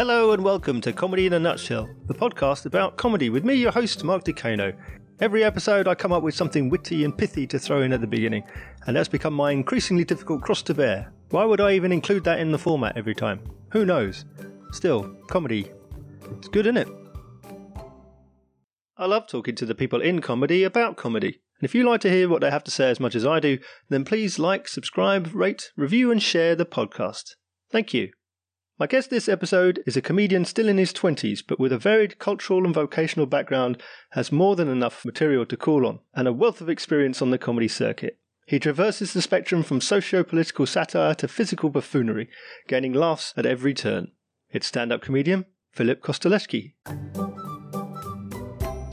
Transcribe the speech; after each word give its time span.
Hello 0.00 0.32
and 0.32 0.42
welcome 0.42 0.80
to 0.80 0.94
Comedy 0.94 1.26
in 1.26 1.34
a 1.34 1.38
Nutshell, 1.38 1.86
the 2.06 2.14
podcast 2.14 2.64
about 2.64 2.96
comedy 2.96 3.28
with 3.28 3.44
me, 3.44 3.52
your 3.52 3.70
host, 3.70 4.02
Mark 4.02 4.24
Decano. 4.24 4.74
Every 5.20 5.44
episode, 5.44 5.86
I 5.86 5.94
come 5.94 6.10
up 6.10 6.22
with 6.22 6.34
something 6.34 6.70
witty 6.70 7.04
and 7.04 7.18
pithy 7.18 7.46
to 7.48 7.58
throw 7.58 7.82
in 7.82 7.92
at 7.92 8.00
the 8.00 8.06
beginning, 8.06 8.44
and 8.86 8.96
that's 8.96 9.10
become 9.10 9.34
my 9.34 9.50
increasingly 9.52 10.04
difficult 10.04 10.40
cross 10.40 10.62
to 10.62 10.72
bear. 10.72 11.12
Why 11.28 11.44
would 11.44 11.60
I 11.60 11.72
even 11.72 11.92
include 11.92 12.24
that 12.24 12.38
in 12.38 12.50
the 12.50 12.56
format 12.56 12.96
every 12.96 13.14
time? 13.14 13.42
Who 13.72 13.84
knows? 13.84 14.24
Still, 14.72 15.02
comedy. 15.28 15.70
It's 16.38 16.48
good, 16.48 16.64
isn't 16.64 16.78
it? 16.78 16.88
I 18.96 19.04
love 19.04 19.26
talking 19.26 19.54
to 19.56 19.66
the 19.66 19.74
people 19.74 20.00
in 20.00 20.22
comedy 20.22 20.64
about 20.64 20.96
comedy. 20.96 21.42
And 21.60 21.68
if 21.68 21.74
you 21.74 21.86
like 21.86 22.00
to 22.00 22.10
hear 22.10 22.26
what 22.26 22.40
they 22.40 22.50
have 22.50 22.64
to 22.64 22.70
say 22.70 22.88
as 22.88 23.00
much 23.00 23.14
as 23.14 23.26
I 23.26 23.38
do, 23.38 23.58
then 23.90 24.06
please 24.06 24.38
like, 24.38 24.66
subscribe, 24.66 25.28
rate, 25.34 25.72
review, 25.76 26.10
and 26.10 26.22
share 26.22 26.56
the 26.56 26.64
podcast. 26.64 27.34
Thank 27.70 27.92
you. 27.92 28.12
My 28.80 28.86
guest 28.86 29.10
this 29.10 29.28
episode 29.28 29.82
is 29.84 29.98
a 29.98 30.00
comedian 30.00 30.46
still 30.46 30.66
in 30.66 30.78
his 30.78 30.94
20s, 30.94 31.42
but 31.46 31.60
with 31.60 31.70
a 31.70 31.76
varied 31.76 32.18
cultural 32.18 32.64
and 32.64 32.74
vocational 32.74 33.26
background, 33.26 33.82
has 34.12 34.32
more 34.32 34.56
than 34.56 34.68
enough 34.68 35.04
material 35.04 35.44
to 35.44 35.56
call 35.58 35.86
on, 35.86 35.98
and 36.14 36.26
a 36.26 36.32
wealth 36.32 36.62
of 36.62 36.70
experience 36.70 37.20
on 37.20 37.30
the 37.30 37.36
comedy 37.36 37.68
circuit. 37.68 38.18
He 38.46 38.58
traverses 38.58 39.12
the 39.12 39.20
spectrum 39.20 39.62
from 39.62 39.82
socio 39.82 40.24
political 40.24 40.64
satire 40.64 41.14
to 41.16 41.28
physical 41.28 41.68
buffoonery, 41.68 42.30
gaining 42.68 42.94
laughs 42.94 43.34
at 43.36 43.44
every 43.44 43.74
turn. 43.74 44.12
It's 44.48 44.68
stand 44.68 44.92
up 44.92 45.02
comedian 45.02 45.44
Philipp 45.72 46.02
Kostelecky. 46.02 46.72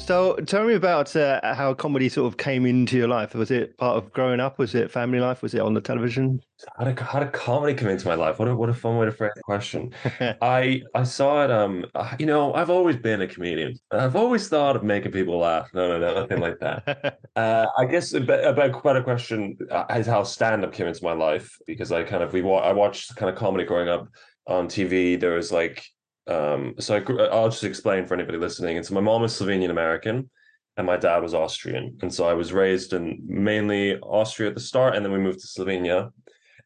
So 0.08 0.36
tell 0.46 0.64
me 0.64 0.74
about 0.74 1.14
uh, 1.18 1.42
how 1.54 1.74
comedy 1.74 2.08
sort 2.08 2.32
of 2.32 2.38
came 2.38 2.66
into 2.66 2.96
your 2.96 3.10
life. 3.10 3.36
Was 3.36 3.52
it 3.52 3.78
part 3.78 3.98
of 3.98 4.14
growing 4.14 4.40
up? 4.40 4.58
Was 4.58 4.74
it 4.74 4.90
family 4.90 5.20
life? 5.20 5.42
Was 5.42 5.54
it 5.54 5.60
on 5.60 5.74
the 5.74 5.82
television? 5.82 6.40
How 6.78 6.86
did, 6.86 6.98
how 6.98 7.20
did 7.20 7.34
comedy 7.34 7.74
come 7.74 7.90
into 7.90 8.08
my 8.08 8.16
life? 8.16 8.40
What 8.40 8.48
a, 8.48 8.56
what 8.56 8.70
a 8.70 8.74
fun 8.74 8.96
way 8.96 9.08
to 9.08 9.12
frame 9.12 9.32
the 9.36 9.42
question. 9.42 9.94
I 10.42 10.84
I 10.96 11.04
saw 11.04 11.44
it. 11.44 11.52
Um, 11.52 11.88
uh, 11.94 12.16
you 12.20 12.26
know, 12.26 12.54
I've 12.54 12.70
always 12.70 12.96
been 12.96 13.22
a 13.22 13.28
comedian. 13.28 13.78
I've 13.92 14.16
always 14.16 14.48
thought 14.48 14.78
of 14.78 14.84
making 14.86 15.12
people 15.12 15.40
laugh. 15.40 15.68
No, 15.73 15.90
no, 15.90 16.00
no, 16.00 16.22
nothing 16.22 16.40
like 16.40 16.59
that. 16.59 17.20
uh, 17.36 17.66
I 17.78 17.84
guess 17.84 18.14
about, 18.14 18.58
a 18.58 19.03
question 19.03 19.58
uh, 19.70 19.88
is 19.90 20.08
how 20.08 20.24
stand 20.24 20.64
up 20.64 20.72
came 20.72 20.88
into 20.88 21.03
my 21.03 21.12
life 21.12 21.53
because 21.68 21.92
I 21.92 22.03
kind 22.03 22.24
of 22.24 22.31
we 22.31 22.42
wa- 22.42 22.59
I 22.59 22.72
watched 22.72 23.14
kind 23.18 23.30
of 23.30 23.36
comedy 23.36 23.66
growing 23.66 23.90
up 23.90 24.08
on 24.48 24.70
TV. 24.70 25.20
There 25.20 25.34
was 25.34 25.52
like 25.52 25.86
um, 26.28 26.75
so 26.80 26.95
I, 26.95 27.00
will 27.00 27.50
just 27.50 27.64
explain 27.64 28.06
for 28.06 28.14
anybody 28.14 28.38
listening. 28.38 28.78
And 28.78 28.86
so 28.86 28.94
my 28.94 29.02
mom 29.02 29.23
is 29.23 29.33
Slovenian 29.33 29.70
American, 29.70 30.30
and 30.75 30.86
my 30.86 30.97
dad 30.97 31.23
was 31.23 31.34
Austrian, 31.34 31.97
and 32.02 32.14
so 32.14 32.28
I 32.28 32.34
was 32.34 32.53
raised 32.53 32.94
in 32.94 33.19
mainly 33.25 33.97
Austria 34.00 34.50
at 34.50 34.56
the 34.56 34.61
start, 34.61 34.95
and 34.95 35.03
then 35.03 35.11
we 35.11 35.19
moved 35.19 35.39
to 35.39 35.47
Slovenia, 35.47 36.11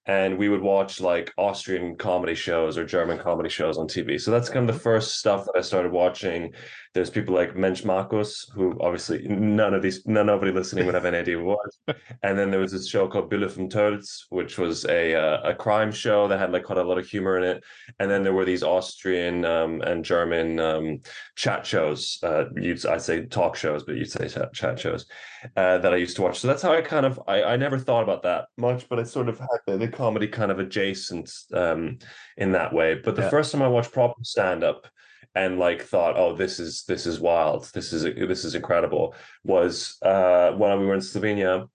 and 0.07 0.37
we 0.37 0.49
would 0.49 0.61
watch 0.61 0.99
like 0.99 1.31
Austrian 1.37 1.95
comedy 1.95 2.33
shows 2.33 2.77
or 2.77 2.85
German 2.85 3.19
comedy 3.19 3.49
shows 3.49 3.77
on 3.77 3.87
TV. 3.87 4.19
So 4.19 4.31
that's 4.31 4.49
kind 4.49 4.67
of 4.67 4.75
the 4.75 4.81
first 4.81 5.17
stuff 5.19 5.45
that 5.45 5.53
I 5.55 5.61
started 5.61 5.91
watching. 5.91 6.53
There's 6.93 7.09
people 7.09 7.35
like 7.35 7.55
Mensch 7.55 7.85
Markus, 7.85 8.49
who 8.53 8.77
obviously 8.81 9.25
none 9.27 9.73
of 9.73 9.81
these, 9.81 10.05
none 10.05 10.25
nobody 10.25 10.51
listening 10.51 10.85
would 10.85 10.95
have 10.95 11.05
any 11.05 11.17
idea 11.17 11.39
what. 11.39 11.59
and 12.23 12.37
then 12.37 12.51
there 12.51 12.59
was 12.59 12.71
this 12.71 12.89
show 12.89 13.07
called 13.07 13.29
Bulle 13.29 13.47
vom 13.47 13.69
Tölz, 13.69 14.25
which 14.29 14.57
was 14.57 14.85
a 14.85 15.15
uh, 15.15 15.51
a 15.51 15.53
crime 15.53 15.91
show 15.91 16.27
that 16.27 16.39
had 16.39 16.51
like 16.51 16.63
quite 16.63 16.79
a 16.79 16.83
lot 16.83 16.97
of 16.97 17.07
humor 17.07 17.37
in 17.37 17.43
it. 17.43 17.63
And 17.99 18.09
then 18.09 18.23
there 18.23 18.33
were 18.33 18.45
these 18.45 18.63
Austrian 18.63 19.45
um, 19.45 19.81
and 19.81 20.03
German 20.03 20.59
um, 20.59 21.01
chat 21.35 21.65
shows. 21.65 22.19
Uh, 22.23 22.45
you'd 22.55 22.85
I'd 22.85 23.01
say 23.01 23.25
talk 23.25 23.55
shows, 23.55 23.83
but 23.83 23.95
you'd 23.95 24.11
say 24.11 24.27
chat, 24.27 24.53
chat 24.53 24.79
shows 24.79 25.05
uh, 25.55 25.77
that 25.77 25.93
I 25.93 25.97
used 25.97 26.15
to 26.17 26.21
watch. 26.21 26.39
So 26.39 26.47
that's 26.47 26.61
how 26.61 26.73
I 26.73 26.81
kind 26.81 27.05
of 27.05 27.21
I, 27.27 27.43
I 27.43 27.55
never 27.55 27.77
thought 27.77 28.03
about 28.03 28.23
that 28.23 28.45
much, 28.57 28.87
but 28.89 28.99
I 28.99 29.03
sort 29.03 29.29
of 29.29 29.39
had 29.39 29.79
the 29.79 29.87
comedy 29.91 30.27
kind 30.27 30.51
of 30.51 30.59
adjacent 30.59 31.31
um, 31.53 31.99
in 32.37 32.51
that 32.53 32.73
way. 32.73 32.95
But 32.95 33.15
the 33.15 33.23
yeah. 33.23 33.29
first 33.29 33.51
time 33.51 33.61
I 33.61 33.67
watched 33.67 33.91
proper 33.91 34.23
stand 34.23 34.63
up 34.63 34.87
and 35.35 35.59
like 35.59 35.83
thought, 35.83 36.17
oh, 36.17 36.35
this 36.35 36.59
is 36.59 36.83
this 36.87 37.05
is 37.05 37.19
wild, 37.19 37.69
this 37.73 37.93
is 37.93 38.03
this 38.03 38.43
is 38.43 38.55
incredible, 38.55 39.15
was 39.43 39.97
uh, 40.01 40.51
when 40.51 40.79
we 40.79 40.85
were 40.85 40.93
in 40.93 40.99
Slovenia, 40.99 41.67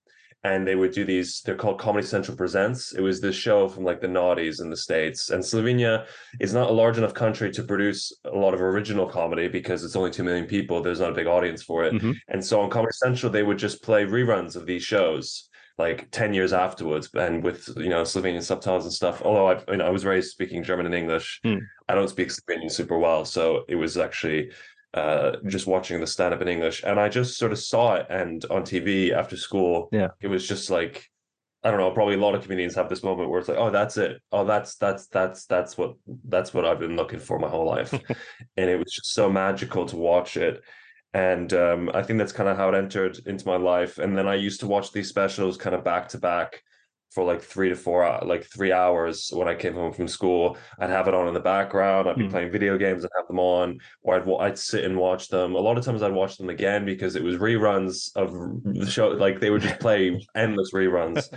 and 0.45 0.67
they 0.67 0.75
would 0.75 0.93
do 0.93 1.05
these. 1.05 1.41
They're 1.41 1.55
called 1.55 1.79
Comedy 1.81 2.07
Central 2.07 2.37
Presents. 2.37 2.93
It 2.93 3.01
was 3.01 3.21
this 3.21 3.35
show 3.35 3.69
from 3.69 3.85
like 3.85 4.01
the 4.01 4.09
noughties 4.09 4.61
in 4.61 4.69
the 4.69 4.77
states, 4.77 5.31
and 5.31 5.43
Slovenia 5.43 6.07
is 6.39 6.53
not 6.53 6.71
a 6.71 6.73
large 6.73 6.99
enough 6.99 7.15
country 7.15 7.51
to 7.53 7.63
produce 7.63 8.13
a 8.25 8.37
lot 8.37 8.53
of 8.53 8.61
original 8.61 9.07
comedy 9.07 9.49
because 9.49 9.85
it's 9.85 9.97
only 9.97 10.11
two 10.11 10.25
million 10.25 10.47
people. 10.47 10.83
There's 10.83 11.01
not 11.01 11.11
a 11.11 11.15
big 11.15 11.27
audience 11.27 11.63
for 11.63 11.85
it, 11.85 11.95
mm-hmm. 11.95 12.13
and 12.29 12.45
so 12.45 12.61
on 12.61 12.71
Comedy 12.71 12.93
Central 12.93 13.33
they 13.33 13.43
would 13.43 13.59
just 13.59 13.83
play 13.83 14.05
reruns 14.05 14.55
of 14.55 14.67
these 14.67 14.83
shows 14.83 15.49
like 15.79 16.11
10 16.11 16.33
years 16.33 16.53
afterwards 16.53 17.11
and 17.15 17.43
with 17.43 17.69
you 17.77 17.89
know 17.89 18.03
slovenian 18.03 18.43
subtitles 18.43 18.85
and 18.85 18.93
stuff 18.93 19.23
although 19.23 19.51
i 19.51 19.63
you 19.69 19.77
know 19.77 19.87
i 19.87 19.91
was 19.91 20.05
raised 20.05 20.31
speaking 20.31 20.63
german 20.63 20.87
and 20.87 20.95
english 20.95 21.41
mm. 21.45 21.61
i 21.89 21.95
don't 21.95 22.09
speak 22.09 22.29
slovenian 22.29 22.71
super 22.71 22.99
well 22.99 23.25
so 23.25 23.65
it 23.69 23.75
was 23.77 23.97
actually 23.97 24.51
uh, 24.95 25.37
just 25.47 25.67
watching 25.67 26.01
the 26.01 26.07
stand 26.07 26.33
up 26.33 26.41
in 26.41 26.49
english 26.49 26.83
and 26.83 26.99
i 26.99 27.07
just 27.07 27.37
sort 27.37 27.53
of 27.53 27.59
saw 27.59 27.97
it 27.97 28.07
and 28.09 28.47
on 28.47 28.63
tv 28.63 29.13
after 29.13 29.37
school 29.37 29.89
yeah 29.93 30.09
it 30.21 30.29
was 30.29 30.47
just 30.47 30.71
like 30.71 31.11
I 31.65 31.71
don't 31.71 31.81
know. 31.81 31.91
Probably 31.91 32.15
a 32.15 32.19
lot 32.19 32.37
of 32.37 32.43
comedians 32.43 32.77
have 32.77 32.89
this 32.89 33.03
moment 33.03 33.29
where 33.29 33.41
it's 33.41 33.49
like, 33.49 33.59
oh, 33.59 33.71
that's 33.71 33.97
it. 33.97 34.23
Oh, 34.31 34.45
that's 34.45 34.77
that's 34.77 35.09
that's 35.09 35.47
that's 35.47 35.77
what 35.77 35.97
that's 36.29 36.55
what 36.55 36.65
I've 36.65 36.79
been 36.79 36.95
looking 36.95 37.19
for 37.19 37.41
my 37.41 37.49
whole 37.49 37.67
life, 37.67 37.93
and 38.57 38.71
it 38.71 38.79
was 38.79 38.93
just 38.93 39.13
so 39.13 39.29
magical 39.29 39.85
to 39.87 39.97
watch 39.97 40.37
it 40.37 40.63
and 41.17 41.55
um, 41.55 41.91
I 41.95 42.03
think 42.03 42.19
that's 42.19 42.33
kind 42.33 42.47
of 42.47 42.59
how 42.59 42.69
it 42.69 42.75
entered 42.75 43.19
into 43.27 43.49
my 43.49 43.57
life. 43.57 43.97
And 43.97 44.17
then 44.17 44.29
I 44.29 44.35
used 44.35 44.61
to 44.61 44.67
watch 44.67 44.93
these 44.93 45.09
specials 45.09 45.57
kind 45.57 45.75
of 45.75 45.83
back 45.83 46.09
to 46.11 46.19
back 46.19 46.63
for 47.11 47.25
like 47.25 47.41
three 47.41 47.71
to 47.71 47.75
four, 47.75 48.21
like 48.23 48.45
three 48.45 48.71
hours 48.71 49.31
when 49.33 49.49
I 49.49 49.55
came 49.55 49.73
home 49.73 49.95
from 49.95 50.09
school. 50.09 50.59
I'd 50.79 50.91
have 50.91 51.09
it 51.09 51.15
on 51.15 51.27
in 51.27 51.33
the 51.33 51.41
background. 51.41 52.07
I'd 52.07 52.17
be 52.17 52.25
mm. 52.25 52.31
playing 52.31 52.53
video 52.53 52.77
games 52.77 53.03
and 53.03 53.11
have 53.17 53.29
them 53.29 53.39
on, 53.39 53.79
or 54.03 54.17
I'd 54.17 54.47
I'd 54.47 54.59
sit 54.59 54.85
and 54.85 54.95
watch 54.95 55.29
them. 55.29 55.55
A 55.55 55.59
lot 55.59 55.79
of 55.79 55.85
times 55.87 56.03
I'd 56.03 56.13
watch 56.13 56.37
them 56.37 56.51
again 56.51 56.85
because 56.85 57.17
it 57.17 57.23
was 57.23 57.37
reruns 57.37 58.15
of 58.15 58.35
the 58.75 58.91
show. 58.91 59.09
Like 59.09 59.41
they 59.41 59.49
would 59.49 59.63
just 59.63 59.81
play 59.81 60.23
endless 60.37 60.75
reruns 60.75 61.33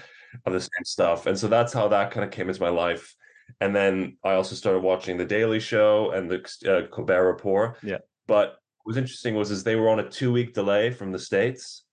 of 0.46 0.52
the 0.52 0.60
same 0.60 0.84
stuff, 0.84 1.26
and 1.26 1.40
so 1.40 1.48
that's 1.48 1.72
how 1.72 1.88
that 1.88 2.12
kind 2.12 2.26
of 2.26 2.32
came 2.32 2.50
into 2.50 2.62
my 2.62 2.68
life. 2.68 3.16
And 3.62 3.74
then 3.74 4.18
I 4.26 4.34
also 4.34 4.56
started 4.56 4.80
watching 4.80 5.16
The 5.16 5.26
Daily 5.26 5.62
Show 5.62 6.12
and 6.12 6.30
the 6.30 6.42
uh, 6.68 6.94
Colbert 6.94 7.26
Report. 7.26 7.78
Yeah, 7.82 8.00
but 8.28 8.58
was 8.90 8.98
interesting 8.98 9.36
was 9.36 9.52
is 9.52 9.64
they 9.64 9.76
were 9.76 9.88
on 9.88 10.00
a 10.00 10.10
two 10.10 10.32
week 10.32 10.56
delay 10.56 10.90
from 10.90 11.12
the 11.12 11.20
states 11.20 11.84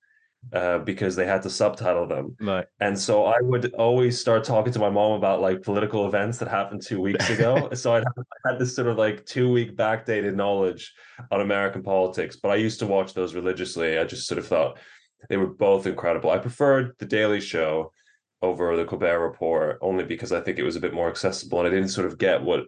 uh, 0.55 0.79
because 0.79 1.15
they 1.15 1.27
had 1.27 1.43
to 1.43 1.51
subtitle 1.51 2.07
them. 2.07 2.35
Right. 2.41 2.65
And 2.81 2.99
so 2.99 3.27
I 3.27 3.37
would 3.43 3.75
always 3.75 4.19
start 4.19 4.45
talking 4.45 4.73
to 4.73 4.79
my 4.79 4.89
mom 4.89 5.13
about 5.13 5.43
like 5.43 5.61
political 5.61 6.07
events 6.07 6.39
that 6.39 6.49
happened 6.49 6.81
two 6.81 7.03
weeks 7.03 7.29
ago. 7.29 7.69
so 7.75 7.95
I'd 7.95 8.05
have, 8.05 8.15
I 8.47 8.53
had 8.53 8.59
this 8.59 8.75
sort 8.75 8.89
of 8.89 8.97
like 8.97 9.27
two 9.27 9.53
week 9.53 9.77
backdated 9.77 10.35
knowledge 10.35 10.95
on 11.31 11.43
American 11.43 11.83
politics, 11.83 12.37
but 12.37 12.49
I 12.49 12.55
used 12.55 12.79
to 12.79 12.87
watch 12.87 13.13
those 13.13 13.35
religiously. 13.35 13.99
I 13.99 14.05
just 14.05 14.27
sort 14.27 14.39
of 14.39 14.47
thought 14.47 14.79
they 15.29 15.37
were 15.37 15.49
both 15.49 15.87
incredible. 15.87 16.31
I 16.31 16.39
preferred 16.39 16.95
The 16.99 17.07
Daily 17.07 17.43
Show 17.43 17.93
over 18.41 18.75
The 18.75 18.87
Colbert 18.87 19.21
Report 19.21 19.79
only 19.83 20.05
because 20.05 20.33
I 20.33 20.41
think 20.41 20.59
it 20.59 20.65
was 20.65 20.77
a 20.77 20.81
bit 20.81 20.95
more 20.95 21.11
accessible 21.11 21.59
and 21.59 21.69
I 21.69 21.71
didn't 21.71 21.91
sort 21.91 22.07
of 22.07 22.17
get 22.17 22.43
what 22.43 22.65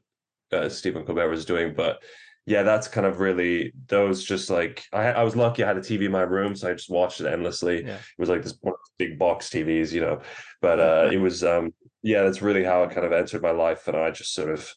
uh, 0.53 0.69
Stephen 0.69 1.07
Colbert 1.07 1.31
was 1.31 1.47
doing, 1.47 1.73
but 1.75 2.03
yeah, 2.49 2.63
that's 2.63 2.89
kind 2.89 3.07
of 3.07 3.21
really 3.21 3.73
those 3.89 4.25
just 4.25 4.49
like 4.49 4.83
I, 4.91 5.09
I 5.09 5.23
was 5.23 5.37
lucky 5.37 5.63
I 5.63 5.67
had 5.67 5.77
a 5.77 5.81
TV 5.81 6.07
in 6.07 6.13
my 6.13 6.23
room, 6.23 6.57
so 6.57 6.71
I 6.71 6.73
just 6.73 6.89
watched 6.89 7.21
it 7.21 7.27
endlessly. 7.27 7.85
Yeah. 7.85 7.97
It 7.97 8.19
was 8.19 8.31
like 8.31 8.43
this 8.43 8.59
big 8.99 9.19
box 9.19 9.51
TVs, 9.51 9.93
you 9.93 10.01
know. 10.01 10.23
But 10.63 10.81
uh 10.81 11.09
it 11.13 11.19
was 11.19 11.45
um 11.45 11.75
yeah, 12.03 12.23
that's 12.23 12.41
really 12.41 12.65
how 12.65 12.85
it 12.85 12.91
kind 12.91 13.05
of 13.05 13.13
entered 13.13 13.43
my 13.43 13.51
life. 13.51 13.87
And 13.87 13.99
I 13.99 14.11
just 14.11 14.33
sort 14.33 14.51
of 14.51 14.73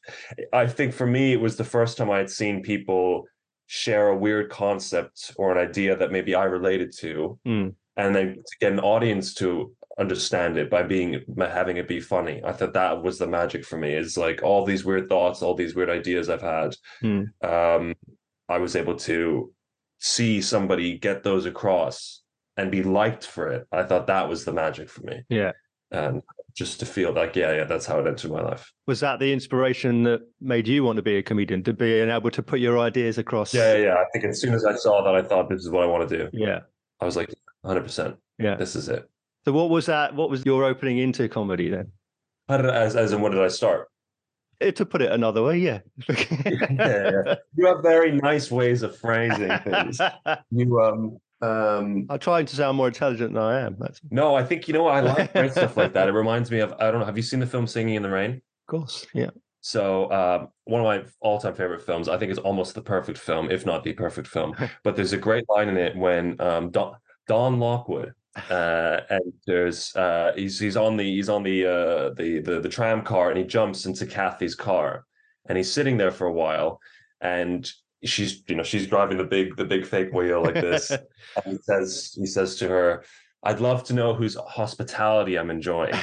I 0.51 0.67
think 0.67 0.93
for 0.93 1.07
me 1.07 1.31
it 1.31 1.39
was 1.39 1.55
the 1.55 1.63
first 1.63 1.97
time 1.97 2.11
I 2.11 2.17
had 2.17 2.29
seen 2.29 2.61
people 2.61 3.25
share 3.67 4.09
a 4.09 4.17
weird 4.17 4.49
concept 4.49 5.31
or 5.37 5.53
an 5.53 5.69
idea 5.69 5.95
that 5.95 6.11
maybe 6.11 6.35
I 6.35 6.43
related 6.43 6.91
to. 6.97 7.39
Mm. 7.47 7.75
And 7.95 8.13
then 8.13 8.35
to 8.35 8.57
get 8.59 8.73
an 8.73 8.81
audience 8.81 9.33
to 9.35 9.73
understand 10.01 10.57
it 10.57 10.69
by 10.69 10.83
being 10.83 11.23
having 11.37 11.77
it 11.77 11.87
be 11.87 12.01
funny. 12.01 12.41
I 12.43 12.51
thought 12.51 12.73
that 12.73 13.01
was 13.01 13.19
the 13.19 13.27
magic 13.27 13.63
for 13.63 13.77
me. 13.77 13.93
Is 13.93 14.17
like 14.17 14.41
all 14.43 14.65
these 14.65 14.83
weird 14.83 15.07
thoughts, 15.07 15.41
all 15.41 15.53
these 15.53 15.75
weird 15.75 15.89
ideas 15.89 16.29
I've 16.29 16.41
had. 16.41 16.75
Hmm. 16.99 17.23
Um, 17.41 17.95
I 18.49 18.57
was 18.57 18.75
able 18.75 18.95
to 18.95 19.53
see 19.99 20.41
somebody 20.41 20.97
get 20.97 21.23
those 21.23 21.45
across 21.45 22.21
and 22.57 22.71
be 22.71 22.83
liked 22.83 23.25
for 23.25 23.47
it. 23.47 23.67
I 23.71 23.83
thought 23.83 24.07
that 24.07 24.27
was 24.27 24.43
the 24.43 24.51
magic 24.51 24.89
for 24.89 25.01
me. 25.03 25.21
Yeah. 25.29 25.51
And 25.91 26.21
just 26.53 26.79
to 26.79 26.85
feel 26.85 27.13
like, 27.13 27.35
yeah, 27.35 27.53
yeah, 27.53 27.63
that's 27.63 27.85
how 27.85 27.99
it 27.99 28.07
entered 28.07 28.31
my 28.31 28.41
life. 28.41 28.73
Was 28.87 28.99
that 29.01 29.19
the 29.19 29.31
inspiration 29.31 30.03
that 30.03 30.21
made 30.41 30.67
you 30.67 30.83
want 30.83 30.97
to 30.97 31.01
be 31.01 31.17
a 31.17 31.23
comedian, 31.23 31.63
to 31.63 31.73
be 31.73 31.93
able 31.93 32.31
to 32.31 32.43
put 32.43 32.59
your 32.59 32.79
ideas 32.79 33.17
across? 33.17 33.53
Yeah, 33.53 33.73
yeah, 33.73 33.83
yeah. 33.83 33.93
I 33.93 34.05
think 34.11 34.25
as 34.25 34.41
soon 34.41 34.53
as 34.53 34.65
I 34.65 34.75
saw 34.75 35.03
that, 35.03 35.15
I 35.15 35.21
thought 35.21 35.49
this 35.49 35.61
is 35.61 35.69
what 35.69 35.83
I 35.83 35.85
want 35.85 36.09
to 36.09 36.17
do. 36.17 36.29
Yeah. 36.33 36.59
I 36.99 37.05
was 37.05 37.15
like, 37.15 37.33
100%. 37.65 38.17
Yeah. 38.39 38.55
This 38.55 38.75
is 38.75 38.89
it. 38.89 39.07
So 39.45 39.51
what 39.51 39.69
was 39.69 39.87
that? 39.87 40.15
What 40.15 40.29
was 40.29 40.45
your 40.45 40.63
opening 40.63 40.99
into 40.99 41.27
comedy 41.27 41.69
then? 41.69 41.91
How 42.47 42.57
did 42.57 42.67
as 42.67 42.95
as 42.95 43.11
in 43.11 43.21
when 43.21 43.31
did 43.31 43.41
I 43.41 43.47
start? 43.47 43.87
It, 44.59 44.67
eh, 44.67 44.71
to 44.71 44.85
put 44.85 45.01
it 45.01 45.11
another 45.11 45.41
way, 45.41 45.57
yeah. 45.57 45.79
yeah. 46.07 47.35
You 47.55 47.65
have 47.65 47.81
very 47.81 48.11
nice 48.11 48.51
ways 48.51 48.83
of 48.83 48.95
phrasing 48.97 49.57
things. 49.59 49.99
you 50.51 50.79
um 50.79 51.17
um 51.41 52.05
I'm 52.09 52.19
trying 52.19 52.45
to 52.45 52.55
sound 52.55 52.77
more 52.77 52.87
intelligent 52.87 53.33
than 53.33 53.41
I 53.41 53.61
am. 53.61 53.77
That's 53.79 53.99
no, 54.11 54.35
I 54.35 54.43
think 54.43 54.67
you 54.67 54.75
know 54.75 54.83
what 54.83 54.95
I 54.95 54.99
like 54.99 55.33
great 55.33 55.53
stuff 55.53 55.75
like 55.77 55.93
that. 55.93 56.07
It 56.07 56.11
reminds 56.23 56.51
me 56.51 56.59
of 56.59 56.73
I 56.79 56.91
don't 56.91 56.99
know. 56.99 57.05
Have 57.05 57.17
you 57.17 57.23
seen 57.23 57.39
the 57.39 57.47
film 57.47 57.65
Singing 57.65 57.95
in 57.95 58.03
the 58.03 58.09
Rain? 58.09 58.33
Of 58.33 58.67
course, 58.67 59.07
yeah. 59.13 59.31
So 59.61 60.05
uh, 60.05 60.47
one 60.63 60.81
of 60.81 60.85
my 60.85 61.03
all-time 61.19 61.53
favorite 61.53 61.83
films, 61.83 62.09
I 62.09 62.17
think, 62.17 62.31
is 62.31 62.39
almost 62.39 62.73
the 62.73 62.81
perfect 62.81 63.19
film, 63.19 63.51
if 63.51 63.63
not 63.63 63.83
the 63.83 63.93
perfect 63.93 64.27
film. 64.27 64.55
but 64.83 64.95
there's 64.95 65.13
a 65.13 65.17
great 65.17 65.45
line 65.49 65.69
in 65.69 65.77
it 65.77 65.95
when 65.95 66.41
um, 66.41 66.71
Don, 66.71 66.95
Don 67.27 67.59
Lockwood 67.59 68.15
uh, 68.49 69.01
and 69.09 69.33
there's 69.45 69.95
uh, 69.95 70.31
he's 70.35 70.59
he's 70.59 70.77
on 70.77 70.97
the 70.97 71.03
he's 71.03 71.29
on 71.29 71.43
the 71.43 71.65
uh, 71.65 72.09
the 72.15 72.39
the 72.39 72.59
the 72.61 72.69
tram 72.69 73.01
car 73.03 73.29
and 73.29 73.37
he 73.37 73.43
jumps 73.43 73.85
into 73.85 74.05
Kathy's 74.05 74.55
car 74.55 75.05
and 75.47 75.57
he's 75.57 75.71
sitting 75.71 75.97
there 75.97 76.11
for 76.11 76.27
a 76.27 76.33
while 76.33 76.79
and 77.19 77.69
she's 78.03 78.43
you 78.47 78.55
know 78.55 78.63
she's 78.63 78.87
driving 78.87 79.17
the 79.17 79.23
big 79.23 79.55
the 79.57 79.65
big 79.65 79.85
fake 79.85 80.13
wheel 80.13 80.41
like 80.41 80.55
this 80.55 80.91
and 80.91 81.45
he 81.45 81.57
says 81.57 82.13
he 82.17 82.25
says 82.25 82.55
to 82.55 82.67
her 82.67 83.03
I'd 83.43 83.59
love 83.59 83.83
to 83.85 83.93
know 83.93 84.13
whose 84.13 84.35
hospitality 84.35 85.37
I'm 85.37 85.51
enjoying 85.51 85.93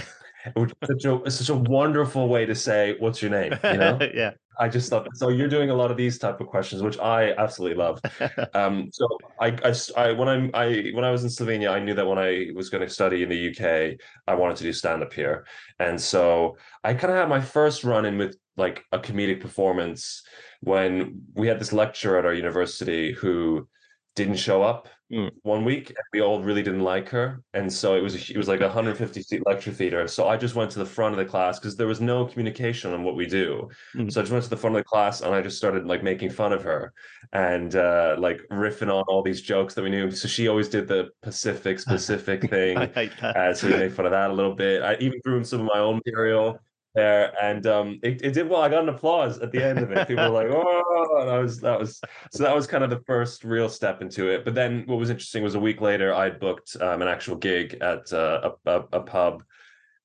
which 0.54 0.70
is 0.70 0.88
such 0.88 1.04
a, 1.04 1.30
such 1.30 1.48
a 1.48 1.54
wonderful 1.54 2.28
way 2.28 2.46
to 2.46 2.54
say 2.54 2.96
what's 2.98 3.22
your 3.22 3.30
name? 3.30 3.54
You 3.64 3.76
know? 3.76 3.98
Yeah. 4.14 4.32
I 4.60 4.68
just 4.68 4.90
thought 4.90 5.06
so. 5.14 5.28
You're 5.28 5.48
doing 5.48 5.70
a 5.70 5.74
lot 5.74 5.92
of 5.92 5.96
these 5.96 6.18
type 6.18 6.40
of 6.40 6.48
questions, 6.48 6.82
which 6.82 6.98
I 6.98 7.32
absolutely 7.34 7.76
love. 7.76 8.00
um, 8.54 8.88
so 8.92 9.06
I, 9.40 9.56
I, 9.64 9.74
I, 9.96 10.12
when 10.12 10.28
I'm, 10.28 10.50
I, 10.52 10.90
when 10.94 11.04
I 11.04 11.12
was 11.12 11.22
in 11.22 11.30
Slovenia, 11.30 11.70
I 11.70 11.78
knew 11.78 11.94
that 11.94 12.06
when 12.06 12.18
I 12.18 12.48
was 12.54 12.68
going 12.68 12.82
to 12.82 12.92
study 12.92 13.22
in 13.22 13.28
the 13.28 13.50
UK, 13.50 14.00
I 14.26 14.34
wanted 14.34 14.56
to 14.56 14.64
do 14.64 14.72
stand 14.72 15.02
up 15.02 15.12
here, 15.12 15.46
and 15.78 16.00
so 16.00 16.56
I 16.82 16.94
kind 16.94 17.12
of 17.12 17.18
had 17.18 17.28
my 17.28 17.40
first 17.40 17.84
run 17.84 18.04
in 18.04 18.18
with 18.18 18.36
like 18.56 18.84
a 18.90 18.98
comedic 18.98 19.40
performance 19.40 20.22
when 20.60 21.22
we 21.34 21.46
had 21.46 21.60
this 21.60 21.72
lecturer 21.72 22.18
at 22.18 22.26
our 22.26 22.34
university 22.34 23.12
who 23.12 23.68
didn't 24.16 24.36
show 24.36 24.62
up 24.62 24.88
mm. 25.12 25.31
one 25.43 25.64
week. 25.64 25.94
we 26.12 26.20
all 26.20 26.43
really 26.43 26.62
didn't 26.62 26.82
like 26.82 27.08
her, 27.08 27.43
and 27.55 27.72
so 27.72 27.94
it 27.94 28.02
was 28.02 28.31
it 28.31 28.37
was 28.37 28.49
like 28.49 28.60
a 28.60 28.66
150 28.66 29.22
seat 29.22 29.43
lecture 29.46 29.72
theater. 29.72 30.06
So 30.08 30.28
I 30.28 30.37
just 30.37 30.55
went 30.55 30.70
to 30.72 30.78
the 30.78 30.87
front 30.87 31.12
of 31.14 31.19
the 31.19 31.25
class 31.25 31.58
because 31.58 31.76
there 31.76 31.87
was 31.87 32.00
no 32.00 32.26
communication 32.26 32.93
on 32.93 33.05
what 33.05 33.16
we 33.16 33.26
do. 33.26 33.69
Mm. 33.94 34.12
So 34.12 34.20
I 34.20 34.22
just 34.22 34.32
went 34.32 34.44
to 34.44 34.50
the 34.50 34.56
front 34.56 34.76
of 34.76 34.81
the 34.81 34.88
class 34.88 35.20
and 35.20 35.34
I 35.34 35.40
just 35.40 35.58
started 35.58 35.87
like 35.87 36.02
making 36.02 36.31
fun 36.31 36.52
of 36.52 36.62
her 36.62 36.93
and 37.32 37.75
uh, 37.76 38.16
like 38.19 38.40
riffing 38.50 38.93
on 38.93 39.05
all 39.08 39.22
these 39.22 39.43
jokes 39.43 39.75
that 39.75 39.82
we 39.82 39.90
knew. 39.90 40.10
So 40.10 40.28
she 40.28 40.49
always 40.49 40.69
did 40.69 40.88
the 40.88 41.11
Pacific 41.22 41.78
specific 41.87 42.49
thing. 42.50 42.78
uh, 43.22 43.52
so 43.54 43.69
we 43.69 43.75
made 43.75 43.93
fun 43.93 44.06
of 44.06 44.12
that 44.12 44.31
a 44.31 44.32
little 44.32 44.54
bit. 44.54 44.82
I 44.82 44.96
even 45.00 45.20
threw 45.22 45.38
in 45.38 45.44
some 45.44 45.61
of 45.61 45.66
my 45.66 45.81
own 45.81 46.00
material 46.04 46.61
there, 46.98 47.32
and 47.40 47.64
um, 47.66 48.00
it, 48.02 48.22
it 48.22 48.32
did 48.32 48.48
well. 48.48 48.60
I 48.60 48.68
got 48.68 48.82
an 48.82 48.88
applause 48.88 49.38
at 49.38 49.52
the 49.52 49.62
end 49.62 49.78
of 49.78 49.92
it. 49.92 50.08
People 50.08 50.24
were 50.24 50.42
like, 50.42 50.48
"Oh!" 50.50 51.18
And 51.20 51.30
I 51.30 51.38
was 51.38 51.60
that 51.60 51.78
was 51.78 52.00
so 52.32 52.42
that 52.42 52.54
was 52.54 52.66
kind 52.66 52.82
of 52.82 52.90
the 52.90 53.02
first 53.06 53.44
real 53.44 53.68
step 53.68 54.02
into 54.02 54.28
it. 54.28 54.44
But 54.44 54.54
then 54.54 54.82
what 54.86 54.98
was 54.98 55.10
interesting 55.10 55.44
was 55.44 55.54
a 55.54 55.60
week 55.60 55.80
later, 55.80 56.12
I 56.12 56.30
booked 56.30 56.76
um, 56.80 57.02
an 57.02 57.08
actual 57.08 57.36
gig 57.36 57.78
at 57.80 58.12
uh, 58.12 58.50
a, 58.66 58.70
a, 58.70 58.84
a 58.94 59.00
pub, 59.00 59.44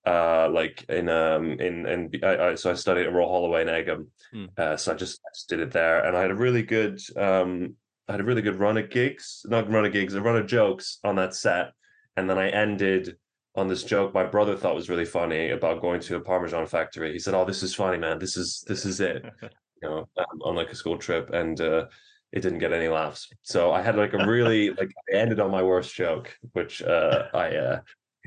uh, 0.06 0.50
like 0.50 0.86
in 0.90 1.10
um 1.10 1.54
in 1.54 1.86
in 1.88 2.12
I, 2.24 2.38
I, 2.50 2.56
so 2.56 2.70
I 2.70 2.76
studied 2.76 3.08
at 3.08 3.14
Royal 3.14 3.30
Holloway 3.30 3.64
in 3.64 3.70
Egham, 3.70 4.08
hmm. 4.32 4.46
uh, 4.58 4.78
so 4.78 4.94
I 4.94 4.96
just, 4.96 5.20
I 5.26 5.30
just 5.34 5.50
did 5.50 5.62
it 5.62 5.72
there, 5.72 6.06
and 6.06 6.16
I 6.16 6.22
had 6.22 6.32
a 6.32 6.36
really 6.36 6.64
good 6.64 7.00
um 7.18 7.76
I 8.08 8.14
had 8.14 8.22
a 8.22 8.26
really 8.26 8.42
good 8.44 8.60
run 8.60 8.78
of 8.78 8.90
gigs, 8.90 9.46
not 9.46 9.72
run 9.72 9.86
of 9.86 9.94
gigs, 9.94 10.14
a 10.14 10.22
run 10.22 10.36
of 10.36 10.46
jokes 10.46 11.00
on 11.04 11.16
that 11.16 11.34
set, 11.34 11.72
and 12.18 12.30
then 12.30 12.38
I 12.38 12.50
ended 12.50 13.18
on 13.56 13.68
this 13.68 13.84
joke 13.84 14.14
my 14.14 14.24
brother 14.24 14.56
thought 14.56 14.76
was 14.76 14.90
really 14.90 15.06
funny 15.06 15.52
about 15.52 15.82
going 15.82 16.02
to 16.02 16.16
a 16.16 16.20
Parmesan 16.20 16.66
factory. 16.66 17.12
He 17.12 17.20
said, 17.20 17.34
"Oh, 17.34 17.46
this 17.46 17.64
is 17.64 17.76
funny, 17.76 17.98
man. 17.98 18.20
This 18.20 18.38
is 18.38 18.64
this 18.68 18.86
is 18.86 19.00
it." 19.00 19.26
you 19.42 19.90
know, 19.90 20.08
um, 20.18 20.42
on 20.44 20.56
like 20.56 20.70
a 20.70 20.76
school 20.76 20.98
trip, 20.98 21.30
and 21.32 21.60
uh, 21.62 21.86
it 22.32 22.42
didn't 22.42 22.60
get 22.60 22.74
any 22.74 22.88
laughs. 22.88 23.30
So 23.44 23.72
I 23.72 23.82
had 23.82 23.96
like 23.96 24.14
a 24.14 24.26
really 24.26 24.70
like 24.80 24.92
I 25.12 25.18
ended 25.18 25.40
on 25.40 25.52
my 25.52 25.62
worst 25.62 25.94
joke, 25.94 26.36
which 26.54 26.82
uh, 26.82 27.26
I 27.34 27.56
uh, 27.56 27.80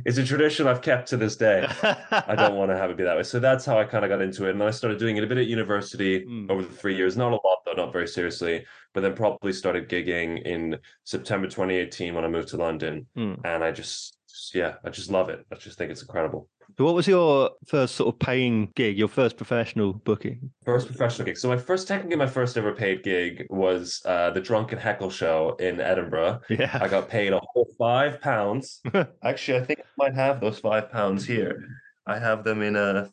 it's 0.05 0.19
a 0.19 0.25
tradition 0.25 0.67
I've 0.67 0.83
kept 0.83 1.09
to 1.09 1.17
this 1.17 1.37
day. 1.37 1.67
I 2.11 2.35
don't 2.37 2.55
want 2.57 2.71
to 2.71 2.77
have 2.77 2.91
it 2.91 2.97
be 2.97 3.05
that 3.05 3.17
way. 3.17 3.23
So 3.23 3.41
that's 3.41 3.65
how 3.65 3.79
I 3.79 3.85
kind 3.85 4.05
of 4.05 4.11
got 4.11 4.21
into 4.21 4.47
it. 4.47 4.51
And 4.51 4.61
then 4.61 4.69
I 4.69 4.73
started 4.73 4.99
doing 4.99 5.17
it 5.17 5.25
a 5.25 5.27
bit 5.27 5.39
at 5.39 5.47
university 5.47 6.25
mm. 6.25 6.51
over 6.51 6.63
the 6.63 6.73
three 6.73 6.95
years. 6.95 7.17
Not 7.17 7.33
a 7.33 7.37
lot, 7.37 7.61
though, 7.65 7.73
not 7.73 7.93
very 7.93 8.07
seriously. 8.07 8.67
But 8.93 9.01
then 9.01 9.15
probably 9.15 9.55
started 9.55 9.89
gigging 9.89 10.43
in 10.43 10.79
September 11.05 11.47
2018 11.47 12.15
when 12.15 12.25
I 12.25 12.29
moved 12.29 12.49
to 12.49 12.59
London. 12.59 13.07
Mm. 13.17 13.41
And 13.45 13.65
I 13.65 13.73
just 13.73 14.16
yeah, 14.55 14.75
I 14.85 14.91
just 14.91 15.11
love 15.11 15.29
it. 15.29 15.47
I 15.53 15.57
just 15.57 15.79
think 15.79 15.91
it's 15.91 16.03
incredible. 16.03 16.49
So 16.77 16.85
what 16.85 16.95
was 16.95 17.07
your 17.07 17.51
first 17.67 17.95
sort 17.95 18.13
of 18.13 18.19
paying 18.19 18.71
gig, 18.75 18.99
your 18.99 19.09
first 19.09 19.37
professional 19.37 19.95
booking? 19.95 20.51
First 20.65 20.89
professional 20.89 21.25
gig. 21.27 21.39
So 21.39 21.49
my 21.49 21.57
first, 21.57 21.89
technically 21.89 22.17
my 22.17 22.27
first 22.27 22.57
ever 22.57 22.75
paid 22.75 23.03
gig 23.03 23.47
was 23.49 24.03
uh, 24.05 24.31
the 24.31 24.41
Drunken 24.41 24.79
Heckle 24.79 25.11
show 25.11 25.57
in 25.59 25.81
Edinburgh. 25.81 26.41
Yeah. 26.51 26.77
I 26.81 26.89
got 26.89 27.09
paid 27.09 27.33
a 27.33 27.41
whole 27.53 27.69
five 27.79 28.21
pounds. 28.21 28.81
Actually, 29.25 29.59
I 29.59 29.65
think 29.65 29.81
I 29.81 29.85
might 29.97 30.15
have 30.15 30.41
those 30.41 30.59
five 30.59 30.91
pounds 30.91 31.25
here. 31.25 31.67
I 32.07 32.19
have 32.19 32.45
them 32.45 32.63
in 32.63 32.77
a, 32.77 33.11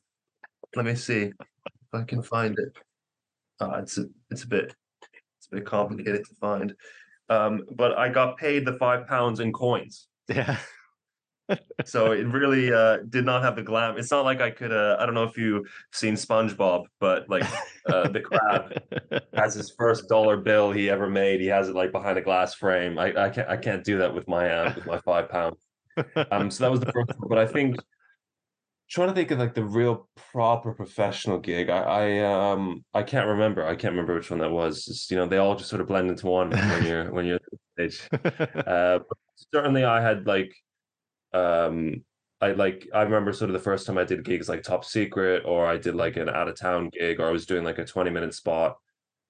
let 0.75 0.85
me 0.85 0.95
see 0.95 1.31
if 1.31 1.33
I 1.93 2.03
can 2.03 2.21
find 2.21 2.57
it. 2.57 2.77
Uh, 3.61 3.79
it's 3.81 3.97
a, 3.97 4.05
it's 4.29 4.43
a 4.43 4.47
bit, 4.47 4.75
it's 5.37 5.47
a 5.51 5.55
bit 5.55 5.65
complicated 5.65 6.25
to 6.25 6.35
find. 6.35 6.73
Um, 7.29 7.61
but 7.75 7.97
I 7.97 8.09
got 8.09 8.37
paid 8.37 8.65
the 8.65 8.73
five 8.73 9.07
pounds 9.07 9.39
in 9.39 9.53
coins. 9.53 10.07
Yeah 10.27 10.57
so 11.85 12.11
it 12.11 12.27
really 12.27 12.73
uh, 12.73 12.97
did 13.09 13.25
not 13.25 13.43
have 13.43 13.55
the 13.55 13.63
glam. 13.63 13.97
It's 13.97 14.11
not 14.11 14.25
like 14.25 14.41
I 14.41 14.51
could. 14.51 14.71
Uh, 14.71 14.97
I 14.99 15.05
don't 15.05 15.15
know 15.15 15.23
if 15.23 15.37
you've 15.37 15.67
seen 15.91 16.15
SpongeBob, 16.15 16.85
but 16.99 17.29
like 17.29 17.43
uh, 17.87 18.07
the 18.09 18.21
crab 18.21 18.73
has 19.33 19.53
his 19.53 19.71
first 19.77 20.07
dollar 20.07 20.37
bill 20.37 20.71
he 20.71 20.89
ever 20.89 21.09
made. 21.09 21.41
He 21.41 21.47
has 21.47 21.69
it 21.69 21.75
like 21.75 21.91
behind 21.91 22.17
a 22.17 22.21
glass 22.21 22.53
frame. 22.53 22.97
I, 22.97 23.25
I 23.25 23.29
can't. 23.29 23.49
I 23.49 23.57
can't 23.57 23.83
do 23.83 23.97
that 23.99 24.13
with 24.13 24.27
my 24.27 24.49
uh, 24.49 24.73
with 24.75 24.85
my 24.85 24.99
five 24.99 25.29
pounds. 25.29 25.57
Um, 26.31 26.49
so 26.49 26.63
that 26.63 26.71
was 26.71 26.79
the 26.79 26.91
first 26.91 27.09
one. 27.19 27.29
But 27.29 27.37
I 27.37 27.45
think 27.45 27.75
trying 28.89 29.07
to 29.07 29.13
think 29.15 29.31
of 29.31 29.39
like 29.39 29.55
the 29.55 29.63
real 29.63 30.07
proper 30.31 30.73
professional 30.73 31.39
gig. 31.39 31.69
I, 31.69 31.79
I 31.79 32.51
um 32.51 32.85
I 32.93 33.03
can't 33.03 33.27
remember. 33.27 33.65
I 33.65 33.75
can't 33.75 33.93
remember 33.93 34.15
which 34.15 34.29
one 34.29 34.39
that 34.39 34.51
was. 34.51 34.87
It's, 34.87 35.09
you 35.09 35.17
know, 35.17 35.25
they 35.25 35.37
all 35.37 35.55
just 35.55 35.69
sort 35.69 35.81
of 35.81 35.87
blend 35.87 36.09
into 36.09 36.27
one 36.27 36.51
when 36.51 36.85
you're 36.85 37.11
when 37.11 37.25
you're 37.25 37.39
at 37.77 37.91
stage. 37.91 38.09
Uh, 38.67 38.99
certainly, 39.53 39.83
I 39.83 40.01
had 40.01 40.25
like 40.27 40.53
um 41.33 42.03
I 42.43 42.51
like 42.51 42.89
I 42.93 43.03
remember 43.03 43.31
sort 43.31 43.49
of 43.49 43.53
the 43.53 43.59
first 43.59 43.87
time 43.87 43.97
I 43.97 44.03
did 44.03 44.25
gigs 44.25 44.49
like 44.49 44.63
Top 44.63 44.83
Secret 44.83 45.43
or 45.45 45.65
I 45.65 45.77
did 45.77 45.95
like 45.95 46.17
an 46.17 46.27
out 46.27 46.49
of 46.49 46.59
town 46.59 46.89
gig 46.91 47.19
or 47.19 47.27
I 47.27 47.31
was 47.31 47.45
doing 47.45 47.63
like 47.63 47.77
a 47.77 47.85
20 47.85 48.09
minute 48.09 48.33
spot. 48.33 48.77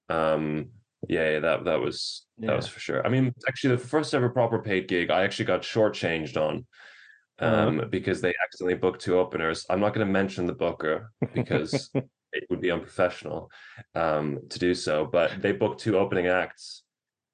Um 0.10 0.70
yeah, 1.08 1.32
yeah 1.32 1.40
that 1.40 1.66
that 1.66 1.80
was 1.80 2.26
that 2.40 2.56
was 2.56 2.68
for 2.68 2.80
sure. 2.80 3.06
I 3.06 3.10
mean, 3.10 3.34
actually 3.48 3.76
the 3.76 3.84
first 3.84 4.16
ever 4.16 4.30
proper 4.30 4.60
paid 4.60 4.88
gig 4.88 5.12
I 5.12 5.24
actually 5.24 5.46
got 5.46 5.62
shortchanged 5.62 6.38
on 6.38 6.66
uh-huh. 7.40 7.56
um 7.56 7.80
uh-huh. 7.80 7.88
because 7.90 8.20
they 8.20 8.34
accidentally 8.44 8.80
booked 8.80 9.02
two 9.02 9.20
openers. 9.20 9.66
I'm 9.70 9.80
not 9.80 9.94
gonna 9.94 10.08
mention 10.08 10.48
the 10.48 10.54
booker 10.54 11.12
because 11.36 11.92
it 12.34 12.46
would 12.50 12.62
be 12.62 12.72
unprofessional 12.72 13.52
um 13.94 14.40
to 14.50 14.58
do 14.58 14.74
so, 14.74 15.06
but 15.06 15.40
they 15.40 15.52
booked 15.52 15.82
two 15.82 16.00
opening 16.00 16.28
acts 16.28 16.84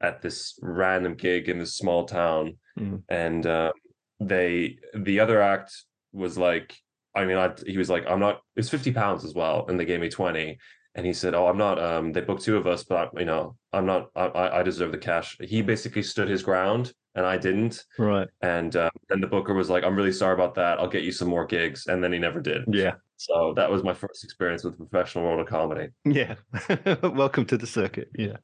at 0.02 0.22
this 0.22 0.60
random 0.62 1.14
gig 1.16 1.48
in 1.48 1.58
this 1.58 1.78
small 1.78 2.04
town. 2.04 2.58
Mm. 2.78 3.04
And 3.08 3.46
um 3.46 3.72
they 4.20 4.78
the 4.94 5.20
other 5.20 5.42
act 5.42 5.84
was 6.12 6.38
like 6.38 6.76
i 7.16 7.24
mean 7.26 7.38
I, 7.38 7.52
he 7.66 7.78
was 7.78 7.90
like 7.90 8.06
i'm 8.08 8.20
not 8.20 8.42
it's 8.56 8.70
50 8.70 8.92
pounds 8.92 9.24
as 9.24 9.34
well 9.34 9.66
and 9.68 9.80
they 9.80 9.86
gave 9.86 10.00
me 10.00 10.10
20 10.10 10.58
and 10.96 11.06
he 11.06 11.14
said 11.14 11.34
oh 11.34 11.48
i'm 11.48 11.58
not 11.58 11.82
um 11.82 12.12
they 12.12 12.22
booked 12.22 12.44
two 12.44 12.58
of 12.58 12.68
us 12.68 12.84
but 12.84 13.12
you 13.18 13.26
know 13.26 13.56
i'm 13.72 13.86
not 13.86 14.10
i 14.16 14.60
i 14.60 14.64
deserve 14.64 14.92
the 14.92 14.98
cash. 14.98 15.38
He 15.40 15.62
basically 15.62 16.04
stood 16.04 16.28
his 16.28 16.44
ground 16.44 16.94
and 17.16 17.26
i 17.26 17.38
didn't. 17.38 17.84
Right. 17.98 18.28
And 18.42 18.76
uh, 18.76 18.90
then 19.10 19.22
the 19.22 19.28
booker 19.28 19.54
was 19.54 19.70
like 19.70 19.84
i'm 19.84 19.96
really 19.96 20.12
sorry 20.12 20.34
about 20.34 20.56
that. 20.56 20.80
I'll 20.80 20.90
get 20.90 21.04
you 21.04 21.12
some 21.12 21.30
more 21.30 21.46
gigs 21.46 21.88
and 21.88 22.04
then 22.04 22.12
he 22.12 22.20
never 22.20 22.42
did. 22.42 22.64
Yeah. 22.68 22.96
So 23.18 23.54
that 23.56 23.70
was 23.70 23.84
my 23.84 23.94
first 23.94 24.24
experience 24.24 24.64
with 24.64 24.78
the 24.78 24.86
professional 24.86 25.26
world 25.26 25.42
of 25.42 25.48
comedy. 25.48 25.90
Yeah. 26.06 26.36
Welcome 27.04 27.46
to 27.48 27.58
the 27.58 27.68
circuit. 27.68 28.10
Yeah 28.16 28.38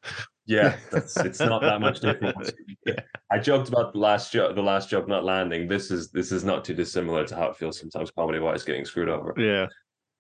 yeah, 0.46 0.78
that's 0.92 1.18
it's 1.18 1.40
not 1.40 1.62
that 1.62 1.82
much 1.82 2.00
different. 2.00 2.54
yeah. 2.86 3.00
I 3.32 3.40
joked 3.40 3.70
about 3.70 3.94
the 3.94 4.00
last 4.00 4.32
job, 4.32 4.56
the 4.56 4.62
last 4.62 4.90
joke 4.90 5.08
not 5.08 5.24
landing. 5.24 5.68
This 5.68 5.92
is 5.92 6.12
this 6.12 6.32
is 6.32 6.44
not 6.44 6.64
too 6.64 6.74
dissimilar 6.74 7.26
to 7.28 7.36
how 7.36 7.48
it 7.50 7.56
feels 7.56 7.80
sometimes 7.80 8.12
comedy 8.12 8.40
wise 8.40 8.64
getting 8.64 8.86
screwed 8.86 9.10
over. 9.10 9.34
Yeah. 9.38 9.68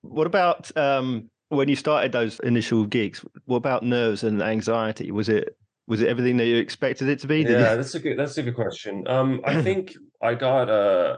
What 0.01 0.27
about 0.27 0.75
um 0.77 1.29
when 1.49 1.69
you 1.69 1.75
started 1.75 2.11
those 2.11 2.39
initial 2.41 2.85
gigs? 2.85 3.23
What 3.45 3.57
about 3.57 3.83
nerves 3.83 4.23
and 4.23 4.41
anxiety? 4.41 5.11
Was 5.11 5.29
it 5.29 5.55
was 5.87 6.01
it 6.01 6.07
everything 6.07 6.37
that 6.37 6.45
you 6.45 6.57
expected 6.57 7.09
it 7.09 7.19
to 7.19 7.27
be? 7.27 7.43
Did 7.43 7.59
yeah, 7.59 7.71
you... 7.71 7.77
that's 7.77 7.95
a 7.95 7.99
good 7.99 8.17
that's 8.17 8.37
a 8.37 8.43
good 8.43 8.55
question. 8.55 9.07
Um, 9.07 9.41
I 9.45 9.61
think 9.63 9.95
I 10.21 10.33
got 10.33 10.69
uh 10.69 11.17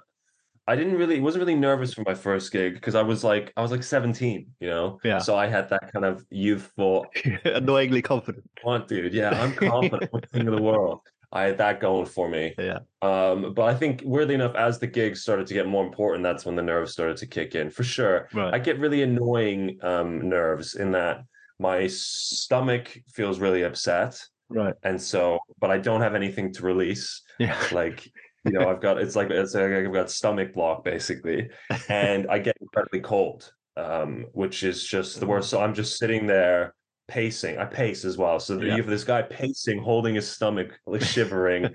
I 0.67 0.75
didn't 0.75 0.97
really 0.97 1.21
wasn't 1.21 1.41
really 1.41 1.55
nervous 1.55 1.93
for 1.93 2.03
my 2.05 2.13
first 2.13 2.51
gig 2.51 2.73
because 2.73 2.93
I 2.93 3.01
was 3.01 3.23
like 3.23 3.53
I 3.55 3.61
was 3.61 3.71
like 3.71 3.83
17, 3.83 4.47
you 4.59 4.69
know? 4.69 4.99
Yeah. 5.03 5.19
So 5.19 5.35
I 5.35 5.47
had 5.47 5.69
that 5.69 5.91
kind 5.93 6.03
of 6.03 6.25
youthful 6.29 7.05
annoyingly 7.45 8.01
confident. 8.01 8.49
Want, 8.63 8.87
dude. 8.87 9.13
Yeah, 9.13 9.29
I'm 9.29 9.53
confident 9.53 10.11
king 10.33 10.47
of 10.47 10.55
the 10.55 10.61
world. 10.61 11.01
I 11.31 11.43
had 11.43 11.57
that 11.57 11.79
going 11.79 12.05
for 12.05 12.29
me. 12.29 12.53
Yeah. 12.57 12.79
Um, 13.01 13.53
but 13.53 13.63
I 13.63 13.75
think 13.75 14.01
weirdly 14.05 14.35
enough, 14.35 14.55
as 14.55 14.79
the 14.79 14.87
gigs 14.87 15.21
started 15.21 15.47
to 15.47 15.53
get 15.53 15.67
more 15.67 15.85
important, 15.85 16.23
that's 16.23 16.45
when 16.45 16.55
the 16.55 16.61
nerves 16.61 16.93
started 16.93 17.17
to 17.17 17.27
kick 17.27 17.55
in 17.55 17.69
for 17.69 17.83
sure. 17.83 18.27
Right. 18.33 18.53
I 18.53 18.59
get 18.59 18.79
really 18.79 19.03
annoying 19.03 19.79
um 19.83 20.27
nerves 20.27 20.75
in 20.75 20.91
that 20.91 21.23
my 21.59 21.87
stomach 21.87 22.97
feels 23.13 23.39
really 23.39 23.63
upset. 23.63 24.21
Right. 24.49 24.73
And 24.83 25.01
so, 25.01 25.39
but 25.59 25.71
I 25.71 25.77
don't 25.77 26.01
have 26.01 26.15
anything 26.15 26.53
to 26.53 26.63
release. 26.63 27.21
Yeah. 27.39 27.57
Like 27.71 28.09
you 28.47 28.59
know, 28.59 28.69
I've 28.69 28.81
got 28.81 28.99
it's 28.99 29.15
like 29.15 29.29
it's 29.29 29.53
like 29.53 29.71
I've 29.71 29.93
got 29.93 30.09
stomach 30.09 30.53
block 30.53 30.83
basically, 30.83 31.49
and 31.89 32.27
I 32.29 32.39
get 32.39 32.57
incredibly 32.61 33.01
cold. 33.01 33.51
um, 33.77 34.25
which 34.33 34.63
is 34.63 34.83
just 34.83 35.19
the 35.19 35.27
worst. 35.27 35.49
So 35.49 35.61
I'm 35.61 35.75
just 35.75 35.99
sitting 35.99 36.25
there 36.25 36.73
pacing. 37.07 37.57
I 37.57 37.65
pace 37.65 38.03
as 38.05 38.17
well. 38.17 38.39
So 38.39 38.59
yeah. 38.59 38.71
you 38.71 38.81
have 38.81 38.87
this 38.87 39.03
guy 39.03 39.21
pacing, 39.21 39.81
holding 39.81 40.15
his 40.15 40.29
stomach, 40.29 40.79
like 40.85 41.01
shivering. 41.15 41.65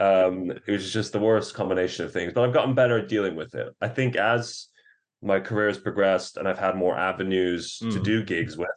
um, 0.00 0.50
it 0.50 0.70
was 0.72 0.92
just 0.92 1.12
the 1.12 1.20
worst 1.20 1.54
combination 1.54 2.04
of 2.04 2.12
things. 2.12 2.32
But 2.32 2.44
I've 2.44 2.54
gotten 2.54 2.74
better 2.74 2.98
at 2.98 3.08
dealing 3.08 3.36
with 3.36 3.54
it. 3.54 3.74
I 3.80 3.88
think 3.88 4.16
as 4.16 4.68
my 5.22 5.38
career 5.38 5.68
has 5.68 5.78
progressed 5.78 6.36
and 6.36 6.48
I've 6.48 6.58
had 6.58 6.74
more 6.74 6.96
avenues 6.96 7.78
mm. 7.80 7.92
to 7.92 8.00
do 8.00 8.24
gigs 8.24 8.56
with, 8.56 8.68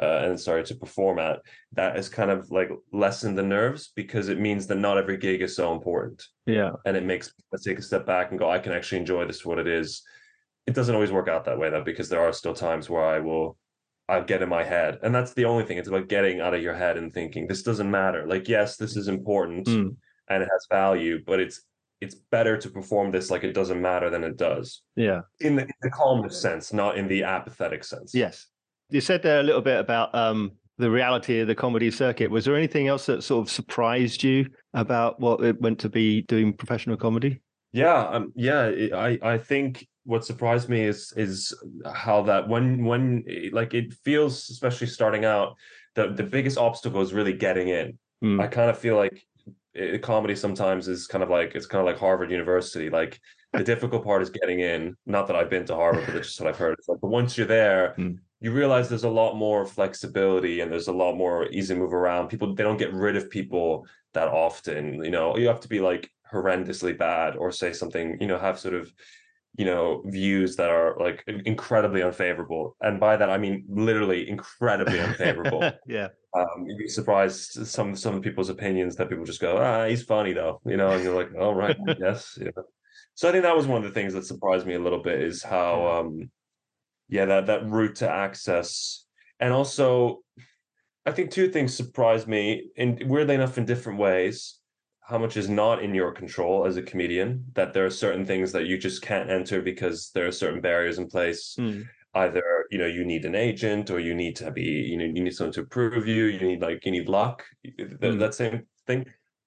uh, 0.00 0.22
and 0.24 0.40
started 0.40 0.66
to 0.66 0.74
perform 0.74 1.18
at, 1.18 1.40
that 1.72 1.96
has 1.96 2.08
kind 2.08 2.30
of 2.30 2.50
like 2.50 2.70
lessened 2.92 3.36
the 3.36 3.42
nerves 3.42 3.92
because 3.94 4.28
it 4.28 4.40
means 4.40 4.66
that 4.66 4.78
not 4.78 4.98
every 4.98 5.16
gig 5.16 5.42
is 5.42 5.54
so 5.54 5.72
important. 5.72 6.24
Yeah. 6.46 6.70
And 6.86 6.96
it 6.96 7.04
makes 7.04 7.32
let's 7.52 7.64
take 7.64 7.78
a 7.78 7.82
step 7.82 8.06
back 8.06 8.30
and 8.30 8.38
go, 8.38 8.50
I 8.50 8.58
can 8.58 8.72
actually 8.72 8.98
enjoy 8.98 9.26
this 9.26 9.40
for 9.40 9.50
what 9.50 9.58
it 9.58 9.68
is. 9.68 10.02
It 10.66 10.74
doesn't 10.74 10.94
always 10.94 11.12
work 11.12 11.28
out 11.28 11.44
that 11.44 11.58
way 11.58 11.70
though, 11.70 11.84
because 11.84 12.08
there 12.08 12.20
are 12.20 12.32
still 12.32 12.54
times 12.54 12.88
where 12.88 13.04
I 13.04 13.18
will 13.18 13.58
I 14.08 14.20
get 14.20 14.42
in 14.42 14.48
my 14.48 14.64
head. 14.64 14.98
And 15.02 15.14
that's 15.14 15.34
the 15.34 15.44
only 15.44 15.64
thing. 15.64 15.78
It's 15.78 15.88
about 15.88 16.08
getting 16.08 16.40
out 16.40 16.54
of 16.54 16.62
your 16.62 16.74
head 16.74 16.96
and 16.96 17.12
thinking, 17.12 17.46
this 17.46 17.62
doesn't 17.62 17.90
matter. 17.90 18.26
Like, 18.26 18.48
yes, 18.48 18.76
this 18.76 18.96
is 18.96 19.06
important 19.08 19.66
mm. 19.66 19.94
and 20.28 20.42
it 20.42 20.48
has 20.50 20.66
value, 20.70 21.22
but 21.24 21.40
it's 21.40 21.62
it's 22.00 22.14
better 22.14 22.56
to 22.56 22.70
perform 22.70 23.10
this 23.10 23.30
like 23.30 23.44
it 23.44 23.52
doesn't 23.52 23.80
matter 23.80 24.08
than 24.08 24.24
it 24.24 24.38
does. 24.38 24.82
Yeah. 24.96 25.20
In 25.40 25.56
the, 25.56 25.62
in 25.62 25.72
the 25.82 25.90
calmest 25.90 26.40
sense, 26.40 26.72
not 26.72 26.96
in 26.96 27.06
the 27.08 27.24
apathetic 27.24 27.84
sense. 27.84 28.14
Yes. 28.14 28.46
You 28.90 29.00
said 29.00 29.22
there 29.22 29.40
a 29.40 29.42
little 29.42 29.60
bit 29.60 29.78
about 29.78 30.14
um, 30.14 30.52
the 30.78 30.90
reality 30.90 31.40
of 31.40 31.46
the 31.46 31.54
comedy 31.54 31.90
circuit. 31.90 32.30
Was 32.30 32.44
there 32.44 32.56
anything 32.56 32.88
else 32.88 33.06
that 33.06 33.22
sort 33.22 33.46
of 33.46 33.50
surprised 33.50 34.22
you 34.22 34.46
about 34.74 35.20
what 35.20 35.44
it 35.44 35.60
went 35.60 35.78
to 35.80 35.88
be 35.88 36.22
doing 36.22 36.52
professional 36.52 36.96
comedy? 36.96 37.40
Yeah, 37.72 38.08
um, 38.08 38.32
yeah. 38.34 38.72
I 38.94 39.18
I 39.22 39.38
think 39.38 39.86
what 40.04 40.24
surprised 40.24 40.68
me 40.68 40.82
is 40.82 41.12
is 41.16 41.54
how 41.94 42.22
that 42.22 42.48
when 42.48 42.84
when 42.84 43.24
like 43.52 43.74
it 43.74 43.94
feels, 44.04 44.50
especially 44.50 44.88
starting 44.88 45.24
out, 45.24 45.54
the 45.94 46.08
the 46.08 46.24
biggest 46.24 46.58
obstacle 46.58 47.00
is 47.00 47.12
really 47.12 47.34
getting 47.34 47.68
in. 47.68 47.98
Mm. 48.24 48.42
I 48.42 48.48
kind 48.48 48.70
of 48.70 48.78
feel 48.78 48.96
like 48.96 49.24
it, 49.72 50.02
comedy 50.02 50.34
sometimes 50.34 50.88
is 50.88 51.06
kind 51.06 51.22
of 51.22 51.30
like 51.30 51.54
it's 51.54 51.66
kind 51.66 51.80
of 51.80 51.86
like 51.86 51.98
Harvard 51.98 52.30
University. 52.30 52.90
Like 52.90 53.20
the 53.52 53.62
difficult 53.72 54.02
part 54.02 54.22
is 54.22 54.30
getting 54.30 54.60
in. 54.60 54.96
Not 55.06 55.28
that 55.28 55.36
I've 55.36 55.50
been 55.50 55.66
to 55.66 55.76
Harvard, 55.76 56.06
but 56.06 56.16
it's 56.16 56.28
just 56.28 56.40
what 56.40 56.48
I've 56.48 56.58
heard. 56.58 56.74
It's 56.78 56.88
like, 56.88 57.00
but 57.00 57.08
once 57.08 57.38
you're 57.38 57.46
there, 57.46 57.94
mm 57.96 58.18
you 58.40 58.52
realize 58.52 58.88
there's 58.88 59.04
a 59.04 59.10
lot 59.10 59.36
more 59.36 59.66
flexibility 59.66 60.60
and 60.60 60.72
there's 60.72 60.88
a 60.88 60.92
lot 60.92 61.14
more 61.14 61.46
easy 61.50 61.74
move 61.74 61.92
around. 61.92 62.28
People 62.28 62.54
they 62.54 62.62
don't 62.62 62.78
get 62.78 62.92
rid 62.92 63.16
of 63.16 63.30
people 63.30 63.86
that 64.14 64.28
often. 64.28 65.04
You 65.04 65.10
know, 65.10 65.36
you 65.36 65.46
have 65.48 65.60
to 65.60 65.68
be 65.68 65.80
like 65.80 66.10
horrendously 66.32 66.96
bad 66.96 67.36
or 67.36 67.52
say 67.52 67.72
something. 67.72 68.16
You 68.20 68.26
know, 68.26 68.38
have 68.38 68.58
sort 68.58 68.74
of 68.74 68.90
you 69.56 69.64
know 69.64 70.02
views 70.06 70.56
that 70.56 70.70
are 70.70 70.96
like 70.98 71.24
incredibly 71.44 72.02
unfavorable 72.02 72.76
and 72.82 73.00
by 73.00 73.16
that 73.16 73.30
i 73.30 73.36
mean 73.36 73.64
literally 73.68 74.28
incredibly 74.28 75.00
unfavorable 75.00 75.60
yeah 75.86 76.08
um 76.36 76.64
you'd 76.66 76.78
be 76.78 76.88
surprised 76.88 77.66
some 77.66 77.96
some 77.96 78.22
people's 78.22 78.48
opinions 78.48 78.94
that 78.94 79.08
people 79.08 79.24
just 79.24 79.40
go 79.40 79.58
ah 79.58 79.86
he's 79.86 80.04
funny 80.04 80.32
though 80.32 80.60
you 80.64 80.76
know 80.76 80.92
and 80.92 81.02
you're 81.02 81.16
like 81.16 81.30
oh 81.38 81.50
right 81.52 81.76
yes 81.98 82.38
yeah 82.40 82.62
so 83.14 83.28
i 83.28 83.32
think 83.32 83.42
that 83.42 83.56
was 83.56 83.66
one 83.66 83.78
of 83.78 83.84
the 83.84 83.94
things 83.94 84.14
that 84.14 84.24
surprised 84.24 84.66
me 84.66 84.74
a 84.74 84.80
little 84.80 85.02
bit 85.02 85.20
is 85.20 85.42
how 85.42 85.84
um 85.88 86.30
yeah 87.10 87.24
that 87.24 87.46
that 87.46 87.68
route 87.68 87.96
to 87.96 88.08
access 88.08 89.04
and 89.40 89.52
also 89.52 90.20
i 91.04 91.10
think 91.10 91.30
two 91.30 91.48
things 91.48 91.76
surprised 91.76 92.28
me 92.28 92.70
and 92.78 93.02
weirdly 93.06 93.34
enough 93.34 93.58
in 93.58 93.64
different 93.64 93.98
ways 93.98 94.58
how 95.02 95.18
much 95.18 95.36
is 95.36 95.48
not 95.48 95.82
in 95.82 95.92
your 95.92 96.12
control 96.12 96.64
as 96.64 96.76
a 96.76 96.82
comedian 96.82 97.44
that 97.54 97.74
there 97.74 97.84
are 97.84 97.90
certain 97.90 98.24
things 98.24 98.52
that 98.52 98.66
you 98.66 98.78
just 98.78 99.02
can't 99.02 99.28
enter 99.28 99.60
because 99.60 100.10
there 100.14 100.26
are 100.26 100.32
certain 100.32 100.60
barriers 100.60 100.98
in 100.98 101.08
place 101.08 101.56
mm. 101.58 101.84
either 102.14 102.42
you 102.70 102.78
know 102.78 102.86
you 102.86 103.04
need 103.04 103.24
an 103.24 103.34
agent 103.34 103.90
or 103.90 103.98
you 103.98 104.14
need 104.14 104.36
to 104.36 104.50
be 104.52 104.62
you 104.62 104.96
know 104.96 105.04
you 105.04 105.22
need 105.22 105.34
someone 105.34 105.52
to 105.52 105.62
approve 105.62 106.06
you 106.06 106.26
you 106.26 106.40
need 106.40 106.62
like 106.62 106.84
you 106.84 106.92
need 106.92 107.08
luck 107.08 107.44
mm. 107.66 108.18
that 108.18 108.34
same 108.34 108.62
thing 108.86 109.04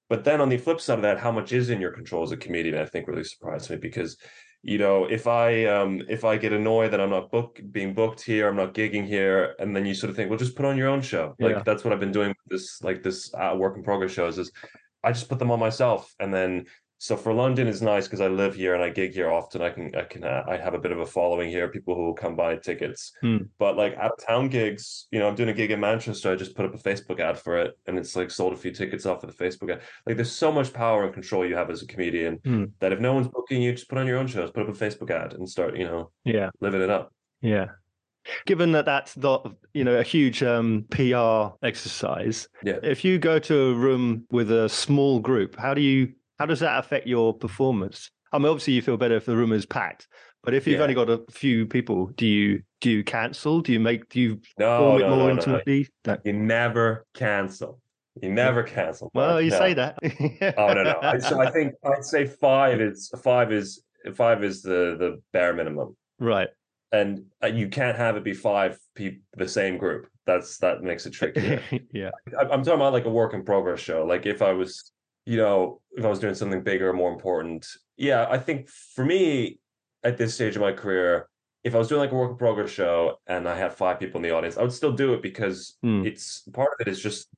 but 0.10 0.25
then 0.25 0.41
on 0.41 0.50
the 0.50 0.58
flip 0.58 0.82
side 0.82 1.00
of 1.00 1.01
that 1.01 1.17
how 1.17 1.32
much 1.32 1.53
is 1.53 1.70
in 1.70 1.79
your 1.79 1.91
control 1.91 2.24
as 2.24 2.32
a 2.32 2.38
comedian 2.38 2.77
i 2.77 2.86
think 2.86 3.08
really 3.08 3.24
surprised 3.24 3.70
me 3.70 3.77
because 3.77 4.17
you 4.63 4.77
know 4.77 5.03
if 5.05 5.27
i 5.27 5.65
um 5.65 6.01
if 6.10 6.24
i 6.24 6.38
get 6.38 6.53
annoyed 6.53 6.89
that 6.91 7.01
i'm 7.01 7.10
not 7.10 7.29
book 7.29 7.60
being 7.72 7.93
booked 7.93 8.22
here 8.22 8.48
i'm 8.48 8.55
not 8.55 8.74
gigging 8.74 9.05
here 9.05 9.55
and 9.60 9.75
then 9.75 9.86
you 9.86 9.93
sort 9.93 10.10
of 10.10 10.15
think 10.15 10.29
well 10.29 10.39
just 10.39 10.55
put 10.55 10.65
on 10.65 10.77
your 10.77 10.88
own 10.88 11.01
show 11.01 11.36
like 11.39 11.58
yeah. 11.58 11.63
that's 11.65 11.84
what 11.84 11.91
i've 11.91 12.00
been 12.00 12.13
doing 12.13 12.29
with 12.29 12.38
this 12.50 12.82
like 12.82 13.03
this 13.03 13.32
uh, 13.36 13.53
work 13.55 13.75
in 13.75 13.84
progress 13.84 14.12
shows 14.12 14.39
is 14.39 14.51
i 15.03 15.12
just 15.12 15.27
put 15.27 15.38
them 15.38 15.51
on 15.51 15.60
myself 15.60 16.15
and 16.20 16.34
then 16.34 16.65
so 17.03 17.17
for 17.17 17.33
London 17.33 17.67
is 17.67 17.81
nice 17.81 18.05
because 18.07 18.22
I 18.22 18.29
live 18.29 18.55
here 18.55 18.75
and 18.75 18.81
I 18.81 18.88
gig 18.88 19.13
here 19.13 19.29
often. 19.29 19.62
I 19.62 19.72
can 19.72 19.93
I 19.93 20.03
can 20.03 20.24
uh, 20.24 20.45
I 20.48 20.55
have 20.55 20.74
a 20.74 20.79
bit 20.79 20.93
of 20.93 21.00
a 21.00 21.05
following 21.05 21.50
here, 21.50 21.67
people 21.67 21.95
who 21.95 22.05
will 22.05 22.13
come 22.13 22.38
buy 22.38 22.55
tickets. 22.55 23.12
Hmm. 23.19 23.39
But 23.60 23.75
like 23.75 23.98
out 23.98 24.13
of 24.13 24.25
town 24.25 24.48
gigs, 24.48 25.07
you 25.12 25.19
know, 25.19 25.27
I'm 25.27 25.36
doing 25.36 25.50
a 25.50 25.53
gig 25.53 25.72
in 25.72 25.81
Manchester. 25.81 26.31
I 26.31 26.38
just 26.38 26.55
put 26.55 26.65
up 26.65 26.74
a 26.74 26.77
Facebook 26.77 27.19
ad 27.19 27.38
for 27.38 27.57
it, 27.57 27.77
and 27.88 27.98
it's 27.98 28.15
like 28.15 28.31
sold 28.31 28.53
a 28.53 28.55
few 28.55 28.72
tickets 28.72 29.05
off 29.05 29.22
of 29.22 29.36
the 29.36 29.43
Facebook 29.43 29.69
ad. 29.69 29.81
Like 30.07 30.15
there's 30.15 30.31
so 30.31 30.50
much 30.50 30.72
power 30.72 31.03
and 31.03 31.13
control 31.13 31.45
you 31.45 31.57
have 31.57 31.69
as 31.69 31.83
a 31.83 31.88
comedian 31.88 32.38
hmm. 32.38 32.65
that 32.79 32.93
if 32.93 33.01
no 33.01 33.13
one's 33.13 33.27
booking 33.27 33.62
you, 33.62 33.74
just 33.74 33.89
put 33.89 33.98
on 33.98 34.07
your 34.07 34.17
own 34.17 34.27
shows, 34.27 34.51
put 34.51 34.63
up 34.63 34.74
a 34.74 34.79
Facebook 34.79 35.12
ad, 35.12 35.33
and 35.33 35.50
start 35.50 35.75
you 35.75 35.83
know 35.83 36.10
yeah 36.24 36.51
living 36.62 36.81
it 36.81 36.89
up. 36.89 37.13
Yeah. 37.41 37.65
Given 38.45 38.72
that 38.72 38.86
that's 38.86 39.17
not, 39.17 39.53
you 39.74 39.83
know, 39.83 40.00
a 40.00 40.03
huge 40.03 40.41
um, 40.41 40.86
PR 40.91 41.48
exercise, 41.62 42.48
yeah. 42.63 42.79
if 42.81 43.03
you 43.03 43.19
go 43.19 43.38
to 43.39 43.72
a 43.72 43.74
room 43.74 44.25
with 44.31 44.50
a 44.50 44.69
small 44.69 45.19
group, 45.19 45.57
how 45.57 45.74
do 45.74 45.81
you 45.81 46.13
how 46.44 46.48
does 46.48 46.60
that 46.60 46.78
affect 46.78 47.08
your 47.08 47.34
performance? 47.34 48.12
I 48.34 48.38
mean, 48.38 48.48
obviously, 48.48 48.74
you 48.74 48.82
feel 48.82 48.98
better 48.98 49.16
if 49.16 49.26
the 49.26 49.34
room 49.34 49.54
is 49.54 49.66
packed, 49.66 50.10
but 50.44 50.54
if 50.54 50.68
you've 50.68 50.80
yeah. 50.80 50.84
only 50.84 50.94
got 50.94 51.10
a 51.10 51.24
few 51.32 51.66
people, 51.66 52.08
do 52.18 52.28
you 52.28 52.64
do 52.82 52.90
you 52.90 53.02
cancel? 53.02 53.62
Do 53.62 53.72
you 53.72 53.80
make 53.80 54.10
do 54.10 54.20
you 54.20 54.42
no, 54.60 54.78
form 54.78 55.00
no, 55.00 55.06
it 55.06 55.10
more 55.10 55.18
no, 55.20 55.30
intimately? 55.30 55.88
No. 56.06 56.18
You 56.26 56.34
never 56.34 57.06
cancel. 57.14 57.80
You 58.22 58.30
never 58.30 58.62
cancel. 58.62 59.10
Well, 59.14 59.42
you 59.42 59.52
say 59.52 59.74
that. 59.76 59.98
oh 60.58 60.74
no, 60.74 60.84
no. 60.84 61.00
I, 61.02 61.18
so 61.20 61.40
I 61.40 61.50
think 61.50 61.76
I'd 61.86 62.04
say 62.04 62.26
five 62.26 62.82
is 62.82 63.10
five 63.24 63.54
is 63.54 63.82
five 64.14 64.44
is 64.44 64.64
the 64.64 64.98
the 65.00 65.22
bare 65.32 65.54
minimum. 65.54 65.96
Right. 66.20 66.50
And 66.92 67.24
uh, 67.42 67.48
you 67.48 67.70
can't 67.70 67.96
have 67.96 68.18
it 68.18 68.26
be 68.26 68.34
five 68.34 68.78
people 68.96 69.22
the 69.38 69.48
same 69.48 69.78
group. 69.78 70.10
That's 70.26 70.58
that 70.58 70.84
makes 70.84 71.06
it 71.06 71.12
tricky. 71.12 71.88
yeah. 71.94 72.12
I, 72.38 72.42
I'm 72.42 72.64
talking 72.66 72.74
about 72.74 72.92
like 72.92 73.06
a 73.06 73.10
work 73.10 73.34
in 73.34 73.46
progress 73.46 73.80
show. 73.80 74.06
Like 74.06 74.26
if 74.26 74.42
I 74.42 74.52
was 74.52 74.92
you 75.25 75.38
know, 75.38 75.82
if 75.92 76.03
I 76.06 76.10
was 76.10 76.20
doing 76.20 76.36
something 76.36 76.63
bigger, 76.63 76.92
more 76.94 77.12
important. 77.12 77.68
Yeah, 77.98 78.27
I 78.30 78.38
think 78.38 78.70
for 78.70 79.06
me 79.06 79.60
at 80.03 80.18
this 80.18 80.36
stage 80.36 80.56
of 80.56 80.62
my 80.62 80.74
career, 80.74 81.27
if 81.63 81.75
I 81.75 81.77
was 81.77 81.88
doing 81.88 82.00
like 82.00 82.12
a 82.12 82.15
work 82.15 82.32
in 82.32 82.38
progress 82.38 82.70
show 82.70 83.20
and 83.27 83.48
I 83.48 83.58
had 83.58 83.74
five 83.74 84.00
people 84.00 84.18
in 84.18 84.24
the 84.24 84.36
audience, 84.36 84.58
I 84.58 84.62
would 84.62 84.74
still 84.74 84.92
do 84.92 85.13
it 85.13 85.22
because 85.22 85.77
mm. 85.84 86.06
it's 86.06 86.42
part 86.53 86.72
of 86.74 86.86
it 86.86 86.92
is 86.92 87.01
just 87.01 87.30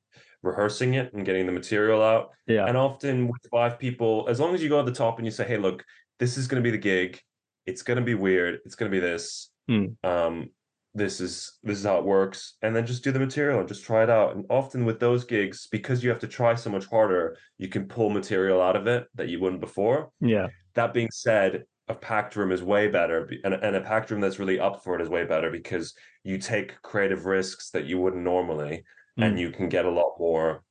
rehearsing 0.42 0.94
it 0.94 1.12
and 1.12 1.24
getting 1.24 1.46
the 1.46 1.52
material 1.52 2.02
out. 2.02 2.30
Yeah. 2.46 2.66
And 2.66 2.76
often 2.76 3.28
with 3.28 3.46
five 3.50 3.78
people, 3.78 4.26
as 4.28 4.40
long 4.40 4.54
as 4.54 4.62
you 4.62 4.68
go 4.68 4.80
at 4.80 4.86
the 4.86 4.92
top 4.92 5.18
and 5.18 5.26
you 5.26 5.30
say, 5.30 5.46
hey, 5.46 5.58
look, 5.58 5.84
this 6.18 6.36
is 6.36 6.48
going 6.48 6.62
to 6.62 6.66
be 6.66 6.72
the 6.72 6.82
gig. 6.82 7.20
It's 7.66 7.82
going 7.82 7.98
to 7.98 8.04
be 8.04 8.14
weird. 8.14 8.60
It's 8.64 8.74
going 8.74 8.90
to 8.90 8.96
be 8.96 9.00
this. 9.00 9.50
Mm. 9.70 9.96
Um, 10.02 10.50
this 10.96 11.20
is 11.20 11.58
this 11.62 11.78
is 11.78 11.84
how 11.84 11.98
it 11.98 12.04
works 12.04 12.54
and 12.62 12.74
then 12.74 12.86
just 12.86 13.04
do 13.04 13.12
the 13.12 13.18
material 13.18 13.60
and 13.60 13.68
just 13.68 13.84
try 13.84 14.02
it 14.02 14.10
out. 14.10 14.34
And 14.34 14.46
often 14.48 14.86
with 14.86 14.98
those 14.98 15.24
gigs 15.24 15.68
because 15.70 16.02
you 16.02 16.08
have 16.08 16.18
to 16.20 16.26
try 16.26 16.54
so 16.54 16.70
much 16.70 16.86
harder 16.86 17.36
you 17.58 17.68
can 17.68 17.86
pull 17.86 18.08
material 18.08 18.62
out 18.62 18.76
of 18.76 18.86
it 18.86 19.06
that 19.14 19.28
you 19.28 19.38
wouldn't 19.38 19.60
before. 19.60 20.10
Yeah. 20.20 20.48
That 20.74 20.94
being 20.94 21.10
said 21.12 21.64
a 21.88 21.94
packed 21.94 22.34
room 22.34 22.50
is 22.50 22.62
way 22.62 22.88
better 22.88 23.30
and, 23.44 23.54
and 23.54 23.76
a 23.76 23.80
packed 23.80 24.10
room 24.10 24.20
that's 24.20 24.38
really 24.38 24.58
up 24.58 24.82
for 24.82 24.96
it 24.96 25.02
is 25.02 25.08
way 25.08 25.24
better 25.24 25.50
because 25.50 25.94
you 26.24 26.38
take 26.38 26.80
creative 26.82 27.26
risks 27.26 27.70
that 27.70 27.84
you 27.84 28.00
wouldn't 28.00 28.24
normally 28.24 28.82
mm. 29.18 29.24
and 29.24 29.38
you 29.38 29.50
can 29.50 29.68
get 29.68 29.84
a 29.84 29.90
lot 29.90 30.14
more. 30.18 30.62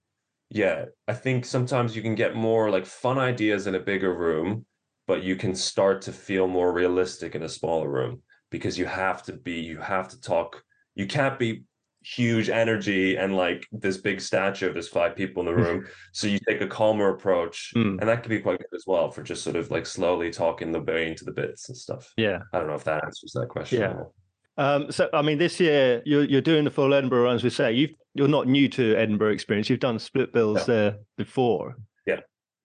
Yeah 0.50 0.86
i 1.08 1.14
think 1.14 1.46
sometimes 1.46 1.96
you 1.96 2.02
can 2.02 2.16
get 2.16 2.36
more 2.36 2.70
like 2.70 2.86
fun 2.86 3.18
ideas 3.18 3.68
in 3.68 3.76
a 3.76 3.80
bigger 3.80 4.14
room 4.14 4.66
but 5.08 5.24
you 5.24 5.36
can 5.36 5.56
start 5.56 6.04
to 6.04 6.12
feel 6.12 6.48
more 6.48 6.72
realistic 6.72 7.36
in 7.36 7.44
a 7.44 7.50
smaller 7.50 7.90
room 7.90 8.22
because 8.58 8.78
you 8.78 8.86
have 8.86 9.22
to 9.22 9.34
be 9.34 9.60
you 9.60 9.78
have 9.78 10.08
to 10.08 10.20
talk 10.22 10.64
you 10.96 11.06
can't 11.06 11.38
be 11.38 11.64
huge 12.04 12.50
energy 12.50 13.16
and 13.16 13.36
like 13.36 13.68
this 13.72 13.98
big 13.98 14.22
statue 14.22 14.68
of 14.68 14.74
there's 14.74 14.88
five 14.88 15.16
people 15.16 15.42
in 15.42 15.48
the 15.48 15.56
room 15.56 15.86
so 16.14 16.28
you 16.28 16.40
take 16.48 16.62
a 16.62 16.68
calmer 16.68 17.10
approach 17.10 17.74
mm. 17.76 18.00
and 18.00 18.08
that 18.08 18.22
can 18.22 18.30
be 18.30 18.40
quite 18.40 18.60
good 18.60 18.76
as 18.76 18.86
well 18.86 19.10
for 19.10 19.24
just 19.24 19.44
sort 19.44 19.56
of 19.56 19.72
like 19.72 19.86
slowly 19.86 20.32
talking 20.32 20.72
the 20.72 20.80
way 20.80 21.08
into 21.08 21.26
the 21.26 21.32
bits 21.32 21.68
and 21.68 21.78
stuff 21.78 22.14
yeah 22.16 22.40
i 22.54 22.60
don't 22.60 22.68
know 22.68 22.76
if 22.76 22.84
that 22.84 23.04
answers 23.04 23.32
that 23.34 23.50
question 23.50 23.82
yeah 23.82 23.96
um, 24.58 24.90
so 24.90 25.10
I 25.12 25.22
mean, 25.22 25.38
this 25.38 25.60
year 25.60 26.02
you're 26.06 26.24
you're 26.24 26.42
doing 26.42 26.64
the 26.64 26.72
full 26.72 26.94
Edinburgh 26.94 27.24
runs. 27.24 27.44
We 27.44 27.50
say 27.50 27.74
you 27.74 27.90
you're 28.14 28.28
not 28.28 28.48
new 28.48 28.70
to 28.70 28.96
Edinburgh 28.96 29.34
experience. 29.34 29.70
You've 29.70 29.82
done 29.82 30.00
split 30.00 30.32
bills 30.32 30.60
yeah. 30.60 30.64
there 30.66 30.98
before. 31.18 31.76
Yeah, 32.06 32.22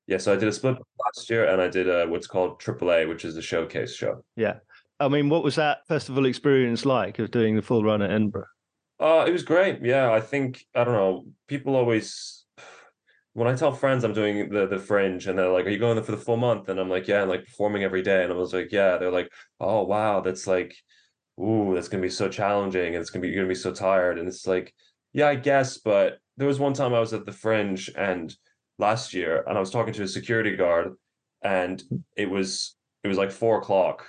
yeah. 0.06 0.18
So 0.18 0.32
I 0.32 0.36
did 0.36 0.48
a 0.48 0.52
split 0.52 0.76
last 1.04 1.28
year, 1.28 1.46
and 1.48 1.60
I 1.60 1.68
did 1.68 1.88
a, 1.88 2.06
what's 2.06 2.28
called 2.28 2.60
AAA, 2.60 3.08
which 3.08 3.24
is 3.24 3.36
a 3.36 3.42
showcase 3.42 3.94
show. 3.94 4.24
Yeah. 4.36 4.58
I 5.00 5.08
mean, 5.08 5.30
what 5.30 5.42
was 5.42 5.56
that 5.56 5.86
festival 5.88 6.26
experience 6.26 6.84
like 6.84 7.18
of 7.18 7.30
doing 7.30 7.56
the 7.56 7.62
full 7.62 7.82
run 7.82 8.02
at 8.02 8.10
Edinburgh? 8.10 8.44
Uh, 9.00 9.24
it 9.26 9.32
was 9.32 9.42
great. 9.42 9.80
Yeah, 9.82 10.12
I 10.12 10.20
think 10.20 10.62
I 10.74 10.84
don't 10.84 10.94
know. 10.94 11.24
People 11.48 11.74
always 11.74 12.44
when 13.32 13.48
I 13.48 13.56
tell 13.56 13.72
friends 13.72 14.04
I'm 14.04 14.12
doing 14.12 14.50
the 14.50 14.66
the 14.66 14.78
fringe 14.78 15.26
and 15.26 15.38
they're 15.38 15.50
like, 15.50 15.66
Are 15.66 15.70
you 15.70 15.78
going 15.78 15.96
there 15.96 16.04
for 16.04 16.12
the 16.12 16.18
full 16.18 16.36
month? 16.36 16.68
And 16.68 16.78
I'm 16.78 16.90
like, 16.90 17.08
Yeah, 17.08 17.22
and 17.22 17.30
like 17.30 17.46
performing 17.46 17.82
every 17.82 18.02
day. 18.02 18.22
And 18.22 18.32
I 18.32 18.36
was 18.36 18.52
like, 18.52 18.70
Yeah, 18.70 18.98
they're 18.98 19.10
like, 19.10 19.32
Oh 19.58 19.84
wow, 19.84 20.20
that's 20.20 20.46
like 20.46 20.76
ooh, 21.40 21.74
that's 21.74 21.88
gonna 21.88 22.02
be 22.02 22.10
so 22.10 22.28
challenging 22.28 22.94
and 22.94 22.96
it's 22.96 23.08
gonna 23.10 23.22
be 23.22 23.28
you're 23.28 23.38
gonna 23.38 23.48
be 23.48 23.54
so 23.54 23.72
tired. 23.72 24.18
And 24.18 24.28
it's 24.28 24.46
like, 24.46 24.74
yeah, 25.14 25.28
I 25.28 25.36
guess, 25.36 25.78
but 25.78 26.18
there 26.36 26.46
was 26.46 26.60
one 26.60 26.74
time 26.74 26.92
I 26.92 27.00
was 27.00 27.14
at 27.14 27.24
the 27.24 27.32
fringe 27.32 27.90
and 27.96 28.34
last 28.78 29.14
year 29.14 29.44
and 29.46 29.56
I 29.56 29.60
was 29.60 29.70
talking 29.70 29.94
to 29.94 30.02
a 30.02 30.08
security 30.08 30.56
guard 30.56 30.94
and 31.42 31.82
it 32.16 32.28
was 32.28 32.76
it 33.02 33.08
was 33.08 33.18
like 33.18 33.30
four 33.30 33.58
o'clock 33.58 34.06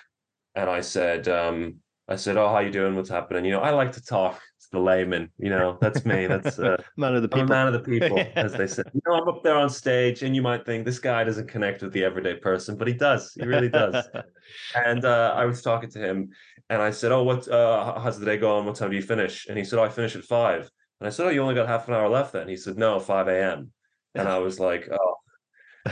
and 0.55 0.69
I 0.69 0.81
said, 0.81 1.27
um, 1.27 1.75
I 2.07 2.15
said, 2.15 2.37
"Oh, 2.37 2.49
how 2.49 2.59
you 2.59 2.71
doing? 2.71 2.95
What's 2.95 3.09
happening?" 3.09 3.45
You 3.45 3.51
know, 3.51 3.61
I 3.61 3.71
like 3.71 3.93
to 3.93 4.03
talk 4.03 4.35
to 4.35 4.67
the 4.71 4.79
layman. 4.79 5.29
You 5.37 5.49
know, 5.49 5.77
that's 5.79 6.05
me. 6.05 6.27
That's 6.27 6.59
uh, 6.59 6.77
man 6.97 7.15
of 7.15 7.21
the 7.21 7.29
people. 7.29 7.41
I'm 7.41 7.47
a 7.47 7.53
man 7.53 7.67
of 7.67 7.73
the 7.73 7.79
people, 7.99 8.19
as 8.35 8.53
they 8.53 8.67
say. 8.67 8.83
You 8.93 9.01
know, 9.07 9.15
I'm 9.15 9.27
up 9.29 9.43
there 9.43 9.55
on 9.55 9.69
stage, 9.69 10.23
and 10.23 10.35
you 10.35 10.41
might 10.41 10.65
think 10.65 10.85
this 10.85 10.99
guy 10.99 11.23
doesn't 11.23 11.47
connect 11.47 11.81
with 11.81 11.93
the 11.93 12.03
everyday 12.03 12.35
person, 12.35 12.75
but 12.75 12.87
he 12.87 12.93
does. 12.93 13.33
He 13.33 13.45
really 13.45 13.69
does. 13.69 14.07
and 14.75 15.05
uh, 15.05 15.33
I 15.35 15.45
was 15.45 15.61
talking 15.61 15.89
to 15.91 15.99
him, 15.99 16.29
and 16.69 16.81
I 16.81 16.91
said, 16.91 17.11
"Oh, 17.11 17.23
what? 17.23 17.47
Uh, 17.47 17.99
how's 17.99 18.19
the 18.19 18.25
day 18.25 18.37
going? 18.37 18.65
What 18.65 18.75
time 18.75 18.89
do 18.89 18.95
you 18.95 19.01
finish?" 19.01 19.47
And 19.47 19.57
he 19.57 19.63
said, 19.63 19.79
"Oh, 19.79 19.83
I 19.83 19.89
finish 19.89 20.15
at 20.15 20.23
5. 20.23 20.69
And 20.99 21.07
I 21.07 21.09
said, 21.11 21.27
"Oh, 21.27 21.29
you 21.29 21.41
only 21.41 21.55
got 21.55 21.67
half 21.67 21.87
an 21.87 21.93
hour 21.93 22.09
left 22.09 22.33
then?" 22.33 22.49
He 22.49 22.57
said, 22.57 22.77
"No, 22.77 22.99
five 22.99 23.27
a.m." 23.27 23.71
And 24.15 24.27
I 24.27 24.39
was 24.39 24.59
like, 24.59 24.89
"Oh." 24.91 25.15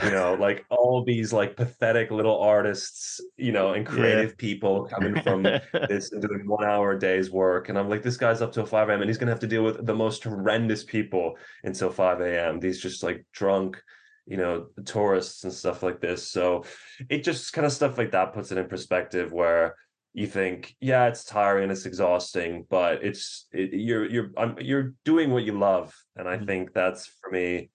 You 0.04 0.10
know 0.10 0.34
like 0.34 0.64
all 0.70 1.02
these 1.04 1.32
like 1.32 1.56
pathetic 1.56 2.10
little 2.10 2.40
artists 2.40 3.20
you 3.36 3.52
know 3.52 3.72
and 3.72 3.86
creative 3.86 4.30
yeah. 4.30 4.36
people 4.38 4.84
coming 4.84 5.20
from 5.22 5.42
this 5.88 6.10
doing 6.10 6.46
one 6.46 6.64
hour 6.64 6.92
a 6.92 6.98
day's 6.98 7.30
work 7.30 7.68
and 7.68 7.78
i'm 7.78 7.88
like 7.88 8.02
this 8.02 8.16
guy's 8.16 8.42
up 8.42 8.52
till 8.52 8.66
5 8.66 8.88
a.m 8.88 9.00
and 9.00 9.08
he's 9.08 9.18
gonna 9.18 9.32
have 9.32 9.40
to 9.40 9.46
deal 9.46 9.64
with 9.64 9.84
the 9.84 9.94
most 9.94 10.22
horrendous 10.24 10.84
people 10.84 11.36
until 11.64 11.90
5 11.90 12.20
a.m 12.20 12.60
these 12.60 12.80
just 12.80 13.02
like 13.02 13.24
drunk 13.32 13.82
you 14.26 14.36
know 14.36 14.66
tourists 14.84 15.44
and 15.44 15.52
stuff 15.52 15.82
like 15.82 16.00
this 16.00 16.26
so 16.28 16.64
it 17.08 17.24
just 17.24 17.52
kind 17.52 17.66
of 17.66 17.72
stuff 17.72 17.98
like 17.98 18.12
that 18.12 18.32
puts 18.32 18.52
it 18.52 18.58
in 18.58 18.66
perspective 18.66 19.32
where 19.32 19.74
you 20.12 20.26
think 20.26 20.74
yeah 20.80 21.06
it's 21.06 21.24
tiring 21.24 21.70
it's 21.70 21.86
exhausting 21.86 22.66
but 22.68 23.02
it's 23.02 23.46
it, 23.52 23.72
you're 23.72 24.08
you're 24.08 24.30
I'm, 24.36 24.56
you're 24.60 24.94
doing 25.04 25.30
what 25.30 25.44
you 25.44 25.58
love 25.58 25.94
and 26.16 26.28
i 26.28 26.36
mm-hmm. 26.36 26.46
think 26.46 26.72
that's 26.74 27.06
for 27.06 27.30
me 27.30 27.70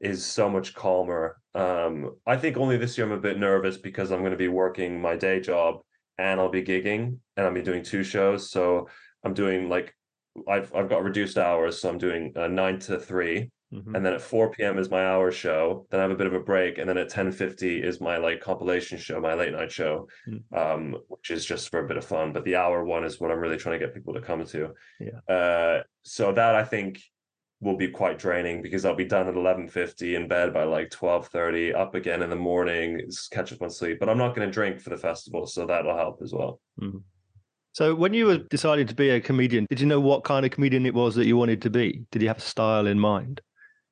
is 0.00 0.24
so 0.24 0.48
much 0.48 0.74
calmer. 0.74 1.39
Um, 1.54 2.16
I 2.26 2.36
think 2.36 2.56
only 2.56 2.76
this 2.76 2.96
year 2.96 3.06
I'm 3.06 3.12
a 3.12 3.18
bit 3.18 3.38
nervous 3.38 3.76
because 3.76 4.10
I'm 4.10 4.20
going 4.20 4.30
to 4.32 4.36
be 4.36 4.48
working 4.48 5.00
my 5.00 5.16
day 5.16 5.40
job 5.40 5.80
and 6.18 6.38
I'll 6.38 6.50
be 6.50 6.62
gigging 6.62 7.18
and 7.36 7.46
I'll 7.46 7.54
be 7.54 7.62
doing 7.62 7.82
two 7.82 8.04
shows. 8.04 8.50
So 8.50 8.88
I'm 9.24 9.34
doing 9.34 9.68
like 9.68 9.94
I've 10.48 10.72
I've 10.74 10.88
got 10.88 11.02
reduced 11.02 11.38
hours, 11.38 11.80
so 11.80 11.88
I'm 11.88 11.98
doing 11.98 12.32
uh, 12.36 12.46
nine 12.46 12.78
to 12.80 12.98
3 12.98 13.50
mm-hmm. 13.74 13.94
and 13.94 14.06
then 14.06 14.12
at 14.12 14.20
four 14.20 14.50
p.m. 14.50 14.78
is 14.78 14.90
my 14.90 15.04
hour 15.04 15.32
show. 15.32 15.86
Then 15.90 16.00
I 16.00 16.04
have 16.04 16.12
a 16.12 16.16
bit 16.16 16.26
of 16.26 16.34
a 16.34 16.40
break, 16.40 16.78
and 16.78 16.88
then 16.88 16.98
at 16.98 17.08
ten 17.08 17.32
fifty 17.32 17.82
is 17.82 18.00
my 18.00 18.16
like 18.16 18.40
compilation 18.40 18.98
show, 18.98 19.20
my 19.20 19.34
late 19.34 19.52
night 19.52 19.72
show, 19.72 20.08
mm-hmm. 20.28 20.56
um, 20.56 20.96
which 21.08 21.30
is 21.30 21.44
just 21.44 21.68
for 21.70 21.84
a 21.84 21.88
bit 21.88 21.96
of 21.96 22.04
fun. 22.04 22.32
But 22.32 22.44
the 22.44 22.56
hour 22.56 22.84
one 22.84 23.04
is 23.04 23.20
what 23.20 23.30
I'm 23.30 23.40
really 23.40 23.56
trying 23.56 23.78
to 23.78 23.84
get 23.84 23.94
people 23.94 24.14
to 24.14 24.20
come 24.20 24.44
to. 24.46 24.72
Yeah. 25.00 25.34
Uh, 25.34 25.82
so 26.02 26.32
that 26.32 26.54
I 26.54 26.64
think 26.64 27.00
will 27.60 27.76
be 27.76 27.88
quite 27.88 28.18
draining 28.18 28.62
because 28.62 28.84
I'll 28.84 28.94
be 28.94 29.04
done 29.04 29.28
at 29.28 29.34
11:50 29.34 30.14
in 30.16 30.28
bed 30.28 30.52
by 30.52 30.64
like 30.64 30.90
12:30 30.90 31.74
up 31.74 31.94
again 31.94 32.22
in 32.22 32.30
the 32.30 32.36
morning 32.36 33.02
catch 33.30 33.52
up 33.52 33.62
on 33.62 33.70
sleep 33.70 33.98
but 34.00 34.08
I'm 34.08 34.18
not 34.18 34.34
going 34.34 34.48
to 34.48 34.52
drink 34.52 34.80
for 34.80 34.90
the 34.90 34.96
festival 34.96 35.46
so 35.46 35.66
that'll 35.66 35.96
help 35.96 36.20
as 36.22 36.32
well. 36.32 36.60
Mm-hmm. 36.80 36.98
So 37.72 37.94
when 37.94 38.14
you 38.14 38.26
were 38.26 38.38
deciding 38.38 38.86
to 38.88 38.94
be 38.94 39.10
a 39.10 39.20
comedian 39.20 39.66
did 39.68 39.80
you 39.80 39.86
know 39.86 40.00
what 40.00 40.24
kind 40.24 40.44
of 40.46 40.52
comedian 40.52 40.86
it 40.86 40.94
was 40.94 41.14
that 41.14 41.26
you 41.26 41.36
wanted 41.36 41.62
to 41.62 41.70
be? 41.70 42.04
Did 42.10 42.22
you 42.22 42.28
have 42.28 42.38
a 42.38 42.42
style 42.42 42.86
in 42.86 42.98
mind? 42.98 43.40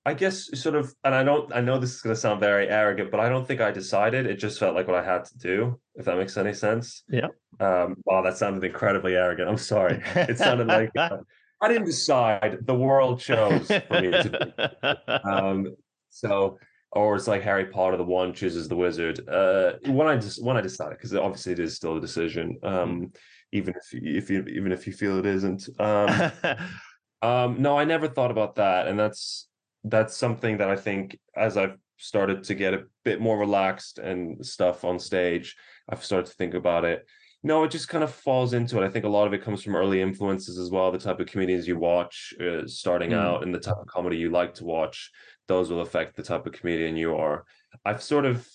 I 0.07 0.15
guess 0.15 0.49
sort 0.59 0.75
of 0.75 0.95
and 1.05 1.15
I 1.15 1.23
don't 1.23 1.55
I 1.55 1.61
know 1.61 1.79
this 1.79 1.95
is 1.95 2.01
going 2.01 2.15
to 2.15 2.21
sound 2.21 2.41
very 2.41 2.69
arrogant 2.69 3.11
but 3.11 3.21
I 3.21 3.29
don't 3.29 3.47
think 3.47 3.61
I 3.61 3.71
decided 3.71 4.25
it 4.25 4.37
just 4.37 4.59
felt 4.59 4.75
like 4.75 4.87
what 4.87 4.97
I 4.97 5.05
had 5.05 5.27
to 5.27 5.39
do 5.39 5.79
if 5.95 6.07
that 6.07 6.17
makes 6.17 6.39
any 6.39 6.55
sense. 6.55 7.05
Yeah. 7.11 7.29
Um 7.61 7.97
wow 8.07 8.23
that 8.23 8.39
sounded 8.39 8.65
incredibly 8.65 9.15
arrogant. 9.15 9.51
I'm 9.51 9.59
sorry. 9.59 10.03
It 10.15 10.39
sounded 10.39 10.69
like 10.69 10.91
uh, 10.97 11.19
I 11.61 11.69
didn't 11.69 11.87
decide. 11.87 12.59
The 12.63 12.75
world 12.75 13.21
chose 13.21 13.67
for 13.67 14.01
me 14.01 14.11
to 14.11 14.55
be. 14.83 14.89
Um, 15.25 15.75
so, 16.11 16.59
or 16.93 17.17
it's 17.17 17.29
like 17.29 17.43
Harry 17.43 17.67
Potter, 17.67 17.97
the 17.97 18.05
one 18.05 18.33
chooses 18.33 18.69
the 18.69 18.77
wizard. 18.77 19.29
Uh, 19.29 19.73
when 19.87 20.07
I 20.07 20.17
just 20.17 20.43
when 20.43 20.57
I 20.57 20.61
decided, 20.61 20.99
because 20.99 21.15
obviously 21.15 21.53
it 21.53 21.59
is 21.59 21.77
still 21.77 21.97
a 21.97 22.01
decision. 22.01 22.59
Um, 22.63 23.13
even 23.53 23.75
if 23.77 23.93
you, 23.93 24.17
if 24.17 24.31
you 24.31 24.45
even 24.45 24.73
if 24.73 24.87
you 24.87 24.93
feel 24.93 25.19
it 25.19 25.27
isn't. 25.27 25.69
Um, 25.79 26.33
um, 27.23 27.63
no, 27.63 27.79
I 27.79 27.85
never 27.85 28.09
thought 28.09 28.31
about 28.31 28.57
that, 28.57 28.87
and 28.89 28.99
that's 28.99 29.49
that's 29.85 30.17
something 30.17 30.59
that 30.59 30.71
I 30.71 30.77
think 30.77 31.19
as 31.37 31.57
I've 31.57 31.77
started 31.99 32.45
to 32.45 32.55
get 32.55 32.75
a 32.75 32.85
bit 33.05 33.21
more 33.21 33.39
relaxed 33.39 33.99
and 33.99 34.45
stuff 34.45 34.85
on 34.85 34.99
stage, 34.99 35.57
I've 35.89 36.05
started 36.05 36.27
to 36.27 36.35
think 36.35 36.55
about 36.55 36.85
it 36.85 37.07
no, 37.43 37.63
it 37.63 37.71
just 37.71 37.89
kind 37.89 38.03
of 38.03 38.13
falls 38.13 38.53
into 38.53 38.83
it. 38.83 38.87
I 38.87 38.91
think 38.91 39.05
a 39.05 39.09
lot 39.09 39.27
of 39.27 39.33
it 39.33 39.43
comes 39.43 39.63
from 39.63 39.77
early 39.77 40.01
influences 40.01 40.59
as 40.59 40.71
well. 40.71 40.91
The 40.91 40.99
type 40.99 41.21
of 41.21 41.29
comedians 41.29 41.69
you 41.69 41.79
watch 41.79 42.35
uh, 42.41 42.67
starting 42.67 43.11
mm. 43.11 43.19
out 43.19 43.45
and 43.45 43.55
the 43.55 43.61
type 43.61 43.77
of 43.77 43.87
comedy 43.87 44.17
you 44.17 44.31
like 44.31 44.55
to 44.55 44.65
watch, 44.65 45.11
those 45.47 45.71
will 45.71 45.81
affect 45.81 46.17
the 46.17 46.23
type 46.23 46.47
of 46.47 46.53
comedian 46.53 46.97
you 46.97 47.15
are. 47.17 47.45
I've 47.85 48.03
sort 48.03 48.25
of, 48.25 48.47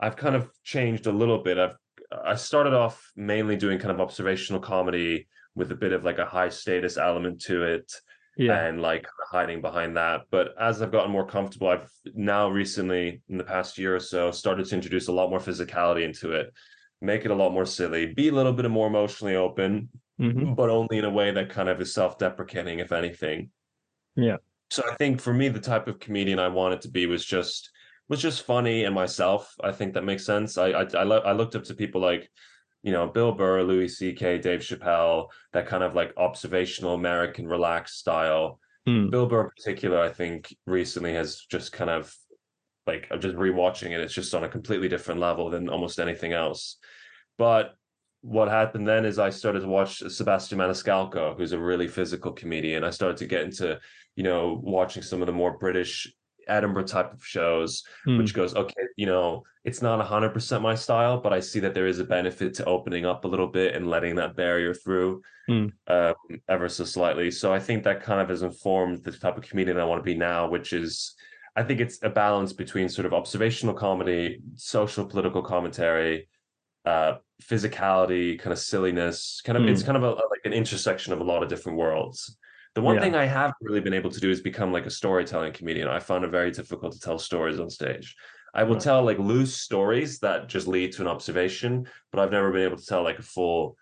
I've 0.00 0.16
kind 0.16 0.34
of 0.34 0.50
changed 0.64 1.06
a 1.06 1.12
little 1.12 1.38
bit. 1.38 1.56
I've, 1.56 1.76
I 2.24 2.34
started 2.34 2.74
off 2.74 3.12
mainly 3.14 3.56
doing 3.56 3.78
kind 3.78 3.92
of 3.92 4.00
observational 4.00 4.60
comedy 4.60 5.28
with 5.54 5.70
a 5.70 5.76
bit 5.76 5.92
of 5.92 6.04
like 6.04 6.18
a 6.18 6.26
high 6.26 6.48
status 6.48 6.96
element 6.96 7.40
to 7.42 7.62
it. 7.62 7.92
Yeah. 8.36 8.64
And 8.64 8.80
like 8.80 9.06
hiding 9.30 9.60
behind 9.60 9.98
that. 9.98 10.22
But 10.30 10.54
as 10.58 10.80
I've 10.80 10.90
gotten 10.90 11.12
more 11.12 11.26
comfortable, 11.26 11.68
I've 11.68 11.90
now 12.14 12.48
recently, 12.48 13.20
in 13.28 13.36
the 13.36 13.44
past 13.44 13.76
year 13.76 13.94
or 13.94 14.00
so, 14.00 14.30
started 14.30 14.66
to 14.66 14.74
introduce 14.74 15.08
a 15.08 15.12
lot 15.12 15.28
more 15.28 15.38
physicality 15.38 16.02
into 16.02 16.32
it 16.32 16.50
make 17.02 17.24
it 17.24 17.30
a 17.30 17.34
lot 17.34 17.52
more 17.52 17.66
silly, 17.66 18.06
be 18.06 18.28
a 18.28 18.32
little 18.32 18.52
bit 18.52 18.70
more 18.70 18.86
emotionally 18.86 19.36
open, 19.36 19.88
mm-hmm. 20.20 20.54
but 20.54 20.70
only 20.70 20.98
in 20.98 21.04
a 21.04 21.10
way 21.10 21.32
that 21.32 21.50
kind 21.50 21.68
of 21.68 21.80
is 21.80 21.92
self-deprecating, 21.92 22.78
if 22.78 22.92
anything. 22.92 23.50
Yeah. 24.16 24.36
So 24.70 24.82
I 24.90 24.94
think 24.94 25.20
for 25.20 25.34
me, 25.34 25.48
the 25.48 25.60
type 25.60 25.88
of 25.88 25.98
comedian 25.98 26.38
I 26.38 26.48
wanted 26.48 26.80
to 26.82 26.88
be 26.88 27.06
was 27.06 27.24
just 27.24 27.70
was 28.08 28.22
just 28.22 28.46
funny 28.46 28.84
and 28.84 28.94
myself. 28.94 29.54
I 29.62 29.72
think 29.72 29.94
that 29.94 30.04
makes 30.04 30.24
sense. 30.24 30.56
I 30.56 30.68
I 30.68 30.86
I, 30.94 31.02
lo- 31.02 31.22
I 31.24 31.32
looked 31.32 31.56
up 31.56 31.64
to 31.64 31.74
people 31.74 32.00
like 32.00 32.30
you 32.82 32.92
know 32.92 33.06
Bill 33.06 33.32
Burr, 33.32 33.62
Louis 33.62 33.88
C.K., 33.88 34.38
Dave 34.38 34.60
Chappelle, 34.60 35.28
that 35.52 35.66
kind 35.66 35.82
of 35.82 35.94
like 35.94 36.14
observational 36.16 36.94
American 36.94 37.46
relaxed 37.46 37.98
style. 37.98 38.60
Mm. 38.88 39.10
Bill 39.10 39.26
Burr, 39.26 39.44
in 39.44 39.50
particular, 39.50 40.00
I 40.00 40.08
think 40.08 40.54
recently 40.66 41.12
has 41.14 41.40
just 41.50 41.72
kind 41.72 41.90
of 41.90 42.14
like 42.86 43.08
I'm 43.10 43.20
just 43.20 43.36
rewatching 43.36 43.90
it. 43.90 44.00
It's 44.00 44.14
just 44.14 44.34
on 44.34 44.44
a 44.44 44.48
completely 44.48 44.88
different 44.88 45.20
level 45.20 45.50
than 45.50 45.68
almost 45.68 45.98
anything 45.98 46.32
else. 46.32 46.76
But 47.38 47.74
what 48.22 48.48
happened 48.48 48.86
then 48.86 49.04
is 49.04 49.18
I 49.18 49.30
started 49.30 49.60
to 49.60 49.68
watch 49.68 49.98
Sebastian 49.98 50.58
Maniscalco, 50.58 51.36
who's 51.36 51.52
a 51.52 51.58
really 51.58 51.88
physical 51.88 52.32
comedian. 52.32 52.84
I 52.84 52.90
started 52.90 53.16
to 53.18 53.26
get 53.26 53.42
into, 53.42 53.80
you 54.14 54.22
know, 54.22 54.60
watching 54.62 55.02
some 55.02 55.20
of 55.20 55.26
the 55.26 55.32
more 55.32 55.58
British 55.58 56.12
Edinburgh 56.46 56.84
type 56.84 57.12
of 57.12 57.24
shows, 57.24 57.82
mm. 58.06 58.18
which 58.18 58.34
goes, 58.34 58.54
okay, 58.54 58.82
you 58.96 59.06
know, 59.06 59.42
it's 59.64 59.82
not 59.82 60.04
100% 60.04 60.62
my 60.62 60.74
style, 60.74 61.20
but 61.20 61.32
I 61.32 61.40
see 61.40 61.60
that 61.60 61.74
there 61.74 61.86
is 61.86 61.98
a 61.98 62.04
benefit 62.04 62.54
to 62.54 62.64
opening 62.64 63.06
up 63.06 63.24
a 63.24 63.28
little 63.28 63.46
bit 63.46 63.74
and 63.74 63.88
letting 63.88 64.16
that 64.16 64.36
barrier 64.36 64.74
through 64.74 65.22
mm. 65.48 65.72
um, 65.88 66.14
ever 66.48 66.68
so 66.68 66.84
slightly. 66.84 67.30
So 67.30 67.52
I 67.52 67.58
think 67.58 67.84
that 67.84 68.02
kind 68.02 68.20
of 68.20 68.28
has 68.28 68.42
informed 68.42 69.04
the 69.04 69.12
type 69.12 69.36
of 69.36 69.44
comedian 69.44 69.78
I 69.78 69.84
want 69.84 70.00
to 70.00 70.04
be 70.04 70.16
now, 70.16 70.48
which 70.48 70.72
is 70.72 71.14
I 71.54 71.62
think 71.62 71.80
it's 71.80 71.98
a 72.02 72.08
balance 72.08 72.52
between 72.52 72.88
sort 72.88 73.06
of 73.06 73.12
observational 73.12 73.74
comedy, 73.74 74.40
social 74.54 75.04
political 75.04 75.42
commentary, 75.42 76.28
uh, 76.84 77.16
physicality, 77.42 78.38
kind 78.38 78.52
of 78.52 78.58
silliness, 78.58 79.42
kind 79.44 79.58
of 79.58 79.64
mm. 79.64 79.70
it's 79.70 79.82
kind 79.82 79.96
of 79.96 80.02
a, 80.02 80.10
like 80.10 80.44
an 80.44 80.52
intersection 80.52 81.12
of 81.12 81.20
a 81.20 81.24
lot 81.24 81.42
of 81.42 81.48
different 81.48 81.78
worlds. 81.78 82.38
The 82.74 82.80
one 82.80 82.94
yeah. 82.94 83.02
thing 83.02 83.14
I 83.14 83.26
haven't 83.26 83.56
really 83.60 83.80
been 83.80 83.92
able 83.92 84.10
to 84.10 84.20
do 84.20 84.30
is 84.30 84.40
become 84.40 84.72
like 84.72 84.86
a 84.86 84.90
storytelling 84.90 85.52
comedian. 85.52 85.88
I 85.88 85.98
found 85.98 86.24
it 86.24 86.30
very 86.30 86.50
difficult 86.50 86.94
to 86.94 87.00
tell 87.00 87.18
stories 87.18 87.60
on 87.60 87.68
stage. 87.68 88.16
I 88.54 88.64
will 88.64 88.78
tell 88.78 89.02
like 89.02 89.18
loose 89.18 89.54
stories 89.56 90.18
that 90.20 90.48
just 90.48 90.66
lead 90.66 90.92
to 90.92 91.02
an 91.02 91.08
observation, 91.08 91.86
but 92.10 92.20
I've 92.20 92.32
never 92.32 92.50
been 92.52 92.62
able 92.62 92.76
to 92.76 92.86
tell 92.86 93.02
like 93.02 93.18
a 93.18 93.22
full 93.22 93.76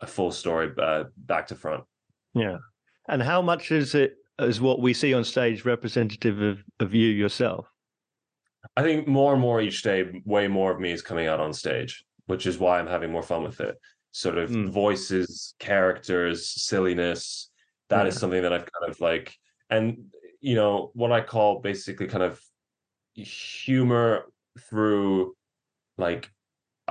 a 0.00 0.06
full 0.06 0.32
story 0.32 0.70
uh, 0.80 1.04
back 1.16 1.46
to 1.48 1.54
front. 1.54 1.84
Yeah. 2.34 2.58
And 3.08 3.22
how 3.22 3.42
much 3.42 3.70
is 3.70 3.94
it 3.94 4.16
is 4.38 4.60
what 4.60 4.80
we 4.80 4.94
see 4.94 5.14
on 5.14 5.24
stage 5.24 5.64
representative 5.64 6.40
of, 6.40 6.64
of 6.80 6.94
you 6.94 7.08
yourself? 7.08 7.68
I 8.76 8.82
think 8.82 9.08
more 9.08 9.32
and 9.32 9.40
more 9.40 9.60
each 9.60 9.82
day, 9.82 10.22
way 10.24 10.48
more 10.48 10.72
of 10.72 10.80
me 10.80 10.92
is 10.92 11.02
coming 11.02 11.26
out 11.26 11.40
on 11.40 11.52
stage, 11.52 12.04
which 12.26 12.46
is 12.46 12.58
why 12.58 12.78
I'm 12.78 12.86
having 12.86 13.10
more 13.10 13.22
fun 13.22 13.42
with 13.42 13.60
it. 13.60 13.76
Sort 14.12 14.38
of 14.38 14.50
mm. 14.50 14.70
voices, 14.70 15.54
characters, 15.58 16.48
silliness. 16.48 17.50
That 17.88 18.02
yeah. 18.02 18.08
is 18.08 18.18
something 18.18 18.42
that 18.42 18.52
I've 18.52 18.68
kind 18.70 18.90
of 18.90 19.00
like, 19.00 19.34
and 19.70 20.06
you 20.40 20.54
know, 20.54 20.90
what 20.94 21.12
I 21.12 21.20
call 21.20 21.60
basically 21.60 22.06
kind 22.06 22.22
of 22.22 22.40
humor 23.14 24.24
through 24.58 25.34
like 25.98 26.30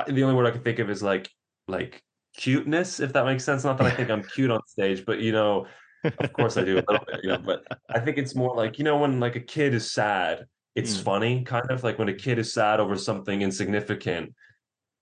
the 0.07 0.23
only 0.23 0.35
word 0.35 0.47
I 0.47 0.51
can 0.51 0.61
think 0.61 0.79
of 0.79 0.89
is 0.89 1.03
like 1.03 1.29
like 1.67 2.01
cuteness, 2.35 2.99
if 2.99 3.13
that 3.13 3.25
makes 3.25 3.43
sense. 3.43 3.63
Not 3.63 3.77
that 3.77 3.87
I 3.87 3.91
think 3.91 4.09
I'm 4.09 4.23
cute 4.35 4.51
on 4.51 4.59
stage, 4.67 5.05
but 5.05 5.19
you 5.19 5.31
know, 5.31 5.67
of 6.03 6.33
course 6.33 6.57
I 6.57 6.63
do 6.63 6.77
a 6.77 6.85
little 6.87 7.05
bit, 7.05 7.19
you 7.23 7.29
know, 7.29 7.37
but 7.37 7.63
I 7.89 7.99
think 7.99 8.17
it's 8.17 8.35
more 8.35 8.55
like, 8.55 8.77
you 8.77 8.83
know, 8.83 8.97
when 8.97 9.19
like 9.19 9.35
a 9.35 9.41
kid 9.41 9.73
is 9.73 9.91
sad, 9.91 10.45
it's 10.75 10.97
mm. 10.97 11.03
funny, 11.03 11.43
kind 11.43 11.69
of 11.69 11.83
like 11.83 11.99
when 11.99 12.09
a 12.09 12.13
kid 12.13 12.39
is 12.39 12.53
sad 12.53 12.79
over 12.79 12.95
something 12.95 13.41
insignificant. 13.41 14.33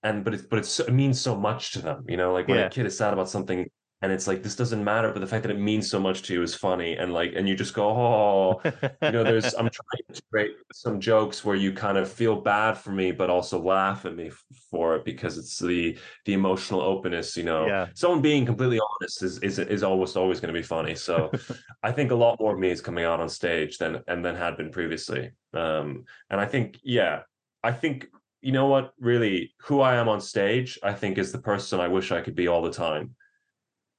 And 0.02 0.24
but 0.24 0.34
it's 0.34 0.44
but 0.44 0.58
it's, 0.58 0.80
it 0.80 0.92
means 0.92 1.20
so 1.20 1.36
much 1.36 1.72
to 1.72 1.82
them, 1.82 2.04
you 2.08 2.16
know, 2.16 2.32
like 2.32 2.48
when 2.48 2.58
yeah. 2.58 2.66
a 2.66 2.70
kid 2.70 2.86
is 2.86 2.96
sad 2.96 3.12
about 3.12 3.28
something 3.28 3.68
and 4.02 4.12
it's 4.12 4.26
like 4.26 4.42
this 4.42 4.56
doesn't 4.56 4.82
matter 4.82 5.12
but 5.12 5.20
the 5.20 5.26
fact 5.26 5.42
that 5.42 5.50
it 5.50 5.58
means 5.58 5.88
so 5.90 6.00
much 6.00 6.22
to 6.22 6.32
you 6.32 6.42
is 6.42 6.54
funny 6.54 6.96
and 6.96 7.12
like 7.12 7.32
and 7.34 7.48
you 7.48 7.54
just 7.54 7.74
go 7.74 7.88
oh. 7.88 8.60
You 9.02 9.12
know 9.12 9.24
there's 9.24 9.54
i'm 9.54 9.68
trying 9.68 10.14
to 10.14 10.22
create 10.30 10.52
some 10.72 11.00
jokes 11.00 11.44
where 11.44 11.56
you 11.56 11.72
kind 11.72 11.98
of 11.98 12.10
feel 12.10 12.40
bad 12.40 12.74
for 12.74 12.90
me 12.90 13.12
but 13.12 13.30
also 13.30 13.60
laugh 13.60 14.06
at 14.06 14.16
me 14.16 14.30
for 14.70 14.96
it 14.96 15.04
because 15.04 15.38
it's 15.38 15.58
the 15.58 15.98
the 16.24 16.32
emotional 16.32 16.80
openness 16.80 17.36
you 17.36 17.44
know? 17.44 17.66
Yeah. 17.66 17.88
someone 17.94 18.22
being 18.22 18.46
completely 18.46 18.80
honest 18.80 19.22
is 19.22 19.38
is 19.38 19.58
is 19.58 19.82
almost 19.82 20.16
always 20.16 20.40
going 20.40 20.52
to 20.52 20.58
be 20.58 20.64
funny 20.66 20.94
so 20.94 21.30
i 21.82 21.92
think 21.92 22.10
a 22.10 22.14
lot 22.14 22.40
more 22.40 22.54
of 22.54 22.58
me 22.58 22.70
is 22.70 22.80
coming 22.80 23.04
out 23.04 23.20
on 23.20 23.28
stage 23.28 23.78
than 23.78 24.02
and 24.08 24.24
than 24.24 24.36
had 24.36 24.56
been 24.56 24.70
previously 24.70 25.30
um 25.54 26.04
and 26.30 26.40
i 26.40 26.46
think 26.46 26.78
yeah 26.82 27.20
i 27.62 27.72
think 27.72 28.06
you 28.40 28.52
know 28.52 28.66
what 28.66 28.92
really 28.98 29.52
who 29.60 29.80
i 29.80 29.96
am 29.96 30.08
on 30.08 30.20
stage 30.20 30.78
i 30.82 30.92
think 30.92 31.18
is 31.18 31.32
the 31.32 31.38
person 31.38 31.80
i 31.80 31.88
wish 31.88 32.10
i 32.10 32.20
could 32.20 32.34
be 32.34 32.48
all 32.48 32.62
the 32.62 32.72
time 32.72 33.14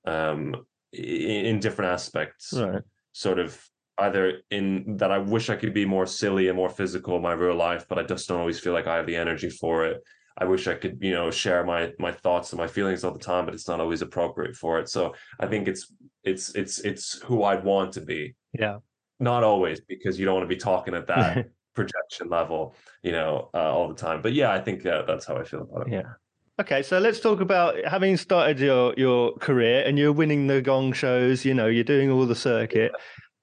um 0.05 0.55
in, 0.93 1.45
in 1.45 1.59
different 1.59 1.91
aspects 1.91 2.53
right. 2.53 2.81
sort 3.13 3.39
of 3.39 3.61
either 4.01 4.41
in 4.49 4.97
that 4.97 5.11
I 5.11 5.19
wish 5.19 5.49
I 5.49 5.55
could 5.55 5.73
be 5.73 5.85
more 5.85 6.05
silly 6.05 6.47
and 6.47 6.57
more 6.57 6.69
physical 6.69 7.15
in 7.17 7.21
my 7.21 7.33
real 7.33 7.55
life, 7.55 7.85
but 7.87 7.99
I 7.99 8.03
just 8.03 8.27
don't 8.27 8.39
always 8.39 8.59
feel 8.59 8.73
like 8.73 8.87
I 8.87 8.95
have 8.95 9.05
the 9.05 9.15
energy 9.15 9.49
for 9.49 9.85
it. 9.85 10.01
I 10.37 10.45
wish 10.45 10.67
I 10.67 10.73
could, 10.75 10.97
you 11.01 11.11
know, 11.11 11.29
share 11.29 11.63
my 11.63 11.91
my 11.99 12.11
thoughts 12.11 12.51
and 12.51 12.59
my 12.59 12.67
feelings 12.67 13.03
all 13.03 13.11
the 13.11 13.19
time, 13.19 13.45
but 13.45 13.53
it's 13.53 13.67
not 13.67 13.79
always 13.79 14.01
appropriate 14.01 14.55
for 14.55 14.79
it. 14.79 14.89
So 14.89 15.13
I 15.39 15.47
think 15.47 15.67
it's 15.67 15.93
it's 16.23 16.55
it's 16.55 16.79
it's 16.79 17.21
who 17.21 17.43
I'd 17.43 17.63
want 17.63 17.93
to 17.93 18.01
be. 18.01 18.35
Yeah. 18.53 18.77
Not 19.19 19.43
always 19.43 19.81
because 19.81 20.19
you 20.19 20.25
don't 20.25 20.35
want 20.35 20.49
to 20.49 20.55
be 20.55 20.59
talking 20.59 20.95
at 20.95 21.07
that 21.07 21.47
projection 21.75 22.29
level, 22.29 22.75
you 23.03 23.11
know, 23.11 23.49
uh, 23.53 23.71
all 23.71 23.87
the 23.87 23.95
time. 23.95 24.21
But 24.21 24.33
yeah, 24.33 24.51
I 24.51 24.59
think 24.59 24.85
uh, 24.85 25.03
that's 25.03 25.25
how 25.25 25.35
I 25.37 25.43
feel 25.43 25.61
about 25.61 25.87
it. 25.87 25.93
Yeah. 25.93 26.13
Okay, 26.61 26.83
so 26.83 26.99
let's 26.99 27.19
talk 27.19 27.41
about 27.41 27.73
having 27.85 28.15
started 28.17 28.59
your 28.59 28.93
your 28.95 29.33
career 29.37 29.81
and 29.83 29.97
you're 29.97 30.13
winning 30.13 30.45
the 30.45 30.61
gong 30.61 30.93
shows. 30.93 31.43
You 31.43 31.55
know, 31.55 31.65
you're 31.65 31.83
doing 31.83 32.11
all 32.11 32.27
the 32.27 32.35
circuit. 32.35 32.91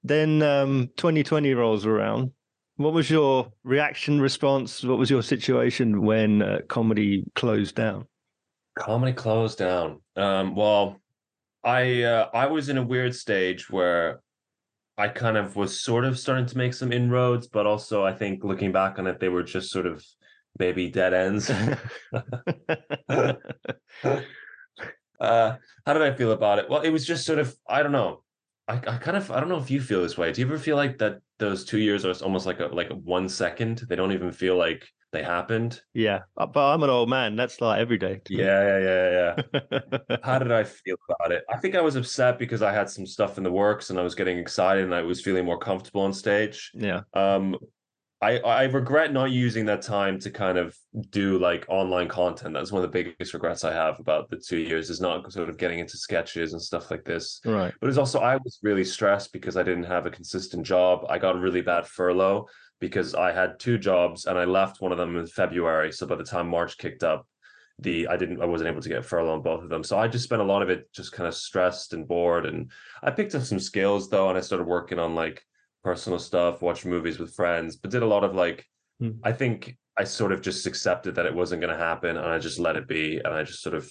Then 0.05 0.41
um, 0.41 0.89
2020 0.95 1.53
rolls 1.53 1.85
around. 1.85 2.31
What 2.77 2.93
was 2.93 3.09
your 3.09 3.51
reaction 3.65 4.21
response? 4.21 4.85
What 4.85 4.97
was 4.97 5.09
your 5.09 5.21
situation 5.21 6.03
when 6.03 6.41
uh, 6.41 6.59
comedy 6.69 7.25
closed 7.35 7.75
down? 7.75 8.07
Comedy 8.77 9.11
closed 9.11 9.57
down. 9.57 9.99
Um, 10.15 10.55
well, 10.55 11.01
I 11.61 12.03
uh, 12.03 12.29
I 12.33 12.45
was 12.45 12.69
in 12.69 12.77
a 12.77 12.83
weird 12.83 13.13
stage 13.13 13.69
where 13.69 14.21
I 14.97 15.09
kind 15.09 15.35
of 15.35 15.57
was 15.57 15.81
sort 15.81 16.05
of 16.05 16.17
starting 16.17 16.45
to 16.45 16.57
make 16.57 16.73
some 16.73 16.93
inroads, 16.93 17.47
but 17.47 17.65
also 17.65 18.05
I 18.05 18.13
think 18.13 18.45
looking 18.45 18.71
back 18.71 18.97
on 18.97 19.07
it, 19.07 19.19
they 19.19 19.27
were 19.27 19.43
just 19.43 19.71
sort 19.71 19.87
of 19.87 20.05
maybe 20.59 20.89
dead 20.89 21.13
ends. 21.13 21.49
uh, 25.19 25.55
how 25.85 25.93
did 25.93 26.01
I 26.01 26.13
feel 26.13 26.31
about 26.31 26.59
it? 26.59 26.69
Well, 26.69 26.81
it 26.81 26.89
was 26.89 27.05
just 27.05 27.25
sort 27.25 27.39
of 27.39 27.55
I 27.67 27.81
don't 27.81 27.91
know. 27.91 28.23
I, 28.67 28.75
I 28.75 28.97
kind 28.97 29.17
of 29.17 29.31
I 29.31 29.39
don't 29.39 29.49
know 29.49 29.57
if 29.57 29.71
you 29.71 29.81
feel 29.81 30.01
this 30.03 30.17
way. 30.17 30.31
Do 30.31 30.41
you 30.41 30.47
ever 30.47 30.59
feel 30.59 30.75
like 30.75 30.99
that 30.99 31.19
those 31.39 31.65
two 31.65 31.79
years 31.79 32.05
are 32.05 32.13
almost 32.23 32.45
like 32.45 32.59
a 32.59 32.67
like 32.67 32.89
one 32.91 33.27
second? 33.27 33.83
They 33.89 33.95
don't 33.95 34.11
even 34.11 34.31
feel 34.31 34.57
like 34.57 34.87
they 35.11 35.23
happened. 35.23 35.81
yeah, 35.93 36.19
uh, 36.37 36.45
but 36.45 36.71
I'm 36.71 36.83
an 36.83 36.89
old 36.91 37.09
man. 37.09 37.35
That's 37.35 37.61
like 37.61 37.79
every 37.79 37.97
day. 37.97 38.21
Yeah, 38.29 38.77
yeah, 38.79 38.79
yeah, 38.79 39.41
yeah. 39.71 40.17
How 40.23 40.37
did 40.37 40.51
I 40.51 40.63
feel 40.63 40.97
about 41.09 41.31
it? 41.31 41.43
I 41.49 41.57
think 41.57 41.75
I 41.75 41.81
was 41.81 41.95
upset 41.95 42.37
because 42.37 42.61
I 42.61 42.71
had 42.71 42.89
some 42.89 43.07
stuff 43.07 43.37
in 43.37 43.43
the 43.43 43.51
works 43.51 43.89
and 43.89 43.97
I 43.97 44.03
was 44.03 44.13
getting 44.13 44.37
excited 44.37 44.83
and 44.83 44.93
I 44.93 45.01
was 45.01 45.21
feeling 45.21 45.45
more 45.45 45.57
comfortable 45.57 46.01
on 46.01 46.13
stage. 46.13 46.71
yeah. 46.75 47.01
Um, 47.13 47.55
I 48.21 48.39
I 48.39 48.63
regret 48.63 49.13
not 49.13 49.31
using 49.31 49.65
that 49.67 49.81
time 49.81 50.19
to 50.19 50.29
kind 50.29 50.57
of 50.57 50.75
do 51.09 51.39
like 51.39 51.65
online 51.69 52.09
content. 52.09 52.53
That's 52.53 52.71
one 52.71 52.83
of 52.83 52.91
the 52.91 53.03
biggest 53.03 53.33
regrets 53.33 53.63
I 53.63 53.71
have 53.71 53.99
about 53.99 54.29
the 54.29 54.37
two 54.37 54.57
years 54.57 54.89
is 54.89 54.99
not 54.99 55.31
sort 55.31 55.49
of 55.49 55.57
getting 55.57 55.79
into 55.79 55.97
sketches 55.97 56.53
and 56.53 56.61
stuff 56.61 56.91
like 56.91 57.05
this. 57.05 57.39
Right. 57.45 57.73
But 57.79 57.89
it's 57.89 57.97
also 57.97 58.19
I 58.19 58.35
was 58.35 58.59
really 58.61 58.83
stressed 58.83 59.31
because 59.31 59.55
I 59.55 59.63
didn't 59.63 59.85
have 59.85 60.05
a 60.05 60.11
consistent 60.11 60.65
job. 60.65 61.05
I 61.09 61.17
got 61.17 61.37
a 61.37 61.39
really 61.39 61.61
bad 61.61 61.87
furlough 61.87 62.47
because 62.81 63.15
I 63.15 63.31
had 63.31 63.59
two 63.59 63.77
jobs 63.77 64.25
and 64.25 64.37
I 64.37 64.43
left 64.43 64.81
one 64.81 64.91
of 64.91 64.97
them 64.97 65.15
in 65.15 65.27
February. 65.27 65.91
So 65.91 66.05
by 66.05 66.15
the 66.15 66.23
time 66.23 66.49
March 66.49 66.77
kicked 66.77 67.03
up, 67.03 67.25
the 67.81 68.07
I 68.09 68.17
didn't 68.17 68.41
I 68.41 68.45
wasn't 68.45 68.69
able 68.69 68.81
to 68.81 68.89
get 68.89 69.05
furlough 69.05 69.33
on 69.33 69.41
both 69.41 69.63
of 69.63 69.69
them. 69.69 69.85
So 69.85 69.97
I 69.97 70.09
just 70.09 70.25
spent 70.25 70.41
a 70.41 70.45
lot 70.45 70.61
of 70.61 70.69
it 70.69 70.91
just 70.93 71.13
kind 71.13 71.27
of 71.27 71.35
stressed 71.35 71.93
and 71.93 72.05
bored. 72.05 72.45
And 72.45 72.69
I 73.01 73.11
picked 73.11 73.35
up 73.35 73.43
some 73.43 73.59
skills 73.59 74.09
though, 74.09 74.27
and 74.27 74.37
I 74.37 74.41
started 74.41 74.67
working 74.67 74.99
on 74.99 75.15
like 75.15 75.41
personal 75.89 76.19
stuff, 76.19 76.61
watched 76.61 76.85
movies 76.85 77.17
with 77.19 77.33
friends, 77.33 77.75
but 77.77 77.89
did 77.91 78.03
a 78.03 78.13
lot 78.15 78.23
of 78.23 78.35
like 78.35 78.65
Hmm. 79.01 79.11
I 79.23 79.31
think 79.31 79.77
I 79.97 80.03
sort 80.03 80.33
of 80.33 80.41
just 80.41 80.67
accepted 80.67 81.15
that 81.15 81.25
it 81.25 81.33
wasn't 81.33 81.61
going 81.61 81.73
to 81.77 81.85
happen, 81.89 82.17
and 82.17 82.25
I 82.35 82.37
just 82.37 82.59
let 82.59 82.75
it 82.75 82.85
be, 82.87 83.17
and 83.23 83.33
I 83.33 83.43
just 83.43 83.61
sort 83.61 83.75
of 83.75 83.89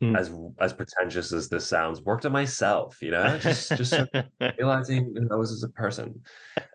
Hmm. 0.00 0.14
as 0.16 0.30
as 0.58 0.72
pretentious 0.72 1.32
as 1.32 1.48
this 1.48 1.66
sounds, 1.66 2.00
worked 2.00 2.24
on 2.24 2.32
myself, 2.32 2.90
you 3.02 3.10
know, 3.10 3.36
just 3.38 3.68
just 3.76 3.90
sort 3.90 4.08
of 4.14 4.24
realizing 4.58 5.02
who 5.16 5.28
I 5.30 5.36
was 5.36 5.52
as 5.52 5.64
a 5.64 5.68
person. 5.82 6.22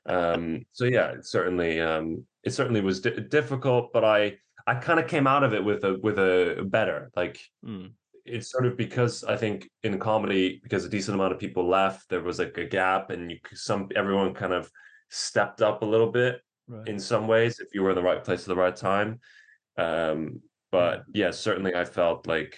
Um, 0.06 0.66
so 0.72 0.86
yeah, 0.86 1.08
it 1.18 1.26
certainly 1.26 1.80
um, 1.80 2.26
it 2.44 2.52
certainly 2.54 2.82
was 2.82 3.00
di- 3.02 3.22
difficult, 3.40 3.92
but 3.94 4.04
I 4.04 4.38
I 4.68 4.76
kind 4.76 5.00
of 5.00 5.08
came 5.08 5.26
out 5.34 5.44
of 5.44 5.54
it 5.54 5.64
with 5.70 5.84
a 5.84 5.94
with 6.06 6.18
a 6.20 6.64
better 6.78 7.12
like 7.16 7.38
Mm. 7.66 7.94
It's 8.26 8.52
sort 8.52 8.66
of 8.66 8.78
because 8.78 9.24
I 9.24 9.36
think 9.36 9.70
in 9.84 10.00
comedy 10.00 10.60
because 10.64 10.86
a 10.86 10.90
decent 10.90 11.16
amount 11.16 11.34
of 11.34 11.40
people 11.40 11.68
left, 11.68 12.10
there 12.10 12.22
was 12.22 12.40
like 12.40 12.58
a 12.58 12.66
gap, 12.66 13.10
and 13.10 13.32
you 13.32 13.38
some 13.54 13.90
everyone 13.96 14.34
kind 14.34 14.54
of 14.54 14.70
stepped 15.10 15.62
up 15.62 15.82
a 15.82 15.86
little 15.86 16.12
bit 16.12 16.42
Right. 16.66 16.88
in 16.88 16.98
some 16.98 17.28
ways 17.28 17.60
if 17.60 17.74
you 17.74 17.84
were 17.84 17.90
in 17.90 17.96
the 17.98 18.02
right 18.02 18.24
place 18.24 18.44
at 18.44 18.48
the 18.48 18.56
right 18.56 18.76
time. 18.76 19.20
Um, 19.78 20.42
but 20.72 21.04
yeah, 21.14 21.32
certainly 21.32 21.76
I 21.76 21.84
felt 21.84 22.26
like 22.26 22.58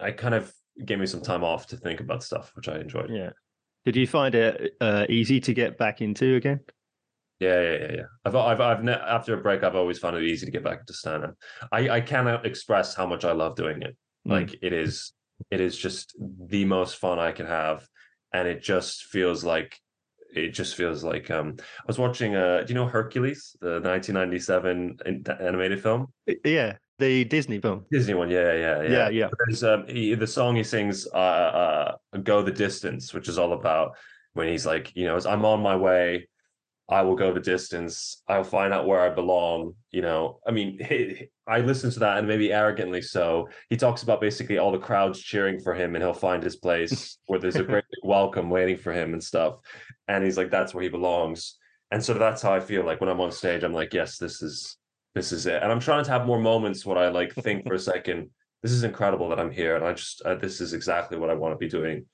I 0.00 0.12
kind 0.12 0.34
of 0.34 0.50
gave 0.82 0.98
me 0.98 1.04
some 1.06 1.20
time 1.20 1.44
off 1.44 1.66
to 1.68 1.76
think 1.76 2.00
about 2.00 2.22
stuff, 2.22 2.52
which 2.54 2.68
I 2.68 2.78
enjoyed. 2.78 3.10
Yeah. 3.10 3.30
Did 3.84 3.96
you 3.96 4.06
find 4.06 4.34
it 4.34 4.76
uh, 4.80 5.04
easy 5.10 5.40
to 5.40 5.52
get 5.52 5.76
back 5.76 6.00
into 6.00 6.36
again? 6.36 6.60
Yeah, 7.38 7.60
yeah, 7.60 7.72
yeah, 7.78 7.92
yeah. 7.96 8.02
I've, 8.24 8.34
I've, 8.36 8.60
I've 8.62 8.82
ne- 8.82 8.92
after 8.92 9.34
a 9.34 9.42
break, 9.42 9.62
I've 9.62 9.76
always 9.76 9.98
found 9.98 10.16
it 10.16 10.22
easy 10.22 10.46
to 10.46 10.52
get 10.52 10.64
back 10.64 10.80
into 10.80 10.94
stand 10.94 11.24
up. 11.24 11.34
I, 11.70 11.90
I 11.90 12.00
cannot 12.00 12.46
express 12.46 12.94
how 12.94 13.06
much 13.06 13.24
I 13.26 13.32
love 13.32 13.56
doing 13.56 13.82
it. 13.82 13.94
Mm. 14.26 14.30
Like 14.30 14.56
it 14.62 14.72
is, 14.72 15.12
it 15.50 15.60
is 15.60 15.76
just 15.76 16.16
the 16.18 16.64
most 16.64 16.96
fun 16.96 17.18
I 17.18 17.32
can 17.32 17.46
have, 17.46 17.86
and 18.32 18.48
it 18.48 18.62
just 18.62 19.04
feels 19.04 19.44
like, 19.44 19.78
it 20.34 20.50
just 20.50 20.74
feels 20.74 21.04
like. 21.04 21.30
Um, 21.30 21.56
I 21.60 21.84
was 21.86 21.98
watching. 21.98 22.34
Uh, 22.34 22.62
do 22.62 22.72
you 22.72 22.74
know 22.74 22.86
Hercules, 22.86 23.56
the 23.60 23.80
1997 23.80 24.98
animated 25.40 25.82
film? 25.82 26.08
Yeah, 26.44 26.76
the 26.98 27.24
Disney 27.24 27.60
film. 27.60 27.84
Disney 27.90 28.14
one, 28.14 28.30
yeah, 28.30 28.52
yeah, 28.52 28.82
yeah. 28.82 28.90
Yeah, 28.90 29.08
yeah. 29.10 29.28
There's 29.46 29.62
um, 29.62 29.86
he, 29.86 30.14
the 30.14 30.26
song 30.26 30.56
he 30.56 30.64
sings, 30.64 31.06
uh, 31.12 31.16
uh, 31.16 31.96
"Go 32.22 32.42
the 32.42 32.50
Distance," 32.50 33.14
which 33.14 33.28
is 33.28 33.38
all 33.38 33.52
about 33.52 33.96
when 34.32 34.48
he's 34.48 34.66
like, 34.66 34.90
you 34.94 35.04
know, 35.06 35.18
I'm 35.26 35.44
on 35.44 35.60
my 35.60 35.76
way. 35.76 36.28
I 36.88 37.00
will 37.02 37.16
go 37.16 37.32
the 37.32 37.40
distance. 37.40 38.22
I'll 38.28 38.44
find 38.44 38.74
out 38.74 38.86
where 38.86 39.00
I 39.00 39.08
belong. 39.08 39.74
You 39.90 40.02
know, 40.02 40.40
I 40.46 40.50
mean, 40.50 40.78
he, 40.88 41.28
I 41.46 41.60
listen 41.60 41.90
to 41.92 41.98
that 42.00 42.18
and 42.18 42.28
maybe 42.28 42.52
arrogantly 42.52 43.00
so. 43.02 43.48
He 43.70 43.76
talks 43.76 44.02
about 44.02 44.20
basically 44.20 44.58
all 44.58 44.72
the 44.72 44.78
crowds 44.78 45.20
cheering 45.20 45.60
for 45.60 45.74
him, 45.74 45.94
and 45.94 46.04
he'll 46.04 46.12
find 46.12 46.42
his 46.42 46.56
place 46.56 47.18
where 47.26 47.38
there's 47.38 47.56
a 47.56 47.64
great 47.64 47.84
welcome 48.02 48.50
waiting 48.50 48.76
for 48.76 48.92
him 48.92 49.12
and 49.14 49.22
stuff. 49.22 49.56
And 50.08 50.22
he's 50.22 50.36
like, 50.36 50.50
that's 50.50 50.74
where 50.74 50.82
he 50.82 50.90
belongs. 50.90 51.56
And 51.90 52.04
so 52.04 52.14
that's 52.14 52.42
how 52.42 52.52
I 52.52 52.60
feel 52.60 52.84
like 52.84 53.00
when 53.00 53.08
I'm 53.10 53.20
on 53.20 53.32
stage. 53.32 53.62
I'm 53.62 53.72
like, 53.72 53.94
yes, 53.94 54.18
this 54.18 54.42
is 54.42 54.76
this 55.14 55.30
is 55.32 55.46
it. 55.46 55.62
And 55.62 55.70
I'm 55.70 55.80
trying 55.80 56.04
to 56.04 56.10
have 56.10 56.26
more 56.26 56.40
moments 56.40 56.84
where 56.84 56.98
I 56.98 57.08
like 57.08 57.32
think 57.34 57.66
for 57.66 57.74
a 57.74 57.78
second, 57.92 58.30
this 58.62 58.72
is 58.72 58.82
incredible 58.84 59.28
that 59.28 59.38
I'm 59.40 59.50
here, 59.52 59.76
and 59.76 59.84
I 59.84 59.92
just 59.94 60.20
uh, 60.22 60.34
this 60.34 60.60
is 60.60 60.72
exactly 60.74 61.16
what 61.18 61.30
I 61.30 61.34
want 61.34 61.52
to 61.54 61.58
be 61.58 61.68
doing, 61.68 62.06